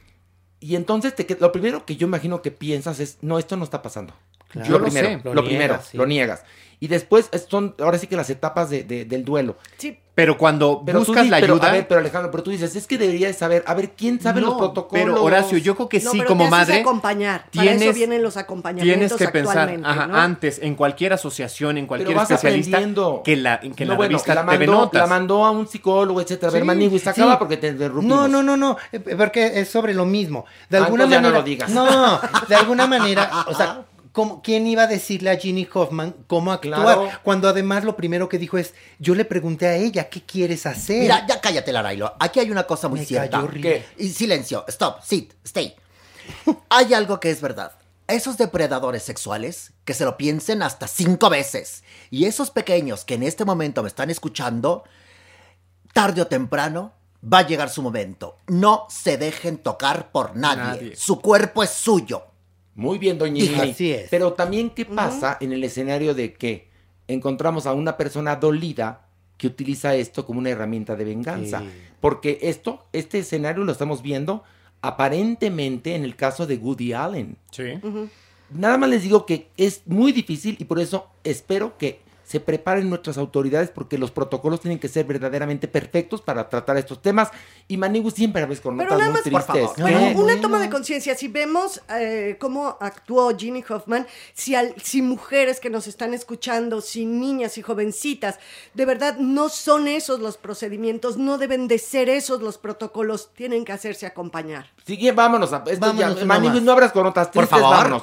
[0.60, 3.82] Y entonces te, lo primero que yo imagino que piensas es, no, esto no está
[3.82, 4.14] pasando.
[4.48, 4.68] Claro.
[4.70, 5.20] Lo Yo lo primero, sé.
[5.24, 5.96] lo, Lo primero, sí.
[5.98, 6.42] lo niegas.
[6.80, 9.56] Y después es- son, ahora sí que las etapas de- de- del duelo.
[9.78, 11.68] Sí, Pero cuando Pero buscas la pero, ayuda.
[11.68, 14.18] A ver, pero Alejandro, pero tú dices, es que debería de saber, a ver, ¿quién
[14.18, 14.90] sabe los protocolos?
[15.04, 16.80] Pero Horacio, yo creo que No, sí, pero como te madre.
[16.80, 17.44] acompañar.
[17.54, 20.16] Para eso vienen los acompañamientos Tienes que pensar, actualmente, ajá, ¿no?
[20.16, 22.78] antes, en cualquier asociación, en Pero cualquier vas especialista,
[23.24, 25.00] que la, que No, la bueno, revista la mandó, Notas.
[25.02, 26.48] la mandó a un psicólogo, etcétera.
[26.48, 27.10] A ver, Sí, Manigui, se sí.
[27.10, 28.18] acaba porque te interrumpimos.
[28.18, 30.46] No, no, no, no, eh, porque es sobre lo mismo.
[30.70, 31.38] De Ah, alguna entonces ya no manera.
[31.40, 31.70] lo digas.
[31.70, 33.84] No, de alguna manera, o sea,
[34.16, 36.80] ¿cómo- ¿quién iba a decirle a Ginny Hoffman cómo actuar?
[36.80, 37.10] Claro.
[37.22, 41.02] Cuando además lo primero que dijo es, yo le pregunté a ella, ¿qué quieres hacer?
[41.02, 42.14] Mira, ya cállate, Larailo.
[42.18, 43.46] Aquí hay una cosa muy Me cierta.
[43.98, 45.76] Y silencio, stop, sit, stay.
[46.70, 47.72] hay algo que es verdad.
[48.08, 51.84] Esos depredadores sexuales, que se lo piensen hasta cinco veces.
[52.10, 54.84] Y esos pequeños que en este momento me están escuchando,
[55.92, 58.38] tarde o temprano va a llegar su momento.
[58.46, 60.62] No se dejen tocar por nadie.
[60.62, 60.96] Nadie.
[60.96, 62.24] Su cuerpo es suyo.
[62.76, 63.54] Muy bien, doña Nini.
[63.70, 64.08] así es.
[64.10, 66.68] Pero también, ¿qué pasa en el escenario de que
[67.08, 69.08] encontramos a una persona dolida
[69.38, 71.60] que utiliza esto como una herramienta de venganza?
[71.60, 71.66] Sí.
[72.00, 74.44] Porque esto, este escenario lo estamos viendo
[74.82, 77.36] aparentemente en el caso de Woody Allen.
[77.50, 77.80] Sí.
[78.50, 82.88] Nada más les digo que es muy difícil y por eso espero que se preparen
[82.90, 87.30] nuestras autoridades porque los protocolos tienen que ser verdaderamente perfectos para tratar estos temas.
[87.68, 89.80] Y Manigu siempre a veces con Pero notas nada muy más, por tristes.
[89.80, 90.40] Bueno, una bueno.
[90.40, 91.14] toma de conciencia.
[91.14, 96.80] Si vemos eh, cómo actuó Ginny Hoffman, si, al- si mujeres que nos están escuchando,
[96.80, 98.40] si niñas y jovencitas,
[98.74, 103.64] de verdad no son esos los procedimientos, no deben de ser esos los protocolos, tienen
[103.64, 104.66] que hacerse acompañar.
[104.84, 105.52] Sigue, vámonos.
[105.52, 108.02] A, esto Vámonos ya, Manigu, no abras con notas Por tristes, favor.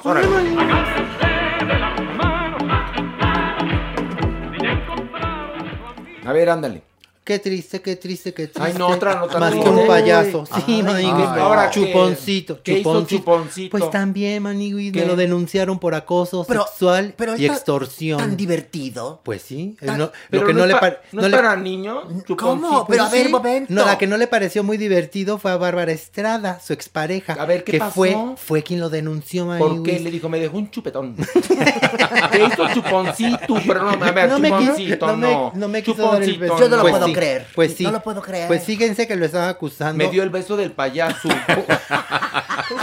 [6.24, 6.82] A ver, ándale.
[7.24, 8.60] Qué triste, qué triste, qué triste.
[8.62, 10.44] Ay, no, otra nota Más que un payaso.
[10.44, 11.06] Sí, Ay, ay,
[11.40, 11.80] ¿ahora qué?
[11.86, 13.70] chuponcito, ¿Qué hizo chuponcito.
[13.78, 18.18] Pues también, Maniguis, me lo denunciaron por acoso Pero- sexual pero y extorsión.
[18.18, 19.22] Tan divertido.
[19.24, 19.74] Pues sí.
[19.82, 21.56] Tan- no- Pero lo que no, no, es le pa- ¿no no es le- para
[21.56, 22.04] niños.
[22.36, 22.86] ¿Cómo?
[22.86, 23.72] Pero a ver, momento.
[23.72, 27.32] No, la que no le pareció muy divertido fue a Bárbara Estrada, su expareja.
[27.32, 27.92] A ver, ¿qué que pasó?
[27.94, 29.92] fue fue quien lo denunció, ¿Por qué?
[29.92, 30.02] Maniguis.
[30.02, 31.16] Le dijo, me dejó un chupetón.
[32.32, 33.54] ¿Qué hizo chuponcito?
[33.66, 35.52] Pero no, a ver, No me quiso- chuponcito, no me- no.
[35.54, 36.58] no me quiso dar el beso.
[36.58, 36.90] Yo no lo no.
[36.90, 37.46] puedo creer.
[37.54, 37.84] Pues sí.
[37.84, 38.46] No lo puedo creer.
[38.48, 40.02] Pues fíjense que lo estaba acusando.
[40.04, 41.28] Me dio el beso del payaso.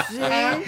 [0.10, 0.20] Sí.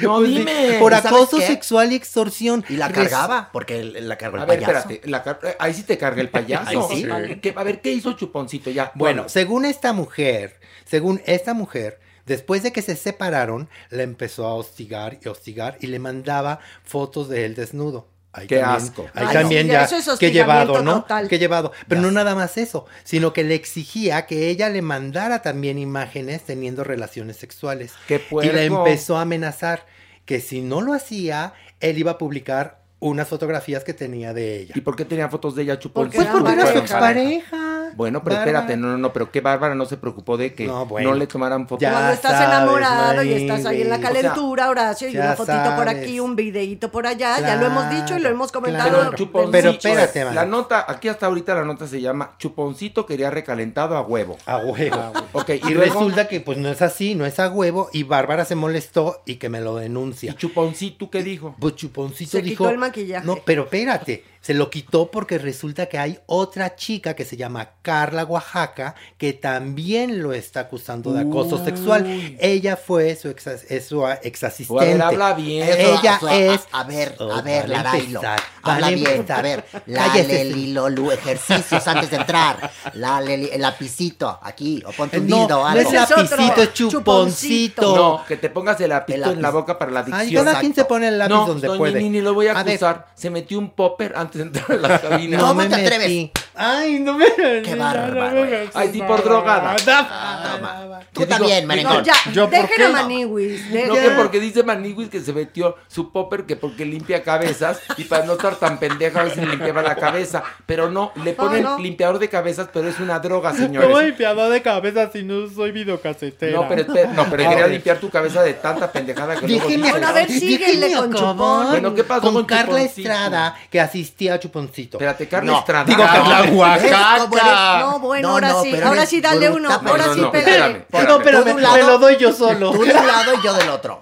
[0.01, 0.77] No, Pues dime.
[0.79, 2.65] Por ¿Y sabes acoso sexual y extorsión.
[2.69, 4.89] Y la cargaba, porque él- la cargó el A ver, payaso.
[4.89, 5.09] espérate.
[5.09, 6.89] la car- ahí sí te carga el payaso.
[6.89, 7.39] Ahí sí.
[7.41, 8.91] ¿Qué- a ver, ¿qué hizo Chuponcito ya?
[8.95, 14.55] Bueno, según esta mujer, según esta mujer, después de que se separaron, la empezó a
[14.55, 18.07] hostigar y hostigar y le mandaba fotos de él desnudo.
[18.35, 19.05] Ahí Qué también, asco.
[19.13, 21.01] Ahí Ay, también ya, eso es que llevado, ¿no?
[21.01, 21.27] total.
[21.27, 21.71] Que llevado.
[21.87, 26.41] Pero no nada más eso, sino que le exigía que ella le mandara también imágenes
[26.41, 27.93] teniendo relaciones sexuales.
[28.07, 28.57] ¡Qué Y la puerco!
[28.87, 29.85] empezó a amenazar
[30.25, 34.73] que si no lo hacía, él iba a publicar unas fotografías que tenía de ella.
[34.75, 36.23] ¿Y por qué tenía fotos de ella Chuponcito?
[36.23, 37.82] Pues porque era su expareja.
[37.95, 38.59] Bueno, pero Bárbara.
[38.59, 41.13] espérate, no, no, no, pero que Bárbara no se preocupó de que No, no, bueno.
[41.13, 41.81] le tomaran fotos.
[41.81, 45.35] Ya Cuando estás sabes, enamorado y estás ahí en la calentura, Horacio, y ya una
[45.35, 46.03] fotito por sabes.
[46.03, 48.89] aquí, un videíto por allá, ya lo hemos dicho y lo hemos comentado.
[49.11, 49.11] claro.
[49.33, 50.49] Pero Pero espérate, la man.
[50.49, 54.37] nota, aquí hasta ahorita la nota se llama Chuponcito quería recalentado a huevo.
[54.45, 55.13] A huevo.
[55.33, 57.89] Ok, y, Y luego, resulta que pues no es así, no es a huevo.
[57.93, 60.35] Y Bárbara se molestó y que me lo ¿y denuncia.
[60.35, 61.55] Chuponcito qué dijo?
[61.59, 62.63] Pues Chuponcito Se dijo.
[62.63, 63.25] quitó el maquillaje.
[63.25, 64.23] No, pero espérate.
[64.43, 69.31] Se lo quitó porque resulta que hay otra chica que se llama Carla Oaxaca que
[69.31, 71.61] también lo está acusando de acoso Uy.
[71.63, 72.35] sexual.
[72.41, 74.85] Ella fue su ex, es su ex asistente.
[74.85, 75.65] Ver, habla bien.
[75.65, 76.61] Ella a- es.
[76.73, 78.19] A, ver, Oh, a ver, van a Larailo.
[78.19, 79.39] empezar, Habla bien, empezar.
[79.39, 79.63] a ver.
[79.93, 80.53] Cállese, Lale, sí.
[80.53, 82.69] lilo, lu, ejercicios antes de entrar.
[82.95, 85.89] Lale, li- el lapicito, aquí, o ponte un No, dildo o no algo.
[85.89, 87.95] es lapicito, es Chuponcito.
[87.95, 90.45] No, que te pongas el lapito El en la boca para la Ay, adicción.
[90.45, 92.01] cada quien se pone el lápiz no, donde puede.
[92.01, 92.73] Nini, lo voy a A ver.
[92.73, 93.07] acusar.
[93.15, 95.37] Se metió un popper antes de entrar a la cabina.
[95.37, 95.47] No.
[95.47, 96.29] ¿Cómo me te atreves?
[96.55, 97.25] Ay, no me.
[97.63, 98.45] Qué bárbaro.
[98.73, 99.75] Ay, sí, por drogada.
[99.77, 100.99] Toma.
[101.11, 102.03] Tú Yo digo- también, merengón.
[102.03, 103.61] ya, ¿Yo por dejen a Maniwis.
[103.87, 108.03] No, que porque dice Maniwis que se metió su popper que porque limpia cabezas y
[108.05, 110.43] para no estar tan pendeja a veces limpiaba la cabeza.
[110.65, 111.77] Pero no, le ponen no.
[111.77, 114.05] limpiador de cabezas, pero es una droga, ¿Cómo señores.
[114.05, 116.51] limpiador de cabeza si no soy videocasetera?
[116.59, 119.89] No, pero, espera, no, pero quería limpiar tu cabeza de tanta pendejada que luego dices.
[119.91, 121.13] Bueno, a ver, síguele con.
[121.13, 121.67] Chupón.
[121.69, 122.81] Bueno, ¿qué pasó con, con Carla?
[122.81, 124.97] Estrada, que asistía a Chuponcito.
[124.97, 125.85] Espérate, Carla Estrada.
[125.85, 126.42] digo Ah, Carla.
[126.51, 127.79] Oaxaca.
[127.79, 130.51] No, bueno, No, ahora no, sí, ahora sí dale uno, ahora no, sí no, pégale.
[130.51, 131.07] espérame, espérame.
[131.07, 132.71] No, pero me, un lado, me lo doy yo solo.
[132.71, 134.01] Tú de un lado y yo del otro.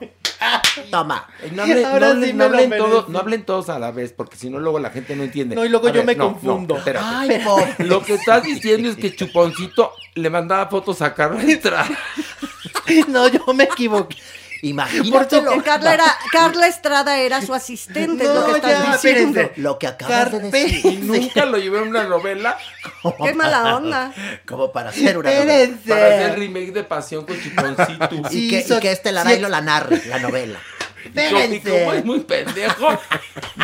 [0.89, 1.27] Toma.
[1.51, 2.89] No, hablen, Ahora no, sí hablen- me no lo hablen merezco.
[2.89, 5.55] todos, no hablen todos a la vez, porque si no luego la gente no entiende.
[5.55, 6.77] No, y luego A yo me confundo.
[6.77, 7.05] espérate.
[7.07, 7.76] Ay, pobre.
[7.80, 11.89] Lo que estás diciendo es que Chuponcito le mandaba fotos a Carla Estrada.
[13.07, 14.18] No, yo me equivoqué.
[14.61, 15.51] Imagínatelo.
[15.53, 19.39] Que Carla, era, Carla Estrada era su asistente, es lo que estás ya, diciendo.
[19.39, 19.61] espérense.
[19.61, 20.85] Lo que acabas de decir.
[20.85, 22.57] Y nunca lo llevé en una novela
[23.23, 24.13] Qué mala onda.
[24.45, 25.53] Como para hacer una novela.
[25.55, 25.89] Espérense.
[25.89, 28.09] para hacer remake de Pasión con Chuponcito.
[28.31, 30.59] Y Sí, que, so- y que este Larailo la narre, la novela.
[31.03, 32.89] Y como- y como es muy pendejo,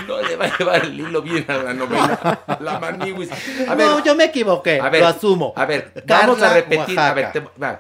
[0.07, 2.41] no le va a llevar el hilo bien a la novela.
[2.59, 3.29] La maniwis.
[3.67, 4.79] A ver, no, yo me equivoqué.
[4.81, 5.53] a ver, lo asumo.
[5.55, 6.99] A ver, vamos a repetir.
[6.99, 7.31] A ver, Oaxaca.
[7.53, 7.79] te- va.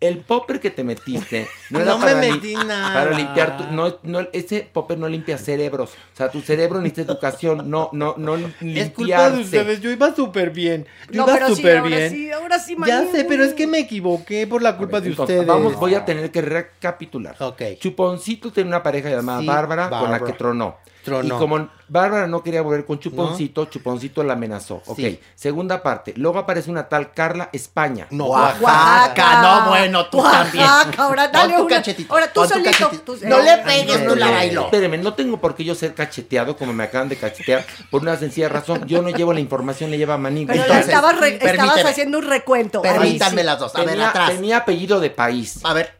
[0.00, 2.92] El popper que te metiste no era No me para, lim- metí nada.
[2.94, 5.90] para limpiar tu, no, no, ese popper no limpia cerebros.
[5.90, 9.40] O sea, tu cerebro necesita educación, no, no, no Es culpa de limpiarse.
[9.40, 10.86] ustedes, yo iba súper bien.
[11.10, 12.10] Yo No, iba sí, súper ahora bien.
[12.10, 15.36] sí, ahora sí, ya sé, pero es que me equivoqué por la culpa de Entonces,
[15.36, 15.46] ustedes.
[15.48, 17.34] Vamos, voy a tener que recapitular.
[17.40, 17.62] Ok.
[17.80, 20.76] Chuponcito tenía una pareja llamada Sí, Bárbara, con la que tronó.
[21.08, 21.34] Tronó.
[21.36, 24.82] Y como Bárbara no quería volver con Chuponcito, Chuponcito la amenazó.
[24.86, 24.96] Ok.
[24.96, 25.20] Sí.
[25.34, 26.12] Segunda parte.
[26.16, 28.06] Luego aparece una tal Carla España.
[28.10, 30.64] No, Oaxaca, no, bueno, tú también.
[30.64, 32.90] Oaxaca, ahora dale Pon tu cachetito, Ahora tú solito.
[33.04, 34.20] tú- No eh, le pegues tú, ándale.
[34.20, 34.64] Larailo.
[34.64, 38.16] Espérenme, no tengo por qué yo ser cacheteado como me acaban de cachetear por una
[38.16, 38.86] sencilla razón.
[38.86, 40.46] Yo no llevo la información, le lleva Maní.
[40.46, 41.90] Pero Entonces, estabas, re- estabas permíteme.
[41.90, 42.82] haciendo un recuento.
[42.82, 43.46] Permítanme sí.
[43.46, 43.74] las dos.
[43.74, 44.30] A ver, atrás.
[44.30, 45.60] tenía apellido de país.
[45.64, 45.94] A ver.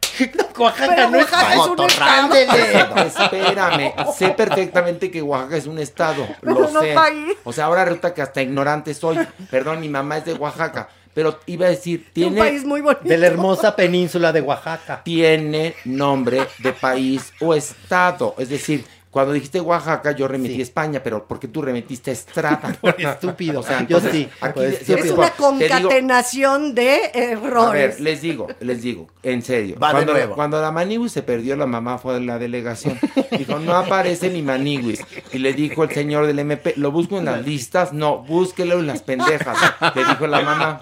[0.57, 2.33] Oaxaca Pero no es Oaxaca es un estado.
[3.23, 6.93] Espérame, sé perfectamente que Oaxaca es un estado, lo No, no sé.
[6.93, 7.33] país.
[7.43, 9.17] O sea, ahora resulta que hasta ignorante soy.
[9.49, 13.03] Perdón, mi mamá es de Oaxaca, pero iba a decir, Un país tiene, muy bonito.
[13.07, 15.01] de la hermosa península de Oaxaca.
[15.03, 18.35] tiene nombre de país o estado.
[18.37, 20.59] Es decir, cuando dijiste Oaxaca, yo remití Sí.
[20.59, 22.75] a España, pero ¿por qué tú remitiste a Estrada?
[22.81, 23.61] Por estúpido.
[23.61, 24.97] O sea, Yo entonces, sí, aquí de- estúpido.
[24.97, 27.95] Es una digo- concatenación de a errores.
[27.95, 29.77] ver, les digo, les digo, en serio.
[29.81, 30.35] Va de cuando, nuevo.
[30.35, 32.99] cuando la Maniwis se perdió, la mamá fue a la delegación.
[33.37, 35.03] Dijo, no aparece ni Maniwis.
[35.33, 37.93] Y le dijo el señor del MP, ¿lo busco en las listas?
[37.93, 39.57] No, búsquelo en las pendejas.
[39.95, 40.79] Le dijo la mamá.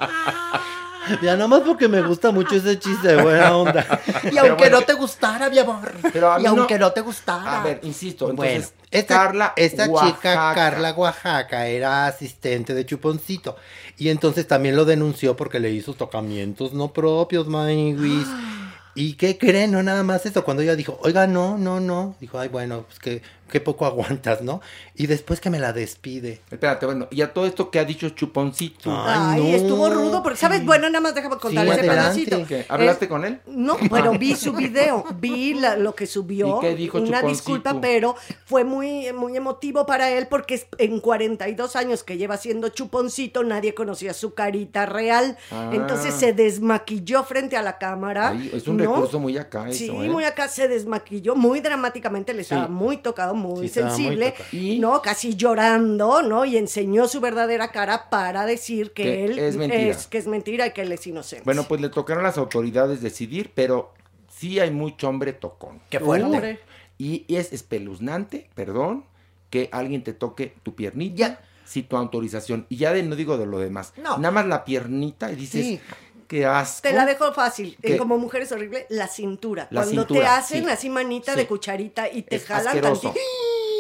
[1.21, 3.85] Ya nada más porque me gusta mucho ese chiste de buena onda.
[4.31, 5.91] Y aunque no te gustara, mi amor.
[6.13, 7.61] Pero a mí y aunque no- no, te gustara.
[7.61, 10.53] A ver, insisto, Bueno, entonces, esta, Carla esta chica.
[10.53, 13.55] Carla Oaxaca, era asistente de Chuponcito.
[13.97, 18.27] Y entonces también lo denunció porque le hizo tocamientos no propios, Maywis.
[18.95, 19.71] ¿Y qué creen?
[19.71, 20.43] No, nada más eso.
[20.43, 22.15] Cuando ella dijo, oiga, no, no, no.
[22.19, 24.61] Dijo, ay, bueno, pues que, qué poco aguantas, ¿no?
[24.95, 26.41] Y después que me la despide.
[26.52, 28.91] Espérate, bueno, y a todo esto que ha dicho Chuponcito.
[28.95, 29.48] Ay, no.
[29.49, 30.65] estuvo rudo, porque, ¿sabes?
[30.65, 32.26] Bueno, nada más déjame contar Sí, ese adelante.
[32.26, 32.48] pedacito.
[32.48, 32.65] ¿Qué?
[32.69, 33.40] ¿Hablaste Eh, con él?
[33.48, 36.57] No, pero vi su video, vi la- lo que subió.
[36.57, 37.28] ¿Y qué dijo Una Chuponcito?
[37.30, 38.15] disculpa, pero
[38.45, 43.44] fue muy, muy emotivo para él porque es- en 42 años que lleva siendo chuponcito,
[43.44, 45.38] nadie conocía su carita real.
[45.52, 45.72] Ah.
[45.74, 48.30] Entonces se desmaquilló frente a la cámara.
[48.30, 48.84] Ay, es un ¿no?
[48.95, 50.10] recurso muy acá eso, Sí, ¿eh?
[50.10, 52.72] muy acá se desmaquilló muy dramáticamente, le estaba Sí.
[52.72, 54.49] muy tocado, muy Sí, muy sensible, tocado.
[54.80, 55.01] ¿no?
[55.01, 56.43] Casi llorando, ¿no?
[56.45, 59.81] Y enseñó su verdadera cara para decir que, Que él es mentira.
[59.91, 61.43] es que es mentira y que él es inocente.
[61.45, 63.93] Bueno, pues le tocaron a las autoridades decidir, pero
[64.30, 65.80] sí hay mucho hombre tocón.
[65.89, 66.59] Qué fuerte.
[66.97, 69.05] Y, y es espeluznante, perdón,
[69.49, 72.65] que alguien te toque tu piernita sin tu autorización.
[72.69, 73.93] Y ya de, no digo de lo demás.
[73.97, 74.18] No.
[74.18, 75.80] Nada más la piernita y dices, Sí.
[76.27, 76.81] Qué asco.
[76.87, 77.77] Te la dejo fácil.
[77.81, 79.67] Eh, como mujer es horrible, la cintura.
[79.71, 80.69] La Cuando te hacen sí.
[80.69, 81.39] así manita Sí.
[81.39, 83.01] de cucharita y te Es jalan asqueroso.
[83.01, 83.25] tantito.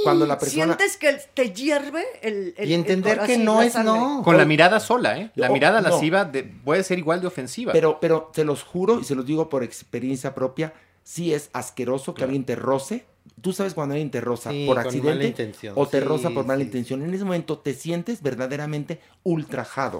[0.03, 0.65] Cuando la persona...
[0.77, 3.91] Sientes que te hierve el, el- Y entender el- que no es sangre.
[3.93, 4.21] no.
[4.23, 5.31] Con la mirada sola, ¿eh?
[5.35, 5.89] La mirada no.
[5.89, 7.73] lasciva de- puede ser igual de ofensiva.
[7.73, 12.13] Pero, pero se los juro y se los digo por experiencia propia, sí es asqueroso
[12.13, 13.05] que alguien te roce.
[13.41, 15.73] Tú sabes cuando alguien te roza Sí, por con accidente mala intención.
[15.75, 17.03] o te Sí, roza por mala sí, intención.
[17.03, 19.99] En ese momento te sientes verdaderamente ultrajado.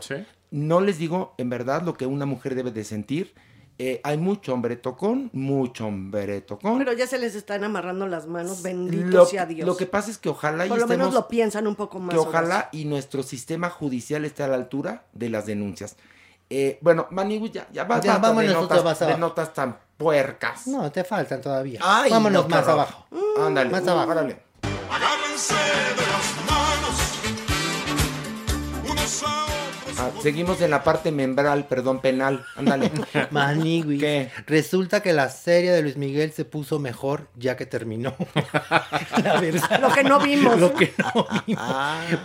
[0.52, 3.34] No les digo en verdad lo que una mujer debe de sentir.
[3.80, 6.80] Eh, hay mucho hombre tocón, mucho hombre tocón.
[6.80, 9.68] Pero ya se les están amarrando las manos, bendito Lo, sea Dios.
[9.68, 12.16] lo que pasa es que ojalá y Por lo menos lo piensan un poco más.
[12.16, 15.96] que ojalá y nuestro sistema judicial esté a la altura de las denuncias.
[16.50, 18.84] Eh, bueno, Manigu, ya, ya vas Ya, vámonos de, nosotros
[19.20, 20.66] notas, de tan puercas.
[20.68, 21.80] No, te faltan todavía.
[21.84, 23.06] Ay, Vámonos no, más abajo.
[23.40, 24.12] Ándale, Más uh, abajo.
[24.12, 24.40] órale.
[24.90, 27.20] Agárrense de las manos.
[28.90, 29.47] Unos a otros.
[30.00, 32.46] Ah, seguimos en la parte membral, perdón, penal.
[32.56, 32.92] Ándale.
[33.32, 34.30] Maniwis.
[34.46, 38.14] Resulta que la serie de Luis Miguel se puso mejor ya que terminó.
[39.24, 39.80] la verdad.
[39.82, 40.60] Lo que no vimos.
[40.60, 41.64] Lo que no vimos.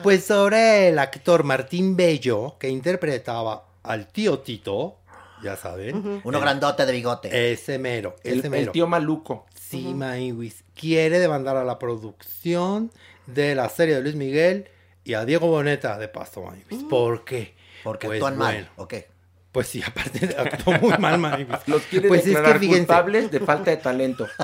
[0.02, 4.98] Pues sobre el actor Martín Bello, que interpretaba al tío Tito,
[5.42, 6.20] ya saben.
[6.24, 7.52] Uno grandote de bigote.
[7.52, 8.72] Ese mero, El, ese el mero.
[8.72, 9.46] tío maluco.
[9.54, 10.64] Sí, Maywis.
[10.74, 12.90] Quiere demandar a la producción
[13.26, 14.68] de la serie de Luis Miguel
[15.04, 16.84] y a Diego Boneta de paso, Maywis.
[16.84, 17.54] ¿Por qué?
[17.82, 18.68] Porque Pues actúan mal, bueno.
[18.76, 19.09] ¿o qué?
[19.52, 21.48] Pues sí, aparte de- actuó muy mal, Maywis.
[21.66, 24.26] Los quiere Pues es declarar que fíjense, culpables de falta de talento.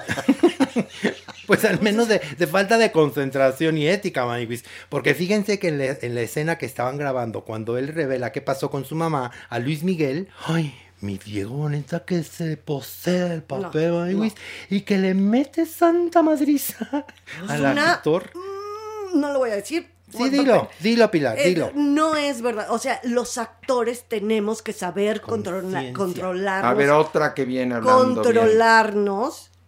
[1.46, 4.64] Pues al menos de, de falta de concentración y ética, Maywis.
[4.90, 8.42] Porque fíjense que en, la- en la escena que estaban grabando, cuando él revela qué
[8.42, 13.42] pasó con su mamá, a Luis Miguel, ay, mi Diego Boneta que se posee el
[13.42, 14.34] papel, No, Maywis,
[14.68, 17.06] y que le mete santa madriza
[17.48, 18.30] al una- actor.
[18.34, 19.88] Mm, No lo voy a decir.
[20.10, 21.70] Sí, dilo, dilo, Pilar, Eh, dilo.
[21.74, 22.68] no es verdad.
[22.70, 25.92] O sea, los actores tenemos que saber controla- Conciencia.
[25.94, 26.70] controlarnos.
[26.70, 28.58] A ver, otra que viene hablando bien.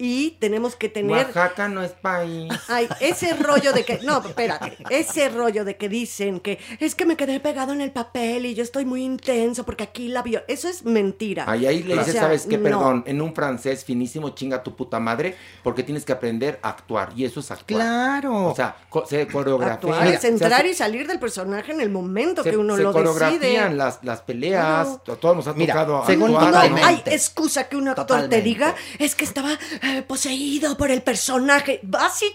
[0.02, 2.51] Y tenemos que tener Oaxaca no es país.
[2.68, 7.05] Ay, ese rollo de que, no, espérate, ese rollo de que dicen que es que
[7.05, 10.43] me quedé pegado en el papel y yo estoy muy intenso porque aquí la vio,
[10.48, 11.44] eso es mentira.
[11.47, 12.56] Ahí, ahí le O dices, sea, ¿sabes qué?
[12.56, 12.62] no.
[12.64, 17.12] Perdón, en un francés finísimo, chinga tu puta madre, porque tienes que aprender a actuar,
[17.14, 17.66] y eso es actuar.
[17.82, 18.47] Claro.
[18.47, 19.74] O sea, co- se coreografía.
[19.74, 22.74] Actuar es se entrar hace- y salir del personaje en el momento se, que uno
[22.77, 23.70] se lo coreografían decide.
[23.74, 26.85] las, las peleas, todos nos ha Mira, tocado según- actuar, No ¿no?
[26.86, 31.80] hay excusa que un actor te diga es que estaba eh, poseído por el personaje.
[31.98, 32.26] Así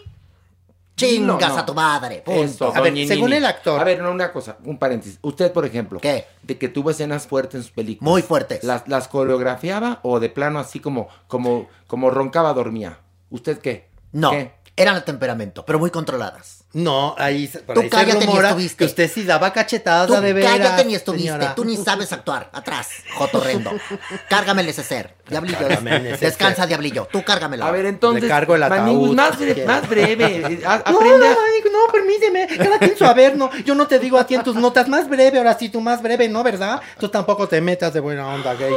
[0.96, 1.62] Chingas No, no.
[1.62, 2.22] a tu madre.
[2.26, 2.42] punto.
[2.44, 3.80] Eso, A ver, doña según el actor.
[3.80, 5.20] A ver, no, una cosa, un paréntesis.
[5.22, 6.00] Usted, por ejemplo.
[6.00, 6.26] ¿Qué?
[6.42, 8.10] De que tuvo escenas fuertes en sus películas.
[8.10, 8.64] Muy fuertes.
[8.64, 13.00] ¿Las, las coreografiaba o de plano así como, como, como roncaba, dormía?
[13.30, 13.90] ¿Usted qué?
[14.14, 14.54] No, ¿Qué?
[14.78, 16.64] eran a temperamento, pero muy controladas.
[16.78, 18.76] No, ahí, se- por Tú ahí se cállate ni rumora estuviste.
[18.76, 21.56] que usted sí daba cachetadas Tú de veras, cállate ni estuviste, señora.
[21.56, 22.50] tú ni sabes actuar.
[22.52, 23.72] Atrás, jotorrendo.
[24.30, 25.16] Cárgame el neceser.
[25.30, 27.08] Diablillo, Cárgame el descansa, diablillo.
[27.10, 27.64] Tú cárgamelo.
[27.64, 28.24] A ver, entonces.
[28.24, 29.32] Le cargo el ataúd, más,
[29.66, 30.60] más breve.
[30.68, 32.48] a- No, aprende no, a- ay, no, permíteme.
[32.58, 33.50] Cada quien su haber, no.
[33.64, 36.02] Yo no te digo a ti en tus notas más breve, ahora sí tú más
[36.02, 36.82] breve, ¿no, verdad?
[37.00, 38.74] Tú tampoco te metas de buena onda, gay.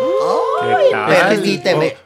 [0.61, 1.29] ¿Qué tal?
[1.31, 1.97] Permíteme.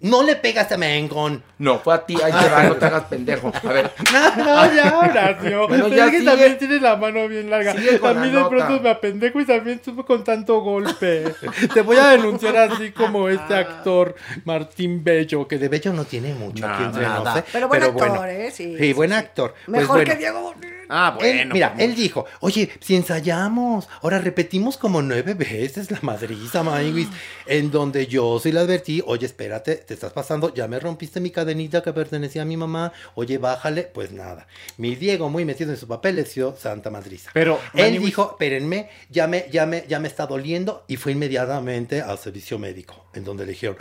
[0.00, 1.42] No le pegas a Mengón.
[1.58, 3.52] No, fue a ti, ahí te va, no te hagas pendejo.
[3.62, 3.90] A ver.
[4.38, 5.68] No, ya, Horacio.
[5.68, 6.30] Bueno, ya es que sigue.
[6.30, 7.72] también tienes la mano bien larga.
[7.72, 8.48] A la mí de nota.
[8.48, 11.24] pronto me apendejo y también subo con tanto golpe.
[11.74, 14.14] Te voy a denunciar así como este actor
[14.44, 15.46] Martín Bello.
[15.46, 17.18] Que de Bello no tiene mucho aquí nada.
[17.22, 17.44] nos, ¿eh?
[17.52, 18.24] Pero buen actor, bueno.
[18.24, 18.50] ¿eh?
[18.50, 19.54] Sí, Sí, sí, buen actor.
[19.66, 20.10] Pues Mejor bueno.
[20.12, 20.54] que Diego.
[20.92, 21.54] Ah, Él- bueno.
[21.54, 21.80] mira, ¿cómo?
[21.82, 27.06] él dijo, oye, si ensayamos, ahora repetimos como nueve veces la madriza, Maniguis,
[27.46, 31.30] en donde yo sí le advertí, oye, espérate, te estás pasando, ya me rompiste mi
[31.32, 34.46] cadenita que pertenecía a mi mamá, oye, bájale, pues nada.
[34.76, 37.32] Mi Diego, muy metido en su papel, le dio Santa Madriza.
[37.34, 42.02] Pero, él dijo, espérenme, ya me, ya, me, ya me está doliendo, y fue inmediatamente
[42.02, 43.78] al servicio médico, en donde le dijeron,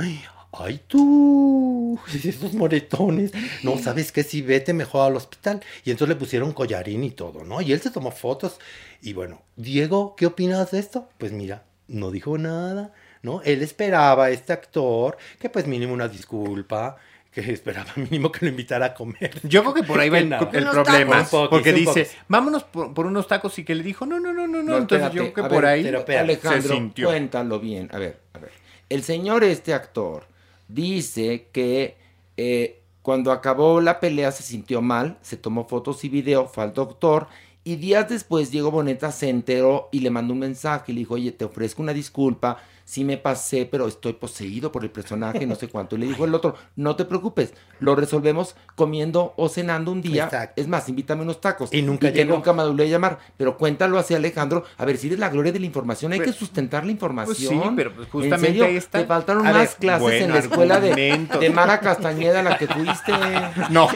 [0.52, 3.31] Ay, tú, esos moretones.
[3.61, 4.23] No, ¿sabes qué?
[4.23, 5.61] Si vete mejor al hospital.
[5.86, 7.61] Y entonces le pusieron collarín y todo, ¿no?
[7.61, 8.57] Y él se tomó fotos.
[8.99, 11.07] Y bueno, Diego, ¿qué opinas de esto?
[11.19, 13.41] Pues mira, no dijo nada, ¿no?
[13.43, 16.97] Él esperaba a este actor que pues mínimo una disculpa,
[17.31, 19.39] que esperaba mínimo que lo invitara a comer.
[19.43, 21.23] Yo creo que por ahí va el, problema.
[21.23, 22.17] poquis, porque dice, poquis.
[22.27, 24.63] vámonos por, por unos tacos y que le dijo, no, no, no, no, no.
[24.63, 27.07] No, Entonces espérate, yo creo que a por ver, ahí se Alejandro, sintió.
[27.07, 27.89] cuéntalo bien.
[27.91, 28.51] A ver, a ver.
[28.89, 30.25] El señor, este actor,
[30.67, 31.97] dice que
[32.37, 36.73] eh, cuando acabó la pelea se sintió mal, se tomó fotos y video, fue al
[36.73, 37.27] doctor.
[37.63, 41.15] Y días después Diego Boneta se enteró y le mandó un mensaje y le dijo,
[41.15, 42.57] oye, te ofrezco una disculpa,
[42.90, 45.95] sí me pasé, pero estoy poseído por el personaje, no sé cuánto.
[45.95, 50.24] Y le dijo el otro, no te preocupes, lo resolvemos comiendo o cenando un día.
[50.24, 50.60] Exacto.
[50.60, 51.72] Es más, invítame unos tacos.
[51.72, 52.34] Y nunca que llegó.
[52.34, 53.20] nunca me volvió a llamar.
[53.38, 54.64] Pero cuéntalo así, Alejandro.
[54.78, 57.36] A ver, si eres la gloria de la información, hay Pero- que sustentar la información.
[57.36, 58.66] Pues sí, pero pues ¿En justamente serio?
[58.66, 58.99] ahí está.
[58.99, 63.14] Te faltaron A más ver, clases en la escuela de, Mara Castañeda, la que fuiste.
[63.70, 63.88] No.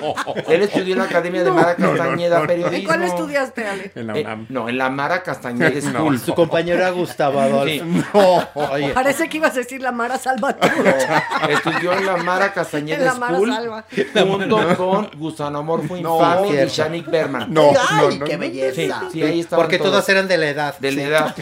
[0.48, 2.48] Él estudió en la Academia de Mara no, no, Castañeda, no.
[2.48, 2.78] periodismo.
[2.78, 3.92] ¿En cuál estudiaste, Ale?
[3.96, 6.20] En la Eh, no, en la Mara Castañeda School.
[6.20, 7.86] Su compañero era Gustavo Adolfo.
[7.86, 8.83] Sí.
[8.86, 10.72] Oye, Parece que ibas a decir la Mara Salvatore.
[11.50, 13.86] Estudió en la Mara En Castañeda la Mara School Salva.
[14.14, 16.74] junto con Gusanomorfo No, Infame y cierto.
[16.74, 17.54] Shanik Berman.
[17.54, 18.50] No, ¡Ay, no, qué no, no.
[18.50, 19.10] Sí, belleza!
[19.12, 20.78] sí, ahí estaban porque todos eran de la edad.
[20.80, 21.08] de la sí.
[21.08, 21.36] edad.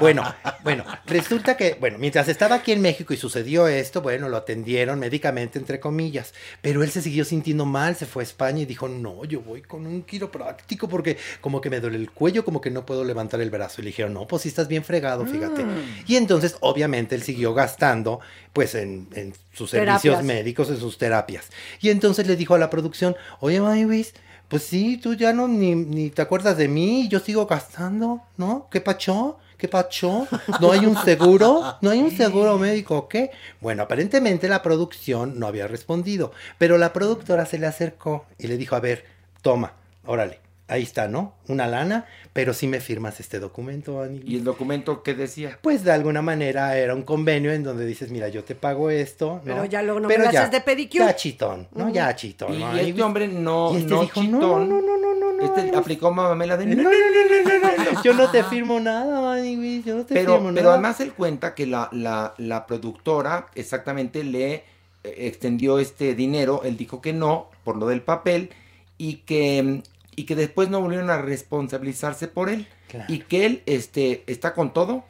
[0.00, 0.22] Bueno,
[0.64, 4.98] bueno, resulta que, bueno, mientras estaba aquí en México y sucedió esto, bueno, lo atendieron
[4.98, 8.88] médicamente, entre comillas, pero él se siguió sintiendo mal, se fue a España y dijo,
[8.88, 12.70] no, yo voy con un quiropráctico porque como que me duele el cuello, como que
[12.70, 13.80] no puedo levantar el brazo.
[13.80, 15.64] Y le dijeron, no, pues sí estás bien fregado, fíjate.
[16.06, 18.20] Y entonces, obviamente, él siguió gastando,
[18.52, 21.46] pues, en, en sus servicios médicos, en sus terapias.
[21.80, 24.14] Y entonces le dijo a la producción, oye, Maywis,
[24.48, 28.68] pues sí, tú ya no ni, ni te acuerdas de mí, yo sigo gastando, ¿no?
[28.70, 29.38] ¿Qué pacho?
[29.56, 30.28] ¿Qué pacho?
[30.60, 31.78] ¿No hay un seguro?
[31.80, 33.30] ¿No hay un seguro médico o qué?
[33.60, 38.58] Bueno, aparentemente la producción no había respondido, pero la productora se le acercó y le
[38.58, 39.06] dijo, a ver,
[39.40, 39.72] toma,
[40.04, 41.34] órale, ahí está, ¿no?
[41.48, 44.20] Una lana, pero sí me firmas este documento, Ani.
[44.24, 45.58] ¿Y el documento qué decía?
[45.62, 49.36] Pues de alguna manera era un convenio en donde dices, mira, yo te pago esto,
[49.44, 49.54] ¿no?
[49.54, 51.04] Pero ya luego no me lo haces de pedicure.
[51.04, 51.88] Ya chitón, ¿no?
[51.90, 52.54] Ya chitón.
[52.54, 52.70] Y ¿no?
[52.76, 54.40] este Ahí- hombre no, y este no dijo, chitón.
[54.40, 57.58] no, no, no, no, no, no, Este no, aplicó mamamela de no, no, no, no,
[57.58, 60.62] no, no, yo no te firmo nada, Manny, güey, yo no te Pero, firmo pero
[60.64, 60.74] nada.
[60.74, 64.64] además él cuenta que la, la, la productora exactamente le eh,
[65.04, 68.50] extendió este dinero, él dijo que no, por lo del papel,
[68.98, 69.82] y que,
[70.16, 72.66] y que después no volvieron a responsabilizarse por él.
[72.88, 73.12] Claro.
[73.12, 75.04] Y que él este, está con todo.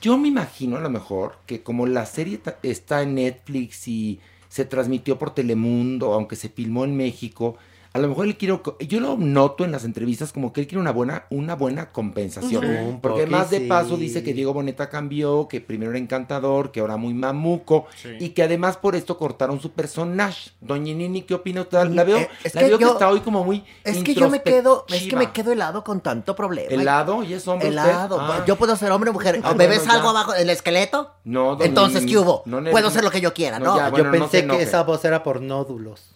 [0.00, 4.64] Yo me imagino a lo mejor que como la serie está en Netflix y se
[4.64, 7.56] transmitió por Telemundo, aunque se filmó en México,
[7.94, 10.80] a lo mejor él quiere, yo lo noto en las entrevistas como que él quiere
[10.80, 13.00] una buena, una buena compensación.
[13.02, 16.96] Porque más de paso dice que Diego Boneta cambió, que primero era encantador, que ahora
[16.96, 18.08] muy mamuco, Sí.
[18.18, 20.50] y que además por esto cortaron su personaje.
[20.60, 21.84] Doña Nini, ¿qué opina usted?
[21.90, 24.30] La veo, Eh, es la que veo que está hoy como muy Es que yo
[24.30, 26.68] me quedo, es que me quedo helado con tanto problema.
[26.70, 27.22] ¿Helado?
[27.22, 27.68] ¿Y es hombre?
[27.68, 28.18] Helado.
[28.20, 28.44] Ah.
[28.46, 29.40] Yo puedo ser hombre o mujer.
[29.44, 31.10] Ah, ¿Me ves algo abajo del esqueleto?
[31.24, 32.42] No, Entonces, Nini, ¿qué hubo?
[32.46, 33.76] no Puedo hacer lo que yo quiera, no, ¿no?
[33.76, 36.12] ya, Yo bueno, pensé que esa voz era por nódulos.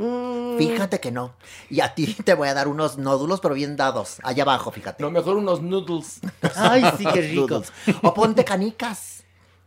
[0.00, 1.34] Mm, Fíjate que no.
[1.68, 4.16] Y a ti te voy a dar unos nódulos, pero bien dados.
[4.22, 5.02] Allá abajo, fíjate.
[5.02, 6.20] No, mejor unos noodles.
[6.56, 7.62] Ay, sí, qué rico.
[8.02, 9.19] O ponte canicas.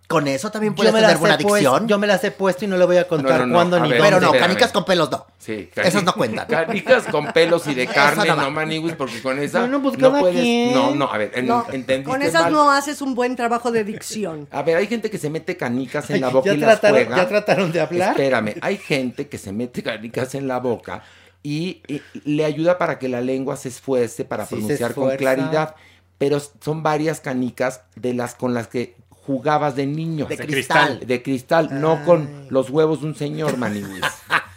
[0.07, 1.87] Con eso también puedes tener las buena he puesto, adicción.
[1.87, 3.79] yo me las he puesto y no le voy a contar No, no, no, cuándo
[3.79, 4.01] ni ver.
[4.01, 5.25] Pero no, canicas con pelos no.
[5.39, 6.45] Sí, Esas no cuentan.
[6.45, 10.39] Canicas con pelos y de carne, no maniguis, porque con esa pues no cada puedes.
[10.41, 10.73] quien.
[10.73, 12.51] No, no, a ver, en- entendiste con esas mal.
[12.53, 14.47] no haces un buen trabajo de dicción.
[14.51, 16.81] A ver, hay gente que se mete canicas en Ay, la boca ¿ya y las
[16.81, 17.17] trataron- juega.
[17.17, 18.09] ya trataron de hablar?
[18.11, 21.01] Espérame, hay gente que se mete canicas en la boca
[21.41, 25.15] y, y le ayuda para que la lengua se esfuerce para Sí, se pronunciar con
[25.15, 25.75] claridad.
[26.19, 30.25] Pero son varias canicas de las con las que jugabas de niño.
[30.25, 30.99] De cristal.
[31.05, 34.05] De cristal, no con los huevos de un señor, maniguis.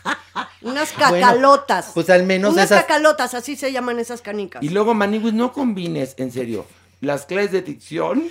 [0.62, 1.92] Unas cacalotas.
[1.94, 2.82] Pues al menos Unas esas.
[2.82, 4.62] cacalotas, así se llaman esas canicas.
[4.62, 6.66] Y luego, maniguis, no combines, en serio,
[7.00, 8.28] las clases de dicción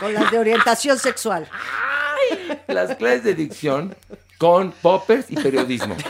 [0.00, 1.48] Con las de orientación sexual.
[2.66, 3.94] las clases de dicción
[4.38, 5.96] con poppers y periodismo.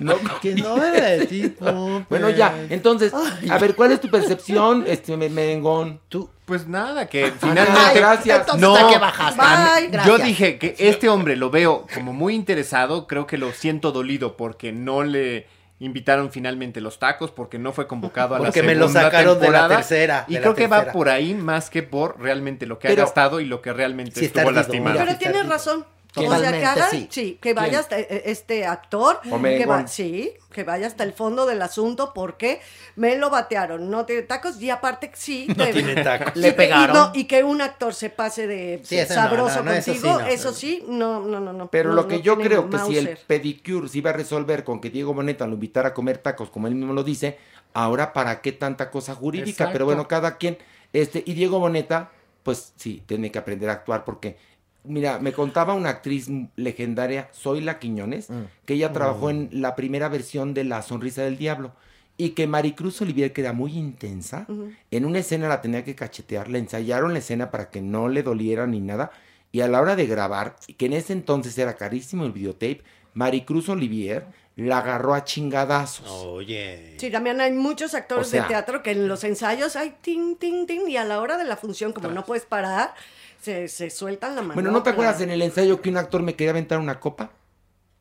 [0.00, 2.08] No, que no era de ti, poppers.
[2.08, 3.12] Bueno, ya, entonces,
[3.50, 6.00] a ver, ¿cuál es tu percepción, este me- merengón?
[6.08, 8.00] Tú, pues nada, que Finalmente, finalmente.
[8.00, 8.40] gracias.
[8.40, 9.90] entonces, no, ¿a qué bajaste?
[10.06, 13.06] yo dije que este hombre lo veo como muy interesado.
[13.06, 15.46] Creo que lo siento dolido porque no le
[15.80, 19.34] invitaron finalmente los tacos, porque no fue convocado a la Porque segunda me lo sacaron
[19.34, 19.76] de la temporada.
[19.76, 23.04] tercera, Y creo que va por ahí más que por realmente lo que Pero- ha
[23.06, 24.92] gastado y lo que realmente Sí, estuvo ardido, lastimado.
[24.98, 25.04] mira.
[25.06, 25.84] Pero tienes razón.
[26.16, 27.06] O sea, que Totalmente, haga, sí.
[27.08, 27.38] sí.
[27.40, 31.62] que vaya hasta eh, este actor, que va, sí, que vaya hasta el fondo del
[31.62, 32.60] asunto porque
[32.96, 36.32] me lo batearon, no tiene tacos y aparte sí, No te- tiene tacos.
[36.34, 36.96] sí, Le y pegaron.
[36.96, 39.92] no, y que un actor se pase de Sí, eso no, sabroso no, no, eso
[39.92, 40.26] contigo, sí, no.
[40.28, 41.68] eso sí, no, no, no, no.
[41.70, 44.64] Pero no, lo que no yo creo que si el pedicure se iba a resolver
[44.64, 47.38] con que Diego Boneta lo invitara a comer tacos, como él mismo lo dice,
[47.72, 49.72] ahora para qué tanta cosa jurídica, Exacto.
[49.74, 50.58] pero bueno, cada quien,
[50.92, 52.10] este, y Diego Boneta,
[52.42, 54.36] pues sí, tiene que aprender a actuar porque,
[54.84, 58.42] mira, me contaba una actriz legendaria, Zoila Quiñones, Mm.
[58.64, 61.72] que ella trabajó en la primera versión de La Sonrisa del Diablo.
[62.16, 64.46] Y que Maricruz Olivier, que era muy intensa,
[64.90, 68.22] en una escena la tenía que cachetear, le ensayaron la escena para que no le
[68.22, 69.10] doliera ni nada,
[69.52, 72.82] y a la hora de grabar, que en ese entonces era carísimo el videotape,
[73.14, 76.10] Maricruz Olivier la agarró a chingadazos.
[76.26, 76.96] Oye.
[76.98, 80.36] Sí, también hay muchos actores O sea- de teatro que en los ensayos hay ting,
[80.36, 82.92] ting, ting, y a la hora de la función, como no puedes parar,
[83.40, 84.54] se, se sueltan la mano.
[84.54, 87.30] Bueno, ¿no te acuerdas en el ensayo que un actor me quería aventar una copa?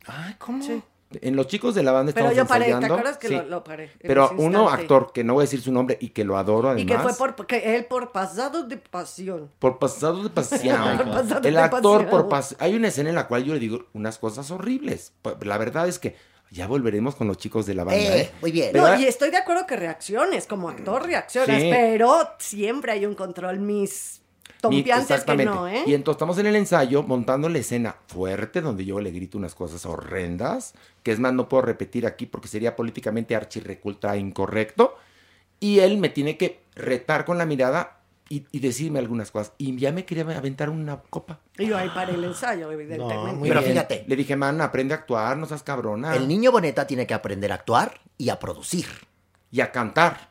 [0.05, 0.63] Ay, ¿cómo?
[0.63, 0.81] Sí.
[1.21, 3.33] En los chicos de la banda Pero yo paré, ¿te acuerdas que Sí.
[3.35, 3.91] lo, lo paré?
[3.99, 6.83] Pero uno actor, que no voy a decir su nombre y que lo adoro además.
[6.83, 9.49] Y que fue por, porque él por pasado de pasión.
[9.57, 10.77] Por pasado de pasión.
[10.97, 12.09] Por pasado el de actor pasión.
[12.11, 15.11] por pas- Hay una escena en la cual yo le digo unas cosas horribles.
[15.23, 16.15] Pues, La verdad es que
[16.51, 17.99] ya volveremos con los chicos de la banda.
[18.01, 18.31] Eh, ¿eh?
[18.41, 18.71] muy bien.
[18.75, 21.69] No, y estoy de acuerdo que reacciones, como actor reaccionas, Sí.
[21.71, 24.18] pero siempre hay un control, mis Mi-
[24.61, 25.45] tompiantes que exactamente.
[25.53, 25.83] no, ¿eh?
[25.85, 29.55] Y entonces estamos en el ensayo montando la escena fuerte donde yo le grito unas
[29.55, 30.73] cosas horrendas,
[31.03, 34.95] que es más, no puedo repetir aquí porque sería políticamente archirreculta incorrecto.
[35.59, 37.97] Y él me tiene que retar con la mirada
[38.29, 39.53] y, y decirme algunas cosas.
[39.57, 41.39] Y ya me quería aventar una copa.
[41.57, 43.33] Y yo ahí paré el ensayo, evidentemente.
[43.33, 43.73] muy Pero bien.
[43.73, 46.15] fíjate, Le dije, man, aprende a actuar, no seas cabrona.
[46.15, 48.85] el niño Boneta tiene que aprender a actuar y a producir.
[49.51, 50.29] Y a cantar.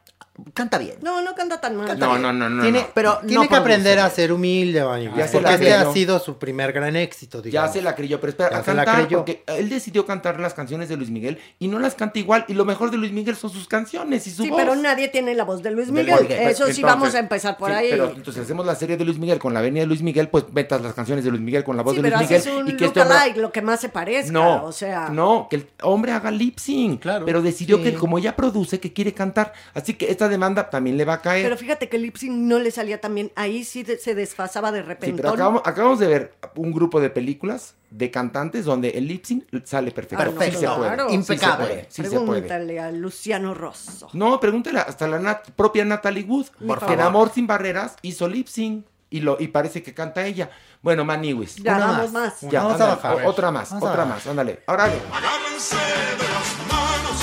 [0.54, 0.96] Canta bien.
[1.02, 1.98] No, no canta tan mal.
[1.98, 2.62] No, no, no, no.
[2.62, 2.86] Tiene, no.
[2.94, 5.90] pero tiene no que aprender a ser humilde, Vani, Ya se porque la este creyó.
[5.90, 8.74] ha sido su primer gran éxito, Ya se la creyó, pero espera, Ya a se
[8.74, 9.18] la cantar, creyó.
[9.18, 12.44] porque él decidió cantar las canciones de Luis Miguel y no las canta igual.
[12.48, 14.60] Y lo mejor de Luis Miguel son sus canciones y su Sí, voz.
[14.60, 16.16] pero nadie tiene la voz de Luis De Miguel.
[16.16, 16.38] Luis Miguel.
[16.48, 17.88] Eso sí, Entonces, vamos a empezar por sí, ahí.
[17.90, 20.44] Pero entonces hacemos la serie de Luis Miguel con la avenida de Luis Miguel, pues
[20.52, 22.40] metas las canciones de Luis Miguel con la voz sí, de pero Luis Miguel.
[22.42, 24.32] haces un y que este hombre- lookalike, lo que más se parezca.
[24.32, 25.08] No, o sea.
[25.08, 27.00] no, que el hombre haga lip sync.
[27.02, 27.24] Claro.
[27.26, 27.82] Pero decidió Sí.
[27.84, 29.52] que como ella produce, que quiere cantar.
[29.74, 31.42] Así que demanda también le va a caer.
[31.44, 33.32] Pero fíjate que el lip sync no le salía tan bien.
[33.34, 35.16] Ahí sí se desfasaba de Sí, repente.
[35.22, 39.44] pero acabamos, acabamos de ver un grupo de películas de cantantes donde el lip sync
[39.64, 40.22] sale perfecto.
[40.24, 40.58] Perfecto.
[40.60, 40.78] Sí se puede.
[40.94, 41.04] Claro.
[41.04, 41.66] Sí se Impecable.
[41.66, 42.26] puede, Sí se puede.
[42.42, 44.08] Pregúntale a Luciano Rosso.
[44.12, 47.00] No, pregúntale hasta la nat- propia Natalie Wood, Por que en.
[47.00, 50.50] Amor sin Barreras hizo lip sync y, lo, y parece que canta ella.
[50.82, 51.56] Bueno, Maniwis.
[51.56, 52.42] Ya Una vamos más.
[52.42, 52.52] más.
[52.52, 53.24] Ya, Vamos a ándale, bajar.
[53.26, 54.60] o- Otra más, Vamos otra más, ándale.
[54.66, 57.18] Ahora, Agárrense de las manos.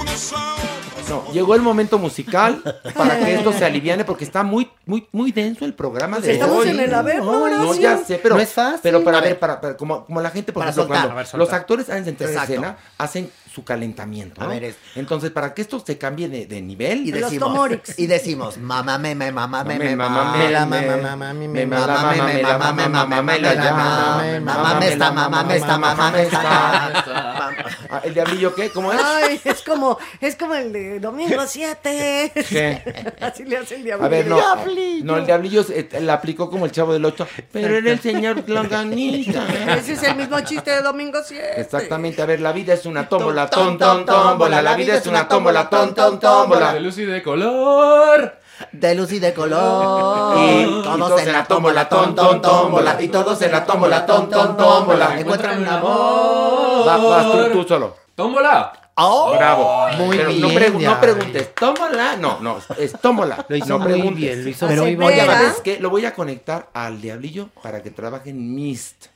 [0.00, 0.75] Unos a otros.
[1.08, 2.62] No, llegó el momento musical
[2.94, 6.34] para que esto se aliviane porque está muy, muy, muy denso el programa de Pues
[6.34, 6.68] Estamos hoy.
[6.70, 8.80] en el haber, No, No, ya sé, pero, No es fácil.
[8.82, 9.38] pero para A ver, ver.
[9.38, 11.02] para, para- como, como la gente, por Para ejemplo, soltar.
[11.14, 14.46] cuando ver, los actores de entrar en escena, hacen su calentamiento, ¿no?
[14.46, 17.58] A ver, es- Entonces, para que esto se cambie de, de nivel, Y decimos,
[17.96, 21.32] y decimos, mamá, me, me, mamá, me, me, mamá, mamá, me, la me, mamá, mamá,
[21.32, 23.64] me, me, mamá, mamá, me, mamá, me, la mamá, mamá, me, mamá, me, la mamá,
[23.64, 27.52] llama, me, mamá, mamá, me me, está, mamá, me está, mamá, me está.
[27.88, 28.68] Ah, ¿El diablillo qué?
[28.70, 29.00] ¿Cómo es?
[29.02, 32.32] Ay, es como, es como el de Domingo 7.
[32.48, 33.14] ¿Qué?
[33.20, 34.04] Así le hace el diablo.
[34.04, 34.36] A ver, no.
[34.36, 35.04] Diablillo.
[35.04, 37.26] No, el diablillo eh, la aplicó como el chavo del 8.
[37.52, 39.46] Pero era el señor Longanita.
[39.78, 41.60] Ese es el mismo chiste de Domingo 7.
[41.60, 44.62] Exactamente, a ver, la vida es una tómbola, ton, ton, tómbola.
[44.62, 46.72] La vida es una tómbola, ton, ton, tómbola.
[46.74, 48.38] De luz y de color.
[48.72, 50.36] De luz y de color.
[50.38, 52.96] Y todos en la tómbola, ton, ton, tómbola.
[53.02, 55.18] Y todos en la tómbola, ton, ton, tómbola.
[55.20, 56.88] Encuentran un amor.
[56.88, 57.96] Va, vas tú, tú solo.
[58.14, 58.72] ¡Tómbola!
[58.98, 59.34] Oh.
[59.36, 59.88] Bravo.
[59.98, 62.16] Muy Pero no, bien, pregu- no preguntes, tómala.
[62.16, 63.44] No, no, es tómala.
[63.46, 64.16] Lo hizo no muy preguntes.
[64.16, 65.26] bien, lo hizo Pero muy voy Oye, a-.
[65.26, 65.78] ¿sabes qué?
[65.80, 69.08] Lo voy a conectar al diablillo para que trabaje en Mist.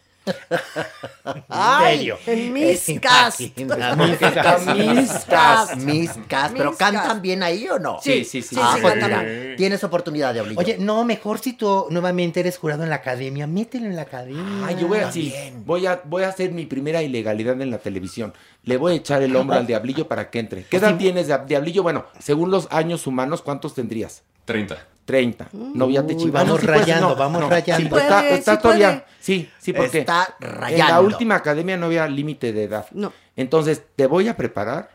[1.48, 2.10] Ay?
[2.26, 3.40] En mis cast.
[3.40, 5.76] Miscast.
[5.76, 7.98] Mis cas, pero cantan bien ahí o no?
[8.02, 8.56] Sí, sí, sí.
[8.58, 9.24] Ah, sí, pues mira,
[9.56, 13.86] tienes oportunidad de Oye, no, mejor si tú nuevamente eres jurado en la academia, mételo
[13.86, 14.66] en la academia.
[14.66, 15.32] Ay, yo voy a, sí,
[15.64, 18.32] voy a, voy a hacer mi primera ilegalidad en la televisión.
[18.64, 20.64] Le voy a echar el hombro al diablillo para que entre.
[20.64, 21.82] ¿Qué edad tienes, Dia- diablillo?
[21.82, 24.22] Bueno, según los años humanos, ¿cuántos tendrías?
[24.44, 24.76] 30.
[25.10, 25.48] 30.
[25.52, 26.42] Noviate Uy, chiva.
[26.44, 27.82] vamos sí, pues, rayando, vamos rayando.
[27.82, 28.58] Sí, Puede, está, sí puede.
[28.78, 29.04] todavía.
[29.18, 31.02] Sí, sí, porque Está en la rayando.
[31.02, 32.86] última academia no había límite de edad.
[32.92, 33.12] No.
[33.36, 34.90] Entonces, te voy a preparar.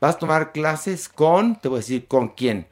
[0.00, 2.66] Vas a tomar clases con, te voy a decir, ¿con quién?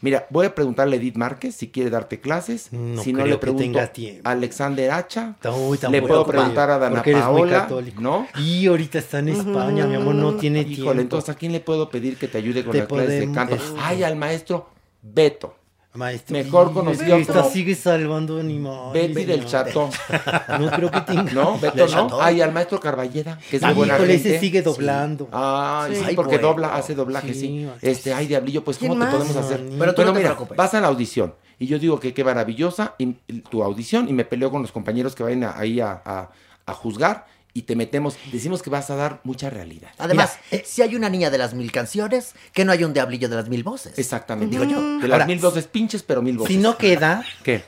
[0.00, 2.72] Mira, voy a preguntarle a Edith Márquez si quiere darte clases.
[2.72, 4.28] No si no, creo le que pregunto tenga tiempo.
[4.28, 5.36] a Alexander Hacha.
[5.56, 7.60] Uy, le puedo preguntar a Dana Paola.
[7.62, 8.00] católico.
[8.00, 8.26] ¿No?
[8.38, 10.92] Y ahorita está en España, mi amor, no tiene Híjole, tiempo.
[11.00, 13.54] entonces, ¿a quién le puedo pedir que te ayude con Te las clases de canto?
[13.54, 14.68] este- Ay, al maestro
[15.02, 15.54] Beto.
[15.94, 18.94] Maestro, Mejor conocido como sigue salvando animales.
[19.14, 19.90] Betty del Chato.
[20.58, 21.32] No creo que tenga.
[21.32, 22.20] No, Beto no.
[22.20, 24.14] Ay, al maestro Carballeda, que es de Ay, buena gente.
[24.14, 25.28] ese sigue doblando.
[25.32, 26.48] Ay, sí, Ay, porque bueno.
[26.48, 27.68] dobla, hace doblaje, sí.
[27.82, 29.58] Este, ay, diablillo, pues, ¿Quién ¿cómo te podemos hacer?
[29.58, 30.56] Pero tú Bueno, no te mira, preocupes.
[30.56, 31.34] vas a la audición.
[31.58, 34.72] Y yo digo que qué maravillosa y- y tu audición y me peleo con los
[34.72, 36.30] compañeros que vayan a- ahí a, a-
[36.64, 39.90] a juzgar y te metemos, decimos que vas a dar mucha realidad.
[39.98, 43.28] Además, eh, si hay una niña de las mil canciones, que no hay un diablillo
[43.28, 43.98] de las mil voces.
[43.98, 44.50] Exactamente.
[44.58, 44.80] Digo yo.
[44.98, 46.54] De las Ahora, mil voces pinches, pero mil voces.
[46.56, 47.62] Si no queda, ¿Qué?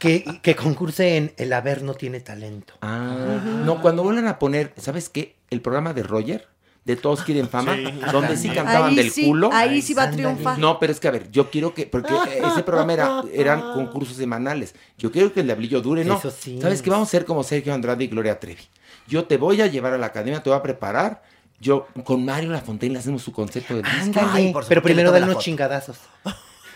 [0.00, 2.74] que, que concurse en El Haber no tiene talento.
[2.82, 5.36] Ah, no, cuando vuelvan a poner, ¿sabes qué?
[5.50, 6.48] El programa de Roger,
[6.84, 8.00] de Todos Quieren Fama, Sí.
[8.10, 9.50] donde sí cantaban Ahí del sí, culo.
[9.52, 10.58] ahí sí va a triunfar.
[10.58, 12.12] No, pero es que a ver, yo quiero que, porque
[12.44, 14.74] ese programa era, eran concursos semanales.
[14.96, 16.16] Yo quiero que el diablillo dure, ¿no?
[16.18, 16.58] Eso sí.
[16.60, 16.90] ¿Sabes qué?
[16.90, 18.62] Vamos a ser como Sergio Andrade y Gloria Trevi.
[19.08, 21.22] Yo te voy a llevar a la academia, te voy a preparar.
[21.60, 23.98] Yo con Mario Lafontaine le hacemos su concepto de disco.
[24.00, 25.98] Ándale, Ay, por pero primero dan unos chingadazos.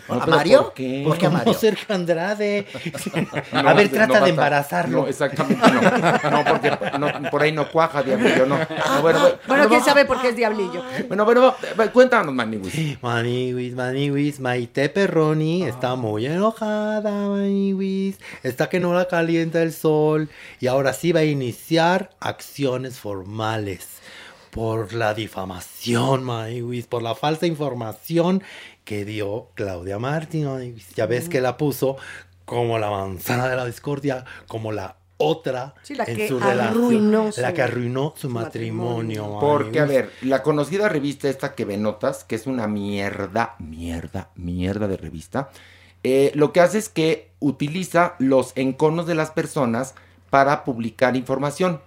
[0.08, 0.62] No, ¿A Mario?
[0.64, 1.02] ¿por qué?
[1.06, 1.54] ¿Por qué a Mario?
[1.54, 2.66] Sergio Andrade.
[3.52, 5.02] No, a ver, no trata de embarazarlo.
[5.02, 6.30] No, exactamente no.
[6.30, 8.58] No, porque no, por ahí no cuaja, diablillo, no.
[8.58, 10.82] No, bueno, bueno, quién va- sabe por qué es diablillo.
[11.08, 11.54] Bueno, bueno,
[11.92, 12.98] cuéntanos, Maniwis.
[13.02, 18.18] Maniwis, Maniwis, Maite Perroni está muy enojada, Maniwis.
[18.42, 20.28] Está que no la calienta el sol.
[20.60, 23.88] Y ahora sí va a iniciar acciones formales.
[24.50, 26.86] Por la difamación, Maniwis.
[26.86, 28.42] Por la falsa información
[28.84, 30.76] que dio Claudia Martín.
[30.96, 31.96] Ya ves que la puso
[32.44, 36.80] como la manzana de la discordia, como la otra Sí, la en que su arruinó
[36.80, 37.32] relación.
[37.32, 39.22] su- la que arruinó su, su matrimonio.
[39.22, 39.40] matrimonio.
[39.40, 44.30] Porque, a ver, la conocida revista esta que ve notas, que es una mierda, mierda,
[44.34, 45.50] mierda de revista,
[46.02, 49.94] eh, lo que hace es que utiliza los enconos de las personas
[50.30, 51.80] para publicar información.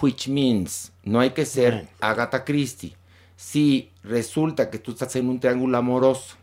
[0.00, 2.94] Which means, no hay que ser Agatha Christie.
[3.36, 6.36] Si resulta que tú estás en un triángulo amoroso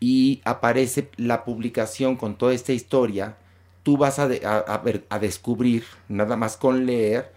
[0.00, 3.36] y aparece la publicación con toda esta historia,
[3.82, 7.32] tú vas a, de- a- a ver- a descubrir, nada más con leer,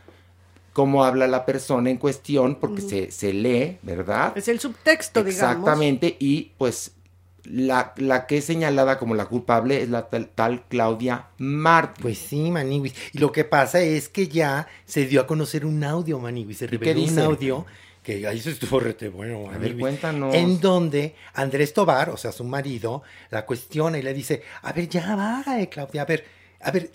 [0.73, 4.37] cómo habla la persona en cuestión, porque se, se lee, ¿verdad?
[4.37, 5.57] Es el subtexto, digamos.
[5.57, 6.93] Exactamente, y pues
[7.43, 12.03] la, la que es señalada como la culpable es la tal, tal Claudia Martín.
[12.03, 12.93] Pues sí, Maniwis.
[13.13, 16.59] Y lo que pasa es que ya se dio a conocer un audio, Maniwis.
[16.59, 17.65] Se qué reveló un audio
[18.03, 20.33] que ahí se estuvo rete bueno, A ver, cuéntanos.
[20.33, 24.89] En donde Andrés Tobar, o sea, su marido, la cuestiona y le dice, a ver,
[24.89, 26.25] ya va, Claudia, a ver,
[26.63, 26.89] a ver,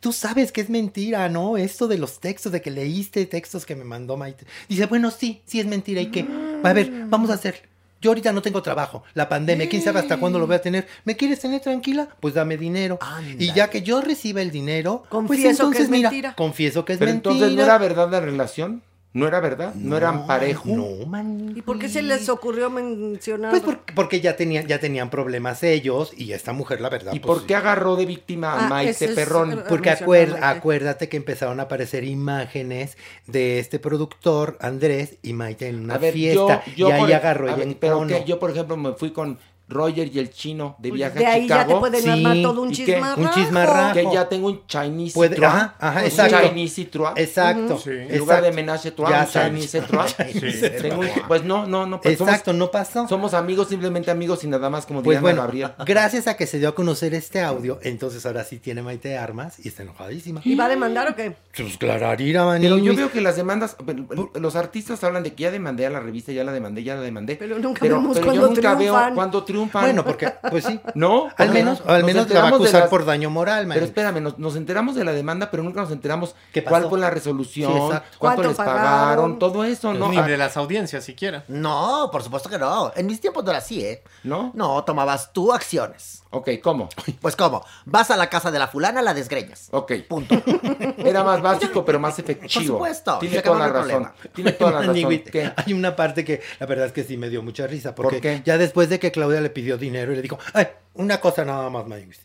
[0.00, 1.56] tú sabes que es mentira, ¿no?
[1.56, 4.44] Esto de los textos, de que leíste textos que me mandó Maite.
[4.68, 6.00] Dice, bueno, sí, sí es mentira.
[6.00, 6.26] ¿Y qué?
[6.62, 7.68] A ver, vamos a hacer.
[8.00, 10.88] Yo ahorita no tengo trabajo, la pandemia, quién sabe hasta cuándo lo voy a tener.
[11.04, 12.08] ¿Me quieres tener tranquila?
[12.20, 12.98] Pues dame dinero.
[13.38, 16.34] Y ya que yo reciba el dinero, pues Confieso que entonces es mira, mentira.
[16.34, 17.34] confieso que es Pero mentira.
[17.34, 20.68] entonces no era verdad la relación, no era verdad, no, eran parejo.
[20.68, 21.52] No, man.
[21.56, 23.50] ¿Y por qué se les ocurrió mencionar?
[23.50, 27.12] Pues porque, porque ya tenían, ya tenían problemas ellos y esta mujer, la verdad.
[27.12, 29.56] ¿Y pues, por qué agarró de víctima a Ah, Maite Perroni?
[29.68, 32.96] Porque acuer- acuérdate que empezaron a aparecer imágenes
[33.26, 36.62] de este productor, Andrés y Maite en una A ver, fiesta.
[36.68, 38.76] yo, yo y ahí por- agarró a ella ver, en pero que yo, por ejemplo,
[38.76, 39.38] me fui con
[39.70, 41.80] Roger y el chino de viaje de a ahí ya te Chicago.
[41.80, 43.20] pueden Sí, armar todo un chismarrajo.
[43.20, 43.94] Un chismarrajo.
[43.94, 46.36] Que ya tengo un Chinese Puede- trois, ajá, ajá, un exacto.
[46.48, 47.12] Chinese trois.
[47.16, 47.78] Exacto.
[47.78, 47.90] Sí.
[47.90, 48.56] En lugar de exacto.
[48.56, 49.48] menage trois, Ya un.
[49.56, 50.16] Chinese trois.
[50.32, 50.40] Sí.
[50.82, 52.00] Tengo un- pues no, no, no.
[52.00, 53.06] Pues Exacto, no pasó.
[53.08, 55.70] Somos, amigos, simplemente amigos y nada más como Pues bueno, Gabriel.
[55.86, 59.58] gracias a que se dio a conocer este audio, entonces ahora sí tiene Maite armas
[59.64, 60.40] y está enojadísima.
[60.44, 61.36] ¿Y va a demandar o qué?
[61.56, 65.50] Pues clararira, Pero yo veo que las demandas, pero los artistas hablan de que ya
[65.50, 67.36] demandé a la revista, ya la demandé, ya la demandé.
[67.36, 69.06] Pero nunca pero, vemos pero cuando yo nunca triunfan.
[69.06, 69.59] veo cuando triunfan.
[69.72, 70.80] Bueno, porque, pues sí.
[70.94, 71.28] ¿No?
[71.36, 73.68] Al menos, nos- al nos menos la va a acusar las- por daño moral, Pero
[73.68, 73.88] Maniwis.
[73.88, 76.90] espérame, nos, nos enteramos de la demanda, pero nunca nos enteramos ¿Qué cuál pasó?
[76.90, 78.82] fue la resolución, cuánto ¿Cuánto les pagaron?
[78.82, 80.08] pagaron, todo eso, ¿no?
[80.08, 81.44] Ni Ah, de las audiencias siquiera.
[81.48, 82.92] No, por supuesto que no.
[82.96, 84.02] En mis tiempos no era así, ¿eh?
[84.24, 84.52] ¿No?
[84.54, 86.19] No, tomabas tú acciones.
[86.32, 86.88] Ok, ¿cómo?
[87.20, 89.66] Pues cómo, vas a la casa de la fulana, la desgreñas.
[89.72, 89.92] Ok.
[90.08, 90.40] Punto.
[90.98, 92.48] Era más básico, pero más efectivo.
[92.52, 93.88] Por supuesto, Tiene toda la razón.
[93.88, 94.14] problema.
[94.32, 95.22] Tiene toda la razón.
[95.30, 95.52] ¿Qué?
[95.56, 97.94] Hay una parte que la verdad es que sí me dio mucha risa.
[97.96, 98.42] Porque ¿Por qué?
[98.44, 101.68] ya después de que Claudia le pidió dinero y le dijo, ay, una cosa nada
[101.68, 102.20] más, Maniwis.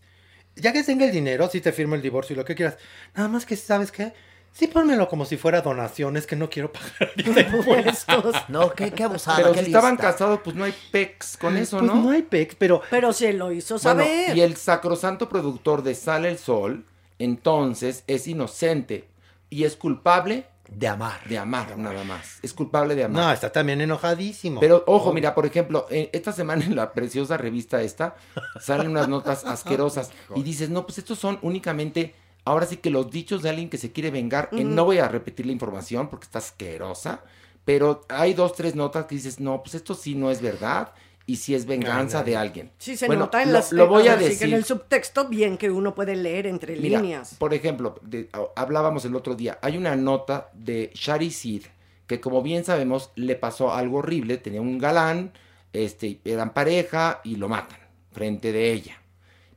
[0.56, 2.77] Ya que tenga el dinero, sí te firmo el divorcio y lo que quieras.
[3.15, 4.14] Nada más que, ¿sabes qué?
[4.57, 8.34] Sí, pónmelo como si fuera donaciones que no quiero pagar impuestos.
[8.48, 9.36] No, qué, qué abusada.
[9.38, 12.02] Pero qué si estaban casados, pues no hay pex con eso, Pues ¿no?
[12.02, 14.38] no hay pex, pero Pero se lo hizo Bueno, saber.
[14.38, 16.86] y el sacrosanto productor de Sale el Sol,
[17.19, 19.10] entonces es inocente
[19.49, 21.19] y es culpable de amar.
[21.27, 22.40] De amar, nada más.
[22.41, 23.23] Es culpable de amar.
[23.26, 24.61] No, está también enojadísimo.
[24.61, 28.15] Pero ojo, mira, por ejemplo, esta semana en la preciosa revista esta
[28.61, 32.15] salen unas notas asquerosas y dices, no, pues estos son únicamente,
[32.46, 34.50] ahora sí que los dichos de alguien que se quiere vengar.
[34.54, 34.64] Eh, Ujú.
[34.70, 37.22] no voy a repetir la información porque está asquerosa,
[37.66, 40.94] pero hay dos, tres notas que dices, no, pues esto sí no es verdad
[41.28, 42.72] y sí es venganza de alguien.
[42.78, 44.48] Sí, se Bueno, nota en lo, las lo voy a sí que decir.
[44.50, 47.34] en el subtexto bien que uno puede leer entre Mira, líneas.
[47.40, 51.64] por ejemplo, de- hablábamos el otro día, hay una nota de Shari Sid
[52.06, 55.34] que como bien sabemos le pasó algo horrible, tenía un galán,
[55.74, 57.80] este, eran pareja y lo matan
[58.12, 59.02] frente de ella.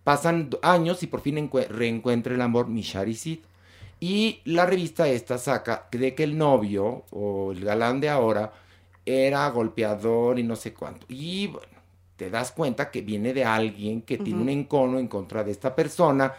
[0.09, 3.41] Pasan años y por fin encue- reencuentra el amor mi Shari Sid.
[4.01, 8.51] Y la revista esta saca de que el novio o el galán de ahora
[9.05, 11.05] era golpeador y no sé cuánto.
[11.11, 11.77] Y bueno,
[12.17, 15.77] te das cuenta que viene de alguien que tiene un encono en contra de esta
[15.77, 16.33] persona.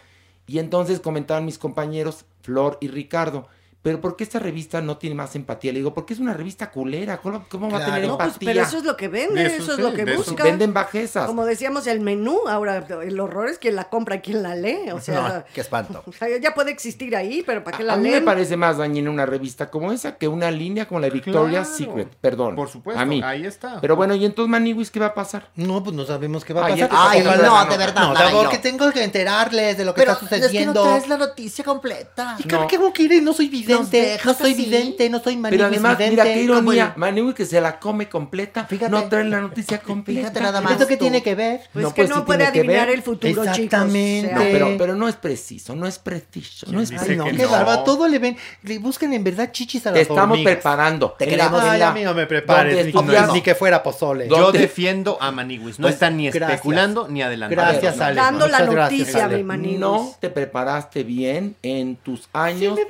[0.48, 3.48] Y entonces comentaban mis compañeros, Flor y Ricardo,
[3.82, 5.72] pero ¿por qué esta revista no tiene más empatía?
[5.72, 8.52] Le digo, porque es una revista culera, ¿cómo, cómo va a tener No, pues, empatía?
[8.54, 10.44] pero eso es lo que vende, eso, es lo que busca.
[10.44, 11.28] Venden bajezas.
[11.28, 14.92] Como decíamos, el menú, ahora el horror es quien la compra y quien la lee.
[14.94, 16.04] O sea, No, qué espanto.
[16.08, 18.26] o sea, ya puede existir ahí, pero ¿para qué la A mí me leen?
[18.26, 21.92] parece más dañina una revista como esa que una línea como la de Victoria's Claro.
[21.94, 22.16] Secret.
[22.20, 22.56] Perdón.
[22.56, 23.22] Por supuesto, a mí.
[23.24, 23.80] ahí está.
[23.80, 25.50] Pero bueno, ¿y entonces Maniwis qué va a pasar?
[25.56, 26.90] No, pues no sabemos qué va a Ay, pasar.
[26.92, 30.26] Ay, Ojalá- no, de verdad, No, porque tengo que enterarles de lo que Pero está
[30.26, 30.84] es que no sucediendo.
[30.84, 32.36] traes la noticia completa.
[32.40, 33.22] ¿Y qué- ¿Cómo quieres?
[33.24, 33.48] No soy
[33.78, 34.20] vidente.
[34.26, 36.12] No soy vidente, no soy Pero maniwis además, vidente.
[36.12, 36.94] mira qué ironía.
[36.96, 38.68] Maniwis que se la come completa.
[38.90, 40.20] no trae la noticia completa.
[40.22, 41.62] Fíjate nada más ¿Esto qué tiene que ver?
[41.74, 42.96] Pues que no puede adivinar ver.
[42.98, 44.30] el futuro, Exactamente.
[44.30, 44.34] chicos.
[44.36, 44.52] No, o sea.
[44.52, 47.26] pero, pero no es preciso, no es preciso, no es Ay, preciso.
[47.26, 47.84] no, qué barba.
[47.84, 48.38] Todo le ven.
[48.64, 50.54] Le buscan en verdad chichis a Te las estamos hormigas.
[50.56, 51.16] preparando.
[51.18, 51.64] Te queremos.
[51.64, 54.28] en Ay, la- a mí no me prepares, donde ni, estudias- ni que fuera pozole.
[54.30, 55.80] Yo defiendo a Maniwis.
[55.80, 57.64] No Pues, está ni especulando ni adelantando.
[57.64, 58.14] Gracias, no.
[58.16, 59.80] Dando la noticia, mi Maniwis.
[59.80, 62.86] No te preparaste bien en tus años de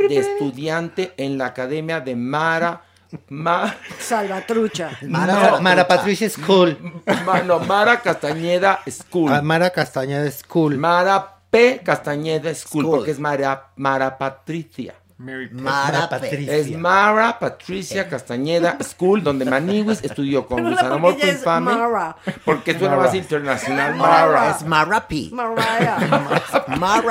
[0.69, 2.81] estudiante en la academia de Mara.
[3.29, 4.91] Ma- Salvatrucha.
[5.07, 6.77] Mara, Mara Patricia School.
[7.25, 9.31] Ma- no, Mara Castañeda School.
[9.33, 10.77] Ah, Mara Castañeda School.
[10.77, 11.81] Mara P.
[11.83, 12.95] Castañeda School, School.
[12.97, 14.93] porque es Mara, Mara Patricia.
[15.19, 16.07] Mary Mara.
[16.07, 16.55] Patricia.
[16.55, 21.75] Es Mara Patricia Castañeda School, donde Maniwis estudió con Pero Gusano porque Amor Infame.
[21.75, 22.17] Mara.
[22.45, 23.03] Porque suena Mara.
[23.07, 23.95] más internacional.
[23.95, 24.25] Mara.
[24.25, 24.51] Mara.
[24.51, 25.29] Es Mara P.
[25.31, 25.55] Mara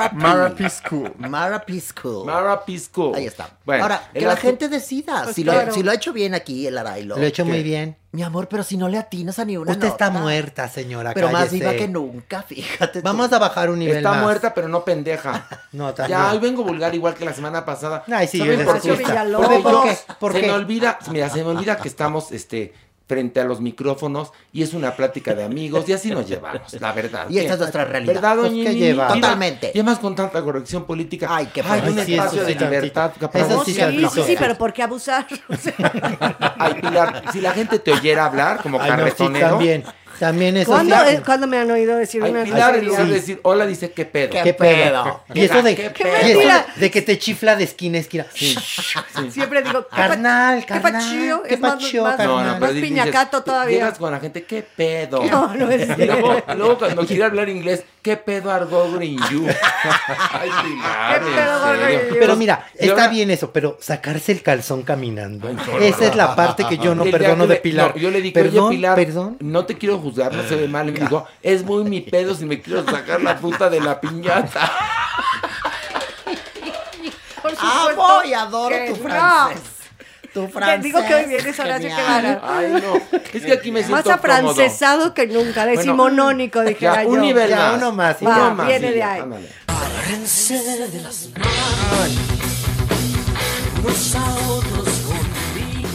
[0.09, 0.15] P.
[0.15, 0.69] Mara P.
[0.69, 1.11] School.
[1.19, 1.79] Mara P.
[1.79, 2.25] School.
[2.25, 2.79] Mara P.
[2.79, 3.15] School.
[3.15, 3.49] Ahí está.
[3.63, 5.25] Bueno, Ahora, que la gente decida.
[5.25, 5.67] Pues si, claro.
[5.67, 7.15] lo, si lo ha hecho bien aquí el Arailo.
[7.15, 7.49] Lo he hecho ¿qué?
[7.51, 7.95] muy bien.
[8.11, 10.21] Mi amor, pero si no le atinas a ni una Usted está nota.
[10.21, 11.13] muerta, señora.
[11.13, 13.01] Pero más viva que nunca, fíjate.
[13.01, 13.05] tú.
[13.05, 14.23] Vamos a bajar un nivel Está más.
[14.23, 15.47] muerta, pero no pendeja.
[15.71, 16.17] No, también.
[16.17, 18.03] Ya, hoy vengo vulgar igual que la semana pasada.
[18.11, 18.97] Ay, sí, ¿Saben eres por?
[18.97, 19.47] Villalobos.
[19.47, 19.97] ¿Por yo- qué?
[20.19, 20.47] ¿Por se qué?
[20.47, 22.73] me olvida, mira, se me olvida que estamos este,
[23.09, 26.91] frente a los micrófonos y es una plática de amigos y así nos llevamos, la
[26.93, 27.25] verdad.
[27.27, 27.53] Y esta ¿Qué?
[27.53, 28.13] es nuestra realidad.
[28.13, 28.51] ¿Verdad, Pues.
[28.51, 29.71] Mira, Totalmente.
[29.73, 31.27] Y además con tanta corrección política.
[31.29, 33.11] Ay, qué un Ay, sí, espacio eso de sí, libertad.
[33.11, 33.49] Eso cabrón.
[33.49, 33.81] No, sí sí,
[34.13, 35.25] sí, sí, pero ¿por qué abusar?
[36.57, 39.83] Ay, Pilar, si la gente te oyera hablar como Ay, no, también.
[40.19, 41.15] También eso ¿Cuándo, sí.
[41.15, 43.91] eh, cuándo me han oído decir Ay, una Pilar, en lugar de decir hola, dice
[43.91, 44.29] qué pedo.
[44.31, 45.03] ¿Qué ¿Qué pedo?
[45.03, 45.23] pedo?
[45.33, 46.15] Y eso de, ¿Qué y pedo?
[46.15, 46.65] eso Mira.
[46.75, 48.25] de que te chifla de esquina a esquina.
[49.31, 51.43] Siempre digo, ¿qué Carnal, carnal, ¿Qué pachío?
[51.43, 52.45] qué Es más, pachío, más, carnal.
[52.45, 53.77] No, no, más dices, piñacato todavía.
[53.77, 55.23] Llegas con la gente, ¿qué pedo?
[55.29, 59.45] No, no es Y luego, luego cuando quiere hablar inglés, ¿qué pedo argo green you?
[60.31, 62.15] Ay, Pilar, ¿Qué en pedo, serio.
[62.19, 65.47] Pero mira, está ahora- bien eso, pero sacarse el calzón caminando.
[65.47, 67.91] Ay, no, Esa no, es la parte que yo no perdono de Pilar.
[67.95, 69.37] no, yo le dije, perdón, oye, Pilar, perdón.
[69.41, 70.89] no te quiero juzgar, no se ve mal.
[70.89, 74.01] Y me dijo, es muy mi pedo si me quiero sacar la puta de la
[74.01, 74.71] piñata.
[77.43, 79.03] Por Amo supuesto y adoro tu no.
[79.09, 79.61] francés.
[80.41, 80.83] Tu Te francés.
[80.83, 82.39] digo que hoy vienes ahora sí que genial.
[82.41, 83.19] van Ay, no.
[83.33, 84.49] Es que aquí me Más siento cómodo.
[84.51, 87.09] afrancesado que nunca, decimonónico, dijera Ya, yo.
[87.09, 87.77] un nivel Ya, más.
[87.77, 89.21] uno más, Va, Uno más, viene sí, de ahí.
[89.21, 89.49] ándale.
[89.67, 92.17] Agárrense de las manos,
[93.83, 95.89] unos a otros conmigo.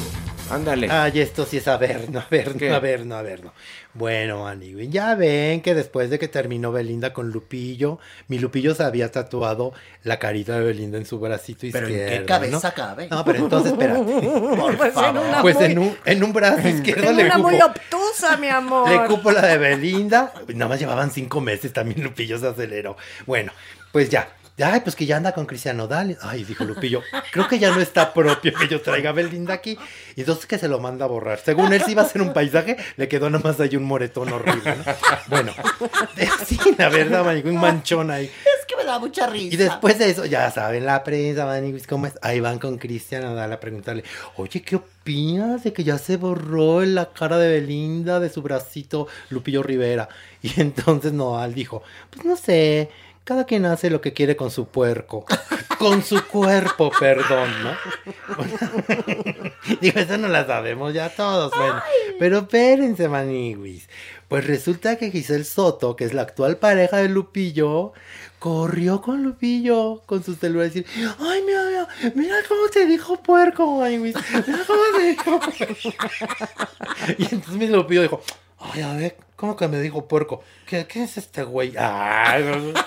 [0.50, 0.88] Ándale.
[0.90, 2.72] Ay, esto sí es averno, averno, ¿Qué?
[2.72, 3.52] averno, averno.
[3.94, 8.82] Bueno, Anigüin, ya ven que después de que terminó Belinda con Lupillo, mi Lupillo se
[8.82, 9.72] había tatuado
[10.02, 12.12] la carita de Belinda en su bracito Pero izquierdo.
[12.12, 12.74] ¿en qué cabeza ¿no?
[12.74, 13.06] cabe?
[13.08, 14.00] No, pero entonces, espérate.
[14.56, 15.22] Por Pues en favor.
[15.28, 18.48] una Pues muy- en un, en un brazo izquierdo en le una muy obtusa, mi
[18.48, 18.90] amor.
[18.90, 20.32] le cupo la de Belinda.
[20.48, 22.96] Nada más llevaban cinco meses, también Lupillo se aceleró.
[23.26, 23.52] Bueno,
[23.92, 24.28] pues ya.
[24.62, 26.16] Ay, pues que ya anda con Cristian Nodal.
[26.20, 27.02] Ay, dijo Lupillo,
[27.32, 29.76] creo que ya no está propio que yo traiga a Belinda aquí.
[30.14, 31.40] Y entonces que se lo manda a borrar.
[31.40, 34.76] Según él, si iba a hacer un paisaje, le quedó nomás ahí un moretón horrible.
[34.76, 34.84] ¿no?
[35.28, 35.52] Bueno,
[36.46, 38.26] sí, la verdad, Maniguis, un manchón ahí.
[38.26, 39.54] Es que me da mucha risa.
[39.54, 42.14] Y después de eso, ya saben, la prensa, Maniguis, ¿cómo es?
[42.22, 44.04] Ahí van con Cristian Nodal a preguntarle,
[44.36, 49.08] oye, ¿qué opinas de que ya se borró la cara de Belinda de su bracito
[49.30, 50.08] Lupillo Rivera?
[50.42, 52.90] Y entonces Nodal dijo, pues no sé,
[53.24, 55.24] cada quien hace lo que quiere con su puerco.
[55.78, 57.72] Con su cuerpo, perdón, ¿no?
[59.80, 61.82] Digo, eso no la sabemos ya todos, bueno.
[62.18, 63.88] Pero espérense, maniguis.
[64.28, 67.92] Pues resulta que Giselle Soto, que es la actual pareja de Lupillo,
[68.38, 70.86] corrió con Lupillo con su celular y decir,
[71.18, 74.16] ay, mira, mira, mira cómo te dijo puerco, maniguis.
[74.46, 75.90] Mira cómo te dijo puerco.
[77.18, 78.22] y entonces mi Lupillo dijo,
[78.58, 80.42] ay, a ver, ¿cómo que me dijo puerco?
[80.66, 81.74] ¿Qué, qué es este güey?
[81.78, 82.80] Ay, no, no.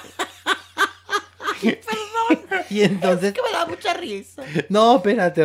[2.70, 3.30] Y entonces.
[3.30, 4.44] Es que me da mucha risa.
[4.68, 5.42] No, espérate.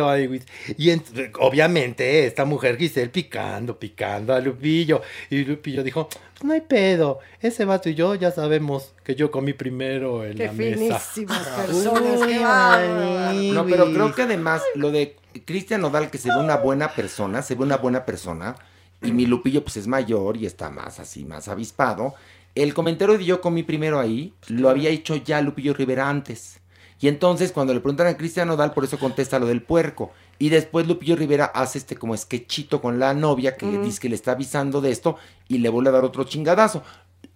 [0.77, 5.01] Y ent- obviamente esta mujer Giselle picando, picando a Lupillo.
[5.29, 7.19] Y Lupillo dijo, pues no hay pedo.
[7.41, 10.99] Ese vato y yo ya sabemos que yo comí primero en Qué la mesa.
[10.99, 13.13] finísimas personas, Uy, qué bárbaro.
[13.19, 13.53] Maniguis.
[13.53, 15.15] No, pero creo que además lo de
[15.45, 18.55] Cristian Nodal, que se ve una buena persona, se ve una buena persona,
[19.01, 22.15] y mi Lupillo pues es mayor y está más así, más avispado.
[22.55, 26.59] El comentario de yo comí primero ahí, lo había hecho ya Lupillo Rivera antes.
[26.99, 30.11] Y entonces cuando le preguntan a Cristian Nodal, por eso contesta lo del puerco.
[30.39, 34.15] Y después Lupillo Rivera hace este como sketchito con la novia que dice que le
[34.15, 35.17] está avisando de esto
[35.47, 36.83] y le vuelve a dar otro chingadazo.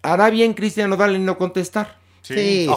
[0.02, 1.98] Hará bien Cristian Nodal en no contestar.
[2.22, 2.68] Sí,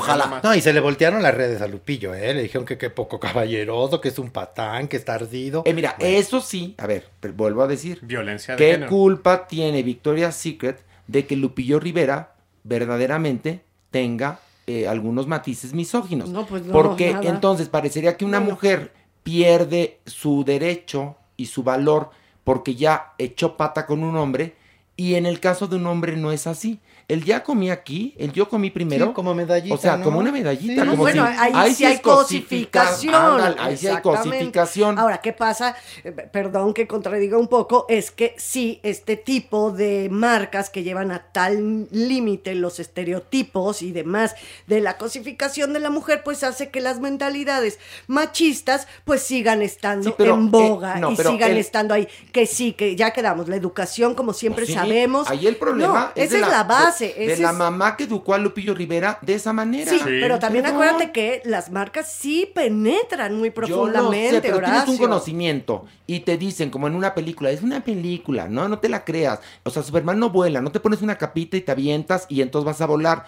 [0.44, 2.34] No, y se le voltearon las redes a Lupillo, ¿eh?
[2.34, 5.64] Le dijeron que qué poco caballeroso, que es un patán, que está ardido.
[5.66, 8.00] Eh, mira, eso sí, a ver, pero vuelvo a decir.
[8.02, 8.90] Violencia de ¿Qué género.
[8.90, 16.30] culpa tiene Victoria's Secret de que Lupillo Rivera verdaderamente tenga eh, algunos matices misóginos?
[16.30, 17.28] No, pues no, Porque nada.
[17.30, 18.54] entonces parecería que una Bueno.
[18.54, 18.94] mujer
[19.24, 22.10] pierde su derecho y su valor
[22.44, 24.56] porque ya echó pata con un hombre
[24.96, 26.80] y en el caso de un hombre no es así.
[27.12, 29.08] El ya comí aquí, el yo comí primero.
[29.08, 30.04] Sí, como medallita, O sea, ¿no?
[30.06, 30.82] como una medallita.
[30.84, 30.90] Sí.
[30.90, 33.14] como bueno, si- ahí, sí hay es cosificación.
[33.16, 34.98] ándale, ahí sí hay cosificación.
[34.98, 35.76] Ahora, ¿qué pasa?
[36.06, 41.12] Eh, Perdón que contradiga un poco, es que sí, este tipo de marcas que llevan
[41.12, 44.36] a tal límite los estereotipos y demás
[44.68, 47.78] de la cosificación de la mujer, pues hace que las mentalidades
[48.08, 52.08] machistas pues sigan estando Sí, pero, en boga eh, no, y sigan el- estando ahí.
[52.32, 53.48] Que sí, que ya quedamos.
[53.50, 55.30] La educación, como siempre Pues sabemos.
[55.30, 57.01] Ahí el problema No, esa es la, base.
[57.08, 59.92] De, la es- mamá que educó a Lupillo Rivera de esa manera.
[59.92, 60.82] Sí, pero también Perdón.
[60.82, 65.86] acuérdate que las marcas sí penetran muy Yo lo profundamente, sé, pero tienes un conocimiento
[66.08, 69.40] y te dicen, como en una película, es una película, no, no te la creas.
[69.64, 72.66] O sea, Superman no vuela, no te pones una capita y te avientas y entonces
[72.66, 73.26] vas a volar.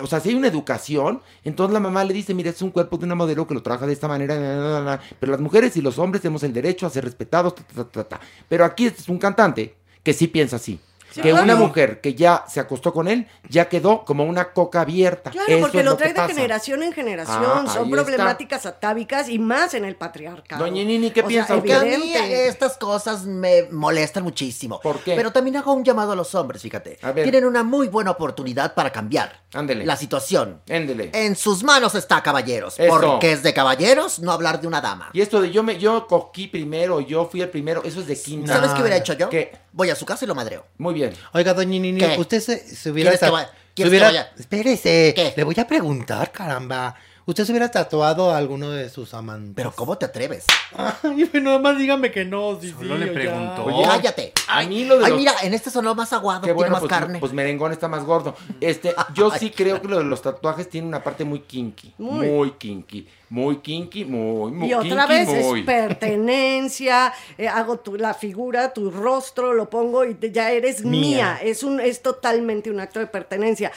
[0.00, 2.96] O sea, si hay una educación, entonces la mamá le dice, mira, es un cuerpo
[2.98, 5.00] de una modelo que lo trabaja de esta manera, na, na, na, na.
[5.20, 8.04] pero las mujeres y los hombres tenemos el derecho a ser respetados, ta, ta, ta,
[8.04, 8.20] ta.
[8.48, 10.80] pero aquí este es un cantante que sí piensa así.
[11.22, 11.44] Que claro.
[11.44, 15.30] una mujer que ya se acostó con él, ya quedó como una coca abierta.
[15.30, 16.34] Claro, Eso porque lo que trae de pasa.
[16.34, 17.66] generación en generación.
[17.66, 20.64] Ah, Son problemáticas atávicas y más en el patriarcado.
[20.64, 24.80] Doña Nini, ¿qué O sea, piensa Porque a mí estas cosas me molestan muchísimo.
[24.80, 25.14] ¿Por qué?
[25.14, 26.98] Pero también hago un llamado a los hombres, fíjate.
[27.02, 27.24] A ver.
[27.24, 29.84] Tienen una muy buena oportunidad para cambiar Ándele.
[29.86, 30.60] la situación.
[30.66, 31.10] Éndele.
[31.12, 32.78] En sus manos está, caballeros.
[32.78, 32.88] Eso.
[32.88, 35.10] Porque es de caballeros no hablar de una dama.
[35.12, 38.20] Y esto de yo me yo cogí primero, yo fui el primero, eso es de
[38.20, 38.54] quinta.
[38.54, 39.28] ¿Sabes qué hubiera hecho yo?
[39.28, 39.52] ¿Qué?
[39.72, 40.64] Voy a su casa y lo madreo.
[40.78, 41.03] Muy bien.
[41.32, 42.16] Oiga, doña Nini, ¿Qué?
[42.18, 43.10] usted se, se hubiera...
[43.10, 44.30] ¿Quieres que vaya- se hubiera-?
[44.38, 45.34] Espérese, ¿Qué?
[45.36, 46.94] le voy a preguntar, caramba.
[47.26, 49.52] ¿Usted se hubiera tatuado a alguno de sus amantes?
[49.56, 50.44] Pero ¿cómo te atreves?
[50.76, 53.64] Ay, pues nada más dígame que no, sí, Solo sí, le preguntó.
[53.64, 54.32] Oye, Cállate.
[54.46, 56.72] A mí lo de Ay, los- mira, en este sonó más aguado, Qué tiene bueno,
[56.72, 57.18] más pues, carne.
[57.20, 58.34] pues merengón está más gordo.
[58.60, 61.94] Este, yo sí creo que lo de los tatuajes tiene una parte muy kinky.
[61.98, 62.26] Muy.
[62.28, 63.08] Muy, kinky.
[63.30, 65.60] Muy kinky, muy, muy Y otra kinky, vez muy.
[65.60, 70.84] es pertenencia, eh, hago tu, la figura, tu rostro, lo pongo y te- ya eres
[70.84, 71.00] Mía.
[71.00, 71.38] mía.
[71.42, 73.72] Es, un, es totalmente un acto de pertenencia.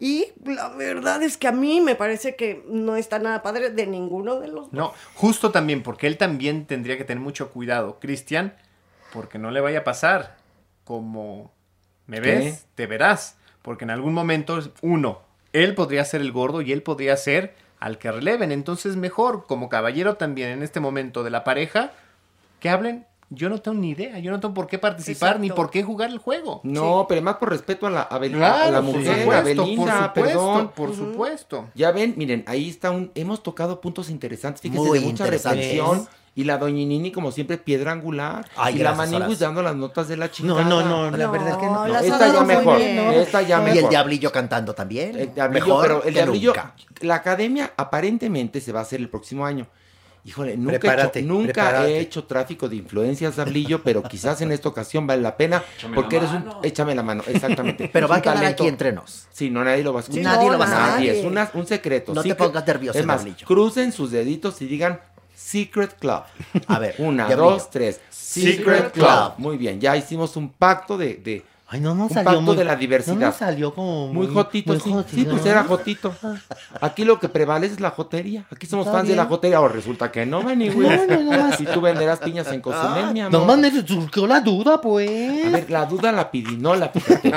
[0.00, 3.86] Y la verdad es que a mí me parece que no está nada padre de
[3.86, 4.72] ninguno de los dos.
[4.72, 8.54] No, justo también, porque él también tendría que tener mucho cuidado, Cristian,
[9.12, 10.36] porque no le vaya a pasar
[10.84, 11.52] como
[12.06, 12.30] me ¿Qué?
[12.30, 15.22] ves, te verás, porque en algún momento, uno,
[15.52, 19.68] él podría ser el gordo y él podría ser al que releven, entonces mejor, como
[19.68, 21.92] caballero también en este momento de la pareja,
[22.60, 25.70] que hablen, yo no tengo ni idea, yo no tengo por qué participar ni por
[25.70, 26.60] qué jugar el juego.
[26.62, 29.32] No, pero más por respeto a la, a Bel- Claro, a la por mujer, supuesto,
[29.32, 30.70] a Belinda, por supuesto, perdón.
[30.74, 31.68] por supuesto.
[31.74, 36.06] Ya ven, miren, ahí está un, hemos tocado puntos interesantes, fíjense, Muy de mucha reflexión
[36.36, 38.44] Y la doñinini, como siempre, piedra angular.
[38.56, 39.46] Ay, y la gracias, Maniguis Horacio.
[39.46, 40.64] dando las notas de la chingada.
[40.64, 41.86] No, no, no, la verdad es que no.
[41.86, 42.76] las Esta ya mejor.
[42.78, 42.98] bien.
[42.98, 43.76] Esta ya mejor.
[43.76, 45.16] Y el diablillo cantando también.
[45.16, 46.74] El diablillo, Mejor pero el que diablillo, nunca.
[47.02, 49.68] la academia aparentemente se va a hacer el próximo año.
[50.26, 51.96] Híjole, nunca, he hecho- nunca prepárate.
[51.96, 55.94] he hecho tráfico de influencias, Diablillo, pero quizás en esta ocasión vale la pena Échame
[55.94, 56.44] porque la eres un...
[56.46, 56.60] mano.
[56.62, 57.88] Échame la mano, exactamente.
[57.92, 59.26] Pero va a un quedar talento- aquí entre nos.
[59.30, 60.22] Sí, no, nadie lo va a escuchar.
[60.22, 60.90] Sí, Nadie lo va a saber.
[60.94, 62.14] Nadie, es una- un secreto.
[62.14, 64.98] No te pongas nervioso, Es más, crucen sus deditos y digan
[65.34, 66.22] Secret Club.
[66.68, 68.00] A ver, Una, dos, tres.
[68.08, 69.04] Secret Secret, Club.
[69.06, 69.32] Club.
[69.38, 71.16] Muy bien, ya hicimos un pacto de...
[71.16, 71.44] de
[71.74, 73.16] Ay, no nos un salió pacto muy- de la diversidad.
[73.16, 74.90] no nos salió como muy, muy- jotito, muy sí.
[74.92, 75.50] jotito, Sí, pues ¿no?
[75.50, 76.14] era jotito.
[76.80, 78.44] Aquí lo que prevalece es la jotería.
[78.50, 79.60] Aquí somos fans de la jotería.
[79.60, 80.88] O resulta que no, Manny, güey.
[81.06, 81.56] No, no, no.
[81.56, 83.32] Si tú venderás piñas en Cozumel, mi amor.
[83.40, 85.50] Nomás me surgió la duda, A pues.
[85.52, 87.32] ver, la duda la pidinola, fíjate.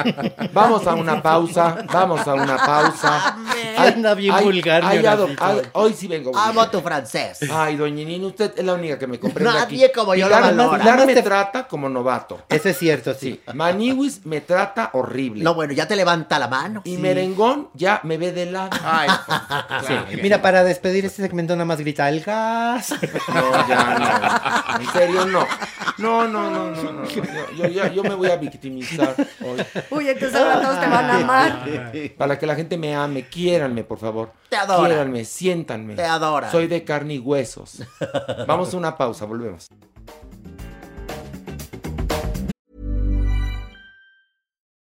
[0.54, 3.38] Vamos a una pausa, vamos a una pausa.
[3.78, 6.32] Anda bien vulgar, ay, ay, hoy sí vengo.
[6.38, 7.40] Amo tu francés.
[7.52, 9.94] Ay, doña Nina, usted es la única que me comprende Nadie aquí.
[9.96, 10.80] como yo lo Pilar, valora.
[10.84, 12.42] Pilar me Te- trata como novato.
[12.50, 13.28] Eso es cierto, sí.
[13.28, 15.44] Sí, Maniwis me trata horrible.
[15.44, 16.82] No, bueno, ya te levanta la mano.
[16.84, 18.70] y Merengón ya me ve de lado.
[18.84, 19.10] Ay,
[19.88, 20.18] Sí.
[20.22, 22.94] Mira, para despedir este segmento nada más grita el gas.
[23.34, 24.82] No, ya no.
[24.82, 25.48] En serio, no.
[25.98, 27.06] No, no, no, no, no.
[27.08, 27.24] Yo,
[27.58, 29.64] yo, yo- yo me voy a victimizar hoy.
[29.90, 31.64] Uy, entonces ahora todos te van a amar.
[32.18, 34.32] Para que la gente me ame, quiéranme, por favor.
[34.50, 34.88] Te adora.
[34.88, 35.96] Quiéranme, siéntanme.
[35.96, 36.52] Te adora.
[36.52, 37.82] Soy de carne y huesos.
[38.46, 39.68] Vamos a una pausa, volvemos.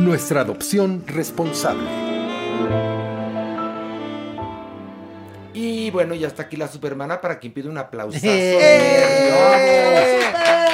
[0.00, 1.84] Nuestra adopción responsable.
[5.52, 8.18] Y bueno, ya está aquí la supermana para quien pide un aplauso.
[8.22, 9.50] ¡Eh!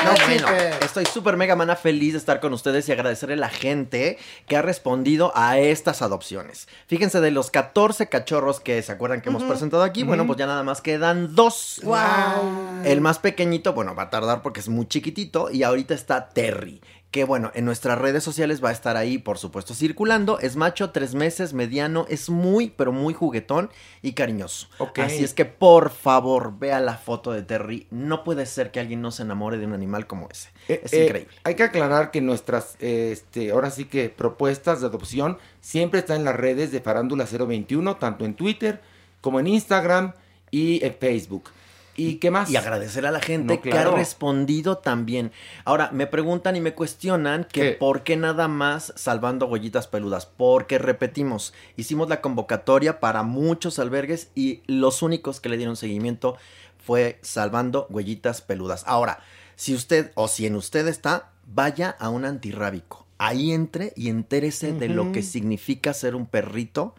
[0.04, 0.46] No, bueno,
[0.80, 4.56] estoy súper mega mana feliz de estar con ustedes y agradecerle a la gente que
[4.56, 6.68] ha respondido a estas adopciones.
[6.86, 10.46] Fíjense, de los 14 cachorros que se acuerdan que hemos presentado aquí, bueno, pues ya
[10.46, 11.80] nada más quedan dos.
[11.82, 12.84] Wow.
[12.84, 16.80] El más pequeñito, bueno, va a tardar porque es muy chiquitito y ahorita está Terry.
[17.10, 20.38] Que bueno, en nuestras redes sociales va a estar ahí, por supuesto, circulando.
[20.38, 23.70] Es macho, tres meses, mediano, es muy, pero muy juguetón
[24.02, 24.68] y cariñoso.
[24.96, 27.86] Así es que por favor, vea la foto de Terry.
[27.90, 30.50] No puede ser que alguien no se enamore de un animal como ese.
[30.68, 31.34] Eh, es eh, increíble.
[31.44, 36.18] Hay que aclarar que nuestras, eh, este, ahora sí que propuestas de adopción siempre están
[36.18, 38.80] en las redes de Farándula 021, tanto en Twitter
[39.20, 40.12] como en Instagram
[40.50, 41.50] y en Facebook.
[41.96, 42.50] ¿Y qué más?
[42.50, 45.32] Y agradecer a la gente No, que ha respondido también.
[45.64, 47.72] Ahora, me preguntan y me cuestionan que ¿Qué?
[47.72, 50.26] por qué nada más salvando huellitas peludas.
[50.26, 56.36] Porque repetimos, hicimos la convocatoria para muchos albergues y los únicos que le dieron seguimiento
[56.78, 58.84] fue salvando huellitas peludas.
[58.86, 59.20] Ahora,
[59.56, 63.06] si usted o si en usted está, vaya a un antirrábico.
[63.18, 66.94] Ahí entre y entérese de lo que significa ser un perrito.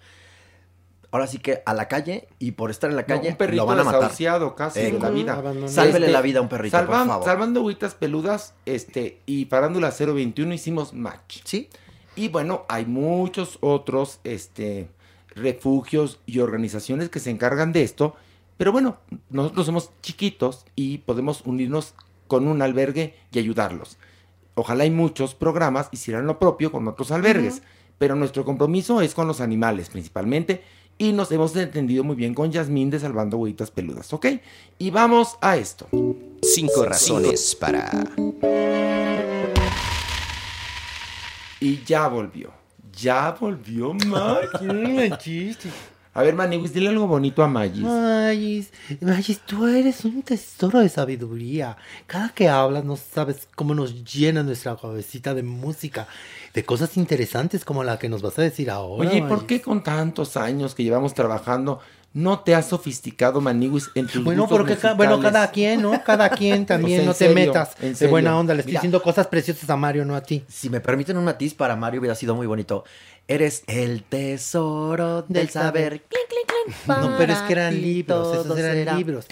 [1.12, 3.64] Ahora sí que a la calle y por estar en la No, calle un perrito
[3.64, 4.02] lo van a matar.
[4.02, 5.34] desahuciado casi de la Eh, vida.
[5.34, 5.72] abandonado.
[5.72, 7.26] Sálvele Este, la vida a un perrito, por salvan- favor.
[7.26, 11.40] Salvando agüitas peludas este, y Farándula 021 hicimos match.
[11.46, 11.70] Sí.
[12.18, 14.90] Y bueno, hay muchos otros este,
[15.34, 18.16] refugios y organizaciones que se encargan de esto.
[18.58, 18.98] Pero bueno,
[19.30, 21.94] nosotros somos chiquitos y podemos unirnos
[22.28, 23.98] con un albergue y ayudarlos.
[24.56, 27.62] Ojalá hay muchos programas hicieran lo propio con otros albergues.
[28.00, 30.64] Pero nuestro compromiso es con los animales principalmente.
[31.00, 34.26] Y nos hemos entendido muy bien con Yasmín de Salvando Huevitas Peludas, ¿ok?
[34.80, 35.88] Y vamos a esto.
[36.42, 37.92] Cinco razones para...
[41.60, 42.52] Y ya volvió.
[42.94, 45.58] Ya volvió Magis.
[46.18, 47.84] A ver, Maniwis, dile algo bonito a Magis.
[47.84, 48.72] Magis,
[49.02, 51.78] Magis, tú eres un tesoro de sabiduría.
[52.08, 56.08] Cada que hablas no sabes cómo nos llena nuestra cabecita de música,
[56.56, 59.08] de cosas interesantes como la que nos vas a decir ahora.
[59.08, 59.48] Oye, ¿y ¿por Magis.
[59.48, 61.82] qué con tantos años que llevamos trabajando
[62.18, 66.04] no te has sofisticado, Maniwis, en tus Bueno, gustos porque ca- bueno, cada quien, ¿no?
[66.04, 68.54] Cada quien también, O sea, no te metas en de buena onda.
[68.56, 68.80] Le estoy Mira.
[68.82, 70.44] diciendo cosas preciosas a Mario, no a ti.
[70.48, 72.84] Si me permiten un matiz, para Mario hubiera sido muy bonito.
[73.28, 75.84] Eres el tesoro del Del saber.
[75.84, 76.02] saber.
[76.10, 78.94] Clink, clink, clink, No, pero es que eran libros, esos eran será.
[78.96, 79.26] libros.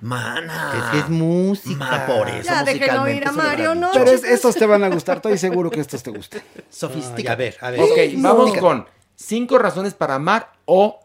[0.00, 0.72] Mana.
[0.76, 1.76] Es que es música.
[1.78, 3.90] Ma, por eso Ya, déjenlo ir musicalmente a Mario, ¿no?
[3.92, 6.42] Pero es- estos te van a gustar, estoy seguro que estos te gustan.
[6.68, 7.32] Sofistica.
[7.32, 7.80] a ver, a ver.
[7.80, 8.34] Ok, No.
[8.36, 10.98] vamos con cinco razones para amar o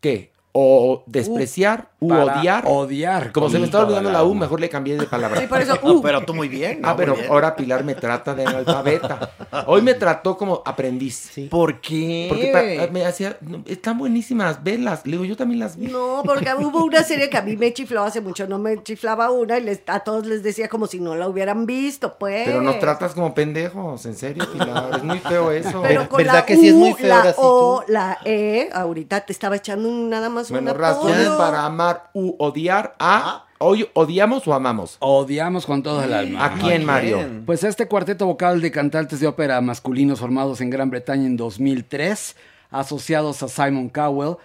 [0.00, 0.32] qué.
[0.52, 2.64] O despreciar u Para odiar.
[2.66, 3.32] odiar.
[3.32, 5.40] Como se me está olvidando la U, mejor le cambié de palabra.
[5.40, 6.80] Sí, por eso, No, pero tú muy bien.
[6.82, 6.96] Ah, ¿no?
[6.96, 7.32] pero Muy bien.
[7.32, 9.30] ahora Pilar me trata de analfabeta.
[9.66, 11.32] Hoy me trató como aprendiz.
[11.50, 12.26] ¿Por qué?
[12.28, 12.50] Porque
[12.86, 15.04] pa- me hacía, están buenísimas, velas.
[15.04, 15.88] Le digo, yo también las vi.
[15.88, 19.30] No, porque hubo una serie que a mí me chifló hace mucho, no me chiflaba
[19.30, 22.46] una y les- a todos les decía como si no la hubieran visto, pues.
[22.46, 24.90] Pero nos tratas como pendejos, en serio, Pilar.
[24.96, 25.82] Es muy feo eso.
[25.82, 27.92] Pero con ¿Verdad la que sí es muy feo la sí O, tú?
[27.92, 32.34] la E, ahorita te estaba echando un- nada más bueno, un razones para amar u
[32.38, 33.44] odiar a.
[33.60, 34.96] Hoy odiamos o amamos.
[35.00, 36.44] Odiamos con todo el alma.
[36.44, 37.26] ¿A quién, Mario?
[37.44, 42.36] Pues este cuarteto vocal de cantantes de ópera masculinos formados en Gran Bretaña en 2003,
[42.70, 44.36] asociados a Simon Cowell,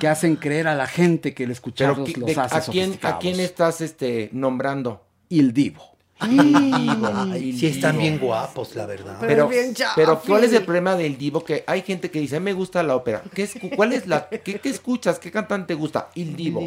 [0.00, 2.98] que hacen creer a la gente que el escucharlos ¿qui- los de- hace ¿a, quién,
[3.02, 5.04] ¿A quién estás este, nombrando?
[5.28, 5.96] Il Divo.
[6.20, 9.16] Ay, sí están bien guapos, la verdad.
[9.20, 11.44] Pero Pero, es bien pero ¿cuál es el problema del divo?
[11.44, 13.22] Que hay gente que dice, "A mí me gusta la ópera.
[13.34, 15.18] ¿Qué, escu- cuál es la, qué, qué escuchas?
[15.18, 16.08] ¿Qué cantante te gusta?
[16.14, 16.60] El divo.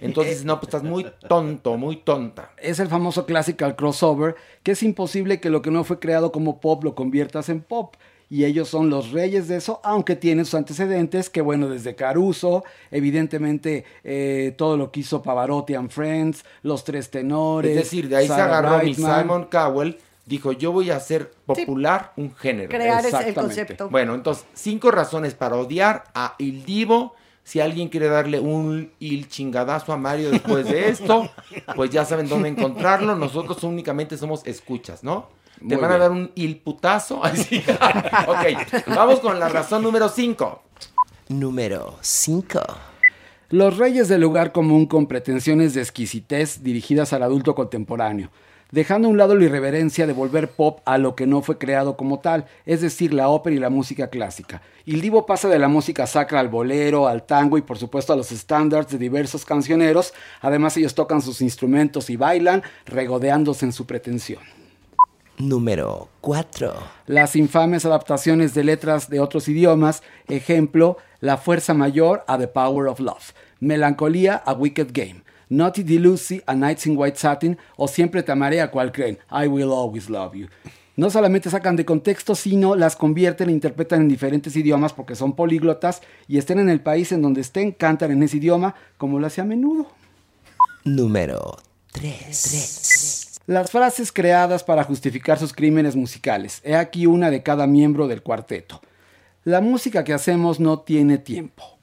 [0.00, 2.50] Entonces, no, pues estás muy tonto, muy tonta.
[2.58, 6.60] Es el famoso classical crossover, que es imposible que lo que no fue creado como
[6.60, 7.94] pop lo conviertas en pop.
[8.34, 12.64] Y ellos son los reyes de eso, aunque tienen sus antecedentes, que bueno, desde Caruso,
[12.90, 17.70] evidentemente eh, todo lo que hizo Pavarotti and Friends, Los Tres Tenores.
[17.70, 19.20] Es decir, de ahí se agarró mi Brightman.
[19.22, 19.98] Simon Cowell.
[20.26, 22.70] Dijo, yo voy a hacer popular un género.
[22.70, 23.40] Crear ese- el Exactamente.
[23.40, 23.88] concepto.
[23.90, 27.14] Bueno, entonces, cinco razones para odiar a Il Divo.
[27.44, 31.30] Si alguien quiere darle un il chingadazo a Mario después de esto,
[31.76, 33.14] pues ya saben dónde encontrarlo.
[33.14, 35.28] Nosotros únicamente somos escuchas, ¿no?
[35.66, 37.20] Te van a dar un il putazo.
[37.24, 37.64] Ay, sí.
[38.26, 40.62] ok, vamos con la razón número cinco.
[41.28, 42.60] Número 5.
[43.48, 48.30] Los reyes del lugar común con pretensiones de exquisitez dirigidas al adulto contemporáneo,
[48.70, 51.96] dejando a un lado la irreverencia de volver pop a lo que no fue creado
[51.96, 54.60] como tal, es decir, la ópera y la música clásica.
[54.84, 58.16] Il Divo pasa de la música sacra al bolero, al tango y por supuesto a
[58.16, 60.12] los estándares de diversos cancioneros,
[60.42, 64.42] además ellos tocan sus instrumentos y bailan, regodeándose en su pretensión.
[65.38, 66.72] Número 4.
[67.06, 72.86] Las infames adaptaciones de letras de otros idiomas, ejemplo, La Fuerza Mayor a The Power
[72.86, 77.88] of Love, Melancolía a Wicked Game, Naughty de Lucy a Nights in White Satin o
[77.88, 80.48] Siempre te amaré a cual creen, I Will Always Love You.
[80.96, 85.34] No solamente sacan de contexto, sino las convierten e interpretan en diferentes idiomas porque son
[85.34, 89.26] políglotas y estén en el país en donde estén, cantan en ese idioma como lo
[89.26, 89.88] hace a menudo.
[90.84, 91.56] Número
[91.90, 93.13] 3.
[93.46, 96.62] Las frases creadas para justificar sus crímenes musicales.
[96.64, 98.80] He aquí una de cada miembro del cuarteto.
[99.44, 101.78] La música que hacemos no tiene tiempo.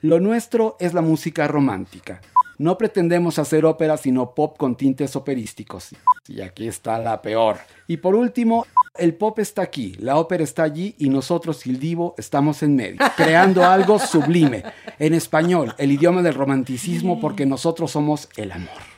[0.00, 2.20] Lo nuestro es la música romántica.
[2.58, 5.90] No pretendemos hacer ópera sino pop con tintes operísticos.
[6.26, 7.58] Y aquí está la peor.
[7.86, 8.66] Y por último,
[8.98, 12.98] el pop está aquí, la ópera está allí y nosotros, el divo, estamos en medio,
[13.16, 14.64] creando algo sublime.
[14.98, 18.93] En español, el idioma del romanticismo porque nosotros somos el amor.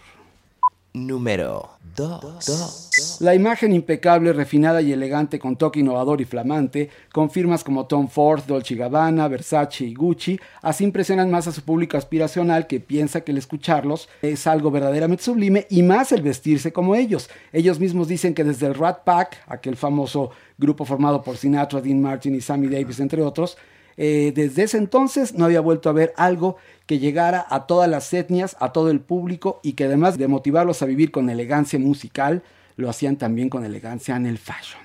[0.97, 3.19] Número 2.
[3.21, 8.09] La imagen impecable, refinada y elegante con toque innovador y flamante, con firmas como Tom
[8.09, 13.21] Ford, Dolce Gabbana, Versace y Gucci, así impresionan más a su público aspiracional que piensa
[13.21, 17.29] que el escucharlos es algo verdaderamente sublime y más el vestirse como ellos.
[17.53, 22.01] Ellos mismos dicen que desde el Rat Pack, aquel famoso grupo formado por Sinatra, Dean
[22.01, 23.59] Martin y Sammy Davis, entre otros,
[23.97, 26.57] eh, desde ese entonces no había vuelto a ver algo
[26.87, 30.83] que llegara a todas las etnias, a todo el público y que además de motivarlos
[30.83, 32.43] a vivir con elegancia musical,
[32.77, 34.83] lo hacían también con elegancia en el fashion.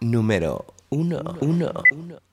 [0.00, 1.20] Número 1.
[1.40, 1.72] 1.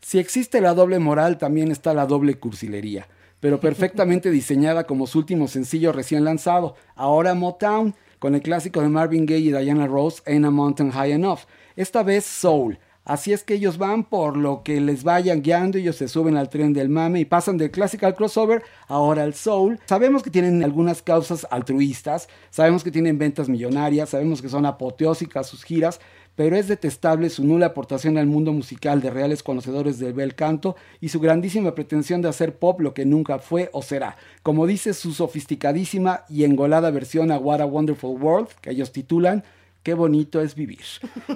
[0.02, 3.08] Si existe la doble moral, también está la doble cursilería,
[3.40, 8.90] pero perfectamente diseñada como su último sencillo recién lanzado, ahora Motown, con el clásico de
[8.90, 11.42] Marvin Gaye y Diana Rose, Ain't a Mountain High Enough.
[11.76, 12.80] Esta vez Soul.
[13.08, 16.50] Así es que ellos van por lo que les vayan guiando, ellos se suben al
[16.50, 19.80] tren del mame y pasan del clásico al crossover, ahora al soul.
[19.86, 25.48] Sabemos que tienen algunas causas altruistas, sabemos que tienen ventas millonarias, sabemos que son apoteósicas
[25.48, 26.02] sus giras,
[26.36, 30.76] pero es detestable su nula aportación al mundo musical de reales conocedores del bel canto
[31.00, 34.18] y su grandísima pretensión de hacer pop lo que nunca fue o será.
[34.44, 39.46] Como dice su sofisticadísima y engolada versión a What a Wonderful World, que ellos titulan,
[39.84, 40.84] Qué bonito es vivir.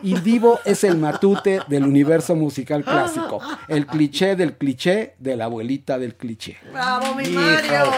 [0.03, 3.39] Il Divo es el matute del universo musical clásico,
[3.69, 6.57] el cliché del cliché de la abuelita del cliché.
[6.71, 7.39] ¡Bravo, mi Hijo.
[7.39, 7.91] Mario!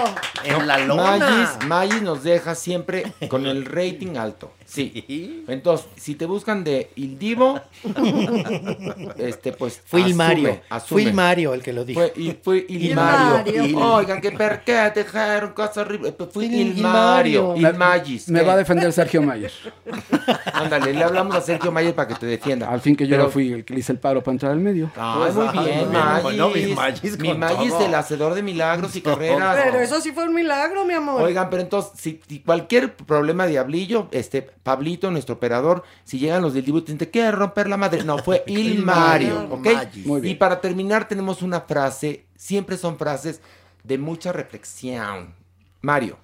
[0.43, 1.17] En la lona.
[1.17, 4.51] Magis, Magis nos deja siempre con el rating alto.
[4.73, 5.43] Sí.
[5.47, 7.59] Entonces, si te buscan de Il Divo,
[9.17, 9.81] este, pues.
[9.85, 10.61] Fue asume, Ilmario.
[10.69, 10.87] asume.
[10.89, 11.99] Fue Ilmario el que lo dijo.
[12.01, 13.53] Fue, y fue Ilmario.
[13.65, 13.93] Ilmario.
[13.95, 16.13] Oigan, que per qué dejaron cosas horribles.
[16.13, 17.53] Pues Fue Il- Ilmario.
[17.55, 18.29] Me- Ilmagis.
[18.29, 18.45] Me ¿qué?
[18.45, 19.51] va a defender Sergio Mayer.
[20.53, 22.69] Ándale, le hablamos a Sergio Mayer para que te defienda.
[22.69, 24.59] Al fin que yo Pero- fui el que le hice el paro para entrar al
[24.59, 24.91] medio.
[24.95, 26.37] Ay, muy bien, Magis.
[26.37, 29.57] No, mi Magis Mi Magis, el hacedor de milagros y carreras.
[29.63, 31.21] Pero eso sí fue un milagro, mi amor.
[31.21, 36.41] Oigan, pero entonces, si, si cualquier problema de hablillo, este, Pablito, nuestro operador, si llegan
[36.41, 38.03] los del dibujo, te quiere romper la madre.
[38.03, 39.67] No, fue Ilmario, ¿ok?
[40.05, 40.33] Muy bien.
[40.33, 43.41] Y para terminar tenemos una frase, siempre son frases
[43.83, 45.35] de mucha reflexión.
[45.81, 46.17] Mario.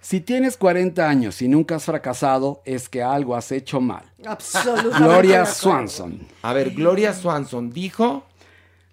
[0.00, 4.02] Si tienes 40 años y nunca has fracasado, es que algo has hecho mal.
[4.26, 4.98] Absolutamente.
[4.98, 5.46] Gloria.
[5.46, 6.26] Swanson.
[6.42, 8.24] A ver, Gloria Swanson dijo...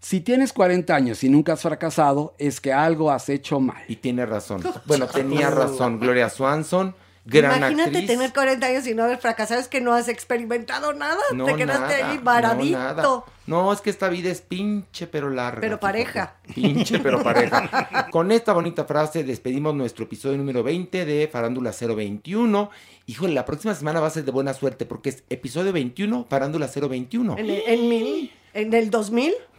[0.01, 3.83] Si tienes 40 años y nunca has fracasado, es que algo has hecho mal.
[3.89, 4.63] Y tiene razón.
[4.85, 6.95] Bueno, tenía razón Gloria Swanson,
[7.29, 8.07] gran Imagínate actriz.
[8.07, 11.17] tener 40 años y no haber fracasado, es que no has experimentado nada.
[11.33, 13.25] No, Te quedaste nada, ahí no, varadito.
[13.47, 15.61] No, es que esta vida es pinche pero larga.
[15.61, 16.35] Pero pareja.
[16.53, 18.07] Pinche pero pareja.
[18.11, 22.69] Con esta bonita frase despedimos nuestro episodio número 20 de Farándula 021.
[23.07, 26.67] Híjole, la próxima semana va a ser de buena suerte porque es episodio 21, Farándula
[26.67, 27.37] 021.
[27.39, 28.99] En, el- en mil- en el Va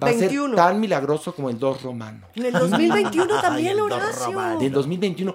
[0.09, 0.57] a ser 2021.
[0.57, 2.27] tan milagroso como el 2 romano.
[2.35, 4.59] En el 2021 también, Horacio.
[4.59, 5.35] Del 2021.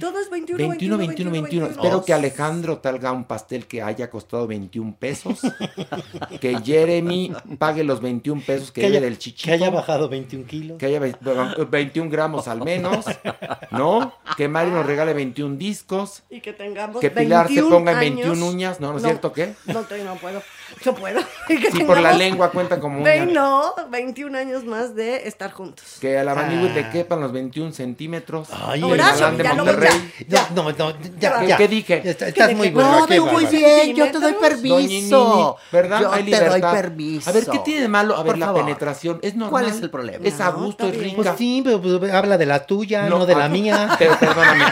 [0.00, 1.66] Todo es 21, 21, 21, 21.
[1.66, 5.40] Espero que Alejandro talga un pastel que haya costado 21 pesos.
[6.40, 9.44] que Jeremy pague los 21 pesos que, Que debe haya- del chichito.
[9.48, 10.78] que haya bajado 21 kilos.
[10.78, 11.16] Que haya ve-
[11.70, 13.04] 21 gramos al menos.
[13.70, 14.14] ¿No?
[14.36, 16.22] Que Mario nos regale 21 discos.
[16.30, 18.14] Y que tengamos Que Pilar se 21 ponga en años.
[18.28, 18.80] 21 uñas.
[18.80, 19.54] ¿No, no es cierto qué?
[19.66, 20.42] No, no puedo.
[20.86, 21.20] No puedo.
[21.48, 25.84] Y que Si por la lengua cuenta como no, 21 años más de estar juntos.
[26.00, 26.74] Que a la Manigüe Ah.
[26.74, 28.48] le quepan los 21 centímetros.
[28.50, 30.12] Ay, Horacio, de ya lo Monterrey.
[30.28, 31.56] Ya, no, no, ya, ¿Qué- ya.
[31.56, 32.02] qué dije?
[32.04, 33.00] Ya está- Que estás muy bueno.
[33.00, 35.56] No, tú muy bien, yo te doy permiso.
[35.72, 36.00] ¿verdad?
[36.00, 37.30] Yo Hay te doy permiso.
[37.30, 38.14] A ver, ¿qué tiene de malo?
[38.16, 38.64] A ver, Por la favor.
[38.64, 39.50] penetración es normal.
[39.50, 40.24] ¿Cuál es el problema?
[40.26, 41.16] Es a No, gusto, está es rica.
[41.16, 43.96] Pues sí, pero pues, habla de la tuya, no, de la mía.
[43.98, 44.64] Pero perdóname,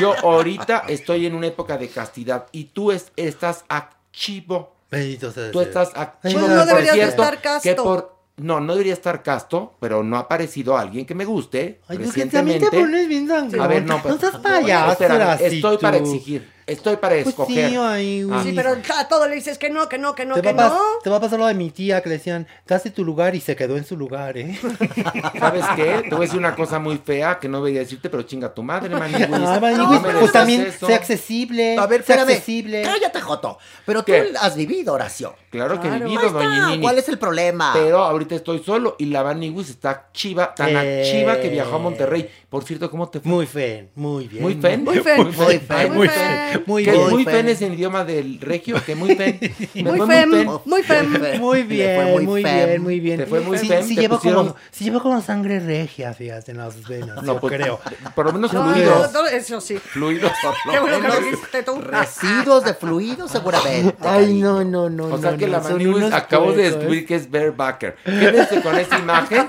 [0.00, 4.74] yo ahorita estoy en una época de castidad y tú es- estás activo.
[4.92, 5.68] Bendito sea Tú Dios.
[5.68, 6.40] estás activo.
[6.40, 7.68] Pues no Por deberías de cierto, estar casto.
[7.68, 11.80] que por- no, no debería estar casto, pero no ha aparecido alguien que me guste
[11.88, 12.78] Ay, porque también te recientemente.
[12.80, 13.30] pones bien.
[13.60, 15.46] A ver, no, no seas pero- payaso, espérame, Horacito.
[15.54, 17.70] estoy para exigir, estoy para Pues escoger.
[17.70, 18.40] sí, ay, Ah.
[18.42, 20.66] Sí, pero a todo le dices que no, que no, que no, te, que va
[20.66, 20.80] a no.
[21.02, 23.40] te va a pasar lo de mi tía que le decían, date tu lugar y
[23.40, 24.58] se quedó en su lugar, ¿eh?
[25.38, 26.02] ¿Sabes qué?
[26.08, 28.52] Te voy a decir una cosa muy fea que no voy a decirte, pero chinga
[28.52, 29.28] tu madre, Maniguis.
[29.32, 30.86] Ah, No pues también eso.
[30.86, 31.76] sea accesible.
[31.78, 32.36] A ver, sea espérame.
[32.36, 32.82] accesible.
[32.82, 33.58] Cállate, Joto.
[33.86, 34.32] Pero tú ¿Qué?
[34.40, 35.34] has vivido, Horacio.
[35.50, 36.82] Claro que he vivido, doña Nini.
[36.82, 37.72] ¿Cuál es el problema?
[37.74, 41.02] Pero ahorita estoy solo y la Maniguis está chiva, tan Eh.
[41.10, 42.30] chiva que viajó a Monterrey.
[42.52, 43.30] Por cierto, ¿cómo te fue?
[43.32, 44.42] Muy fen, muy bien.
[44.42, 44.84] ¿Muy fen?
[44.84, 45.16] Muy fen.
[45.34, 45.92] Muy fen.
[45.94, 46.52] muy fen.
[46.52, 46.62] fen.
[46.66, 47.10] Muy bien.
[47.10, 47.34] Muy fen.
[47.34, 49.40] fen es el idioma del regio, que muy fen.
[49.74, 51.40] Muy fem, muy fem.
[51.40, 53.16] Muy bien, muy bien, muy bien.
[53.20, 56.58] Te fue muy sí, fem, sí llevo como, sí llevo como sangre regia, fíjate, en
[56.58, 57.80] las venas, No, pues, creo.
[58.14, 59.12] Por lo menos No, fluidos.
[59.14, 59.78] no, no, eso sí.
[59.78, 60.30] Fluidos.
[60.42, 61.20] por lo Qué bueno que menos.
[61.20, 61.80] lo dijiste tú.
[61.80, 63.96] Residuos de fluidos, seguramente.
[64.06, 66.74] Ay, no, no, no, O sea que la unos acabo de puercos.
[66.74, 67.96] descubrir que es Bear Backer.
[68.04, 69.48] Quédense con esa imagen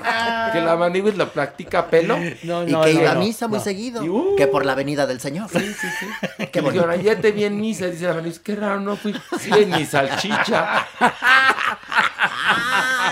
[0.53, 2.17] que la Maniguis lo practica a pelo.
[2.43, 4.03] No, Y no, que no, iba a misa muy seguido.
[4.03, 4.35] Uh.
[4.35, 5.49] que por la venida del Señor.
[5.49, 6.07] Sí, sí, sí.
[6.51, 6.85] Qué bonito.
[6.85, 7.01] bueno.
[7.01, 8.39] Ya te vi en misa, dice la Maniguis.
[8.39, 9.13] Qué raro, no fui.
[9.39, 10.87] Sí, en mi salchicha.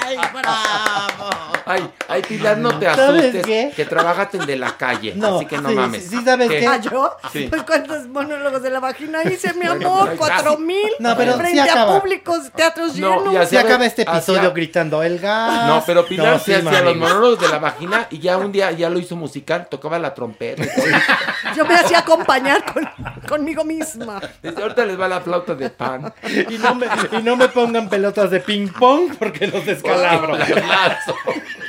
[0.04, 1.30] ¡Ay, bravo!
[1.66, 3.46] Ay, ay, Pilar, no te ¿Sabes asustes.
[3.46, 3.72] qué?
[3.76, 5.14] Que trabajas en de la calle.
[5.16, 6.04] No, así que no sí, mames.
[6.04, 6.68] sí, sí, ¿sabes qué?
[6.68, 7.16] ¿Ah, yo?
[7.32, 7.48] Sí.
[7.50, 10.90] Pues cuántos monólogos de la vagina hice, mi amor, cuatro mil.
[11.00, 13.34] No, pero sí frente a públicos, teatros No, llenos.
[13.34, 15.68] y así- Se acaba este Hacia- episodio gritando el gas.
[15.68, 18.52] No, pero Pilar No, se sí, hacía los monólogos de la vagina y ya un
[18.52, 20.64] día ya lo hizo musical, tocaba la trompeta.
[21.56, 22.90] Yo me hacía acompañar con,
[23.28, 24.20] conmigo misma.
[24.42, 26.14] Desde ahorita les va la flauta de pan.
[26.50, 30.38] Y no, me, y no me pongan pelotas de ping pong porque los descalabro.
[30.38, 31.16] Lazo.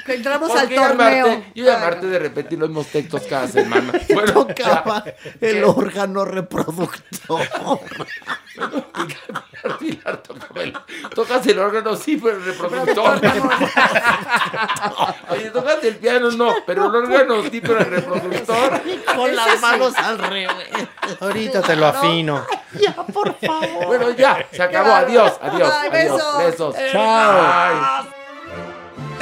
[0.06, 1.26] Que entramos ¿Por al torneo.
[1.26, 1.52] llamarte?
[1.54, 3.92] Yo llamarte de repetir los mismos textos cada semana.
[4.12, 5.04] Bueno, Tocaba
[5.40, 5.64] el ¿Qué?
[5.64, 7.40] órgano reproductor.
[9.78, 10.22] Pilar,
[11.14, 13.20] tocas el órgano, sí, pero el reproductor.
[15.30, 18.82] Oye, tocas el piano, no, pero el órgano, sí, pero el reproductor.
[19.16, 20.48] Con las manos al revés.
[21.20, 22.44] Ahorita te lo afino.
[22.78, 23.86] Ya, por favor.
[23.86, 24.92] Bueno, ya, se acabó.
[24.92, 26.18] Adiós, adiós, Ay, adiós.
[26.18, 26.38] besos.
[26.38, 26.76] Besos.
[26.92, 28.21] Chao.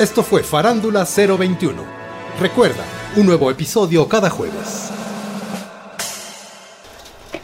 [0.01, 1.85] Esto fue Farándula 021.
[2.41, 2.83] Recuerda,
[3.17, 4.89] un nuevo episodio cada jueves.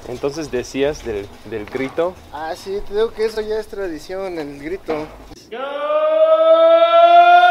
[0.09, 2.15] Entonces decías del, del grito.
[2.33, 5.07] Ah, sí, te digo que eso ya es tradición, el grito.
[5.51, 7.46] ¡Gol!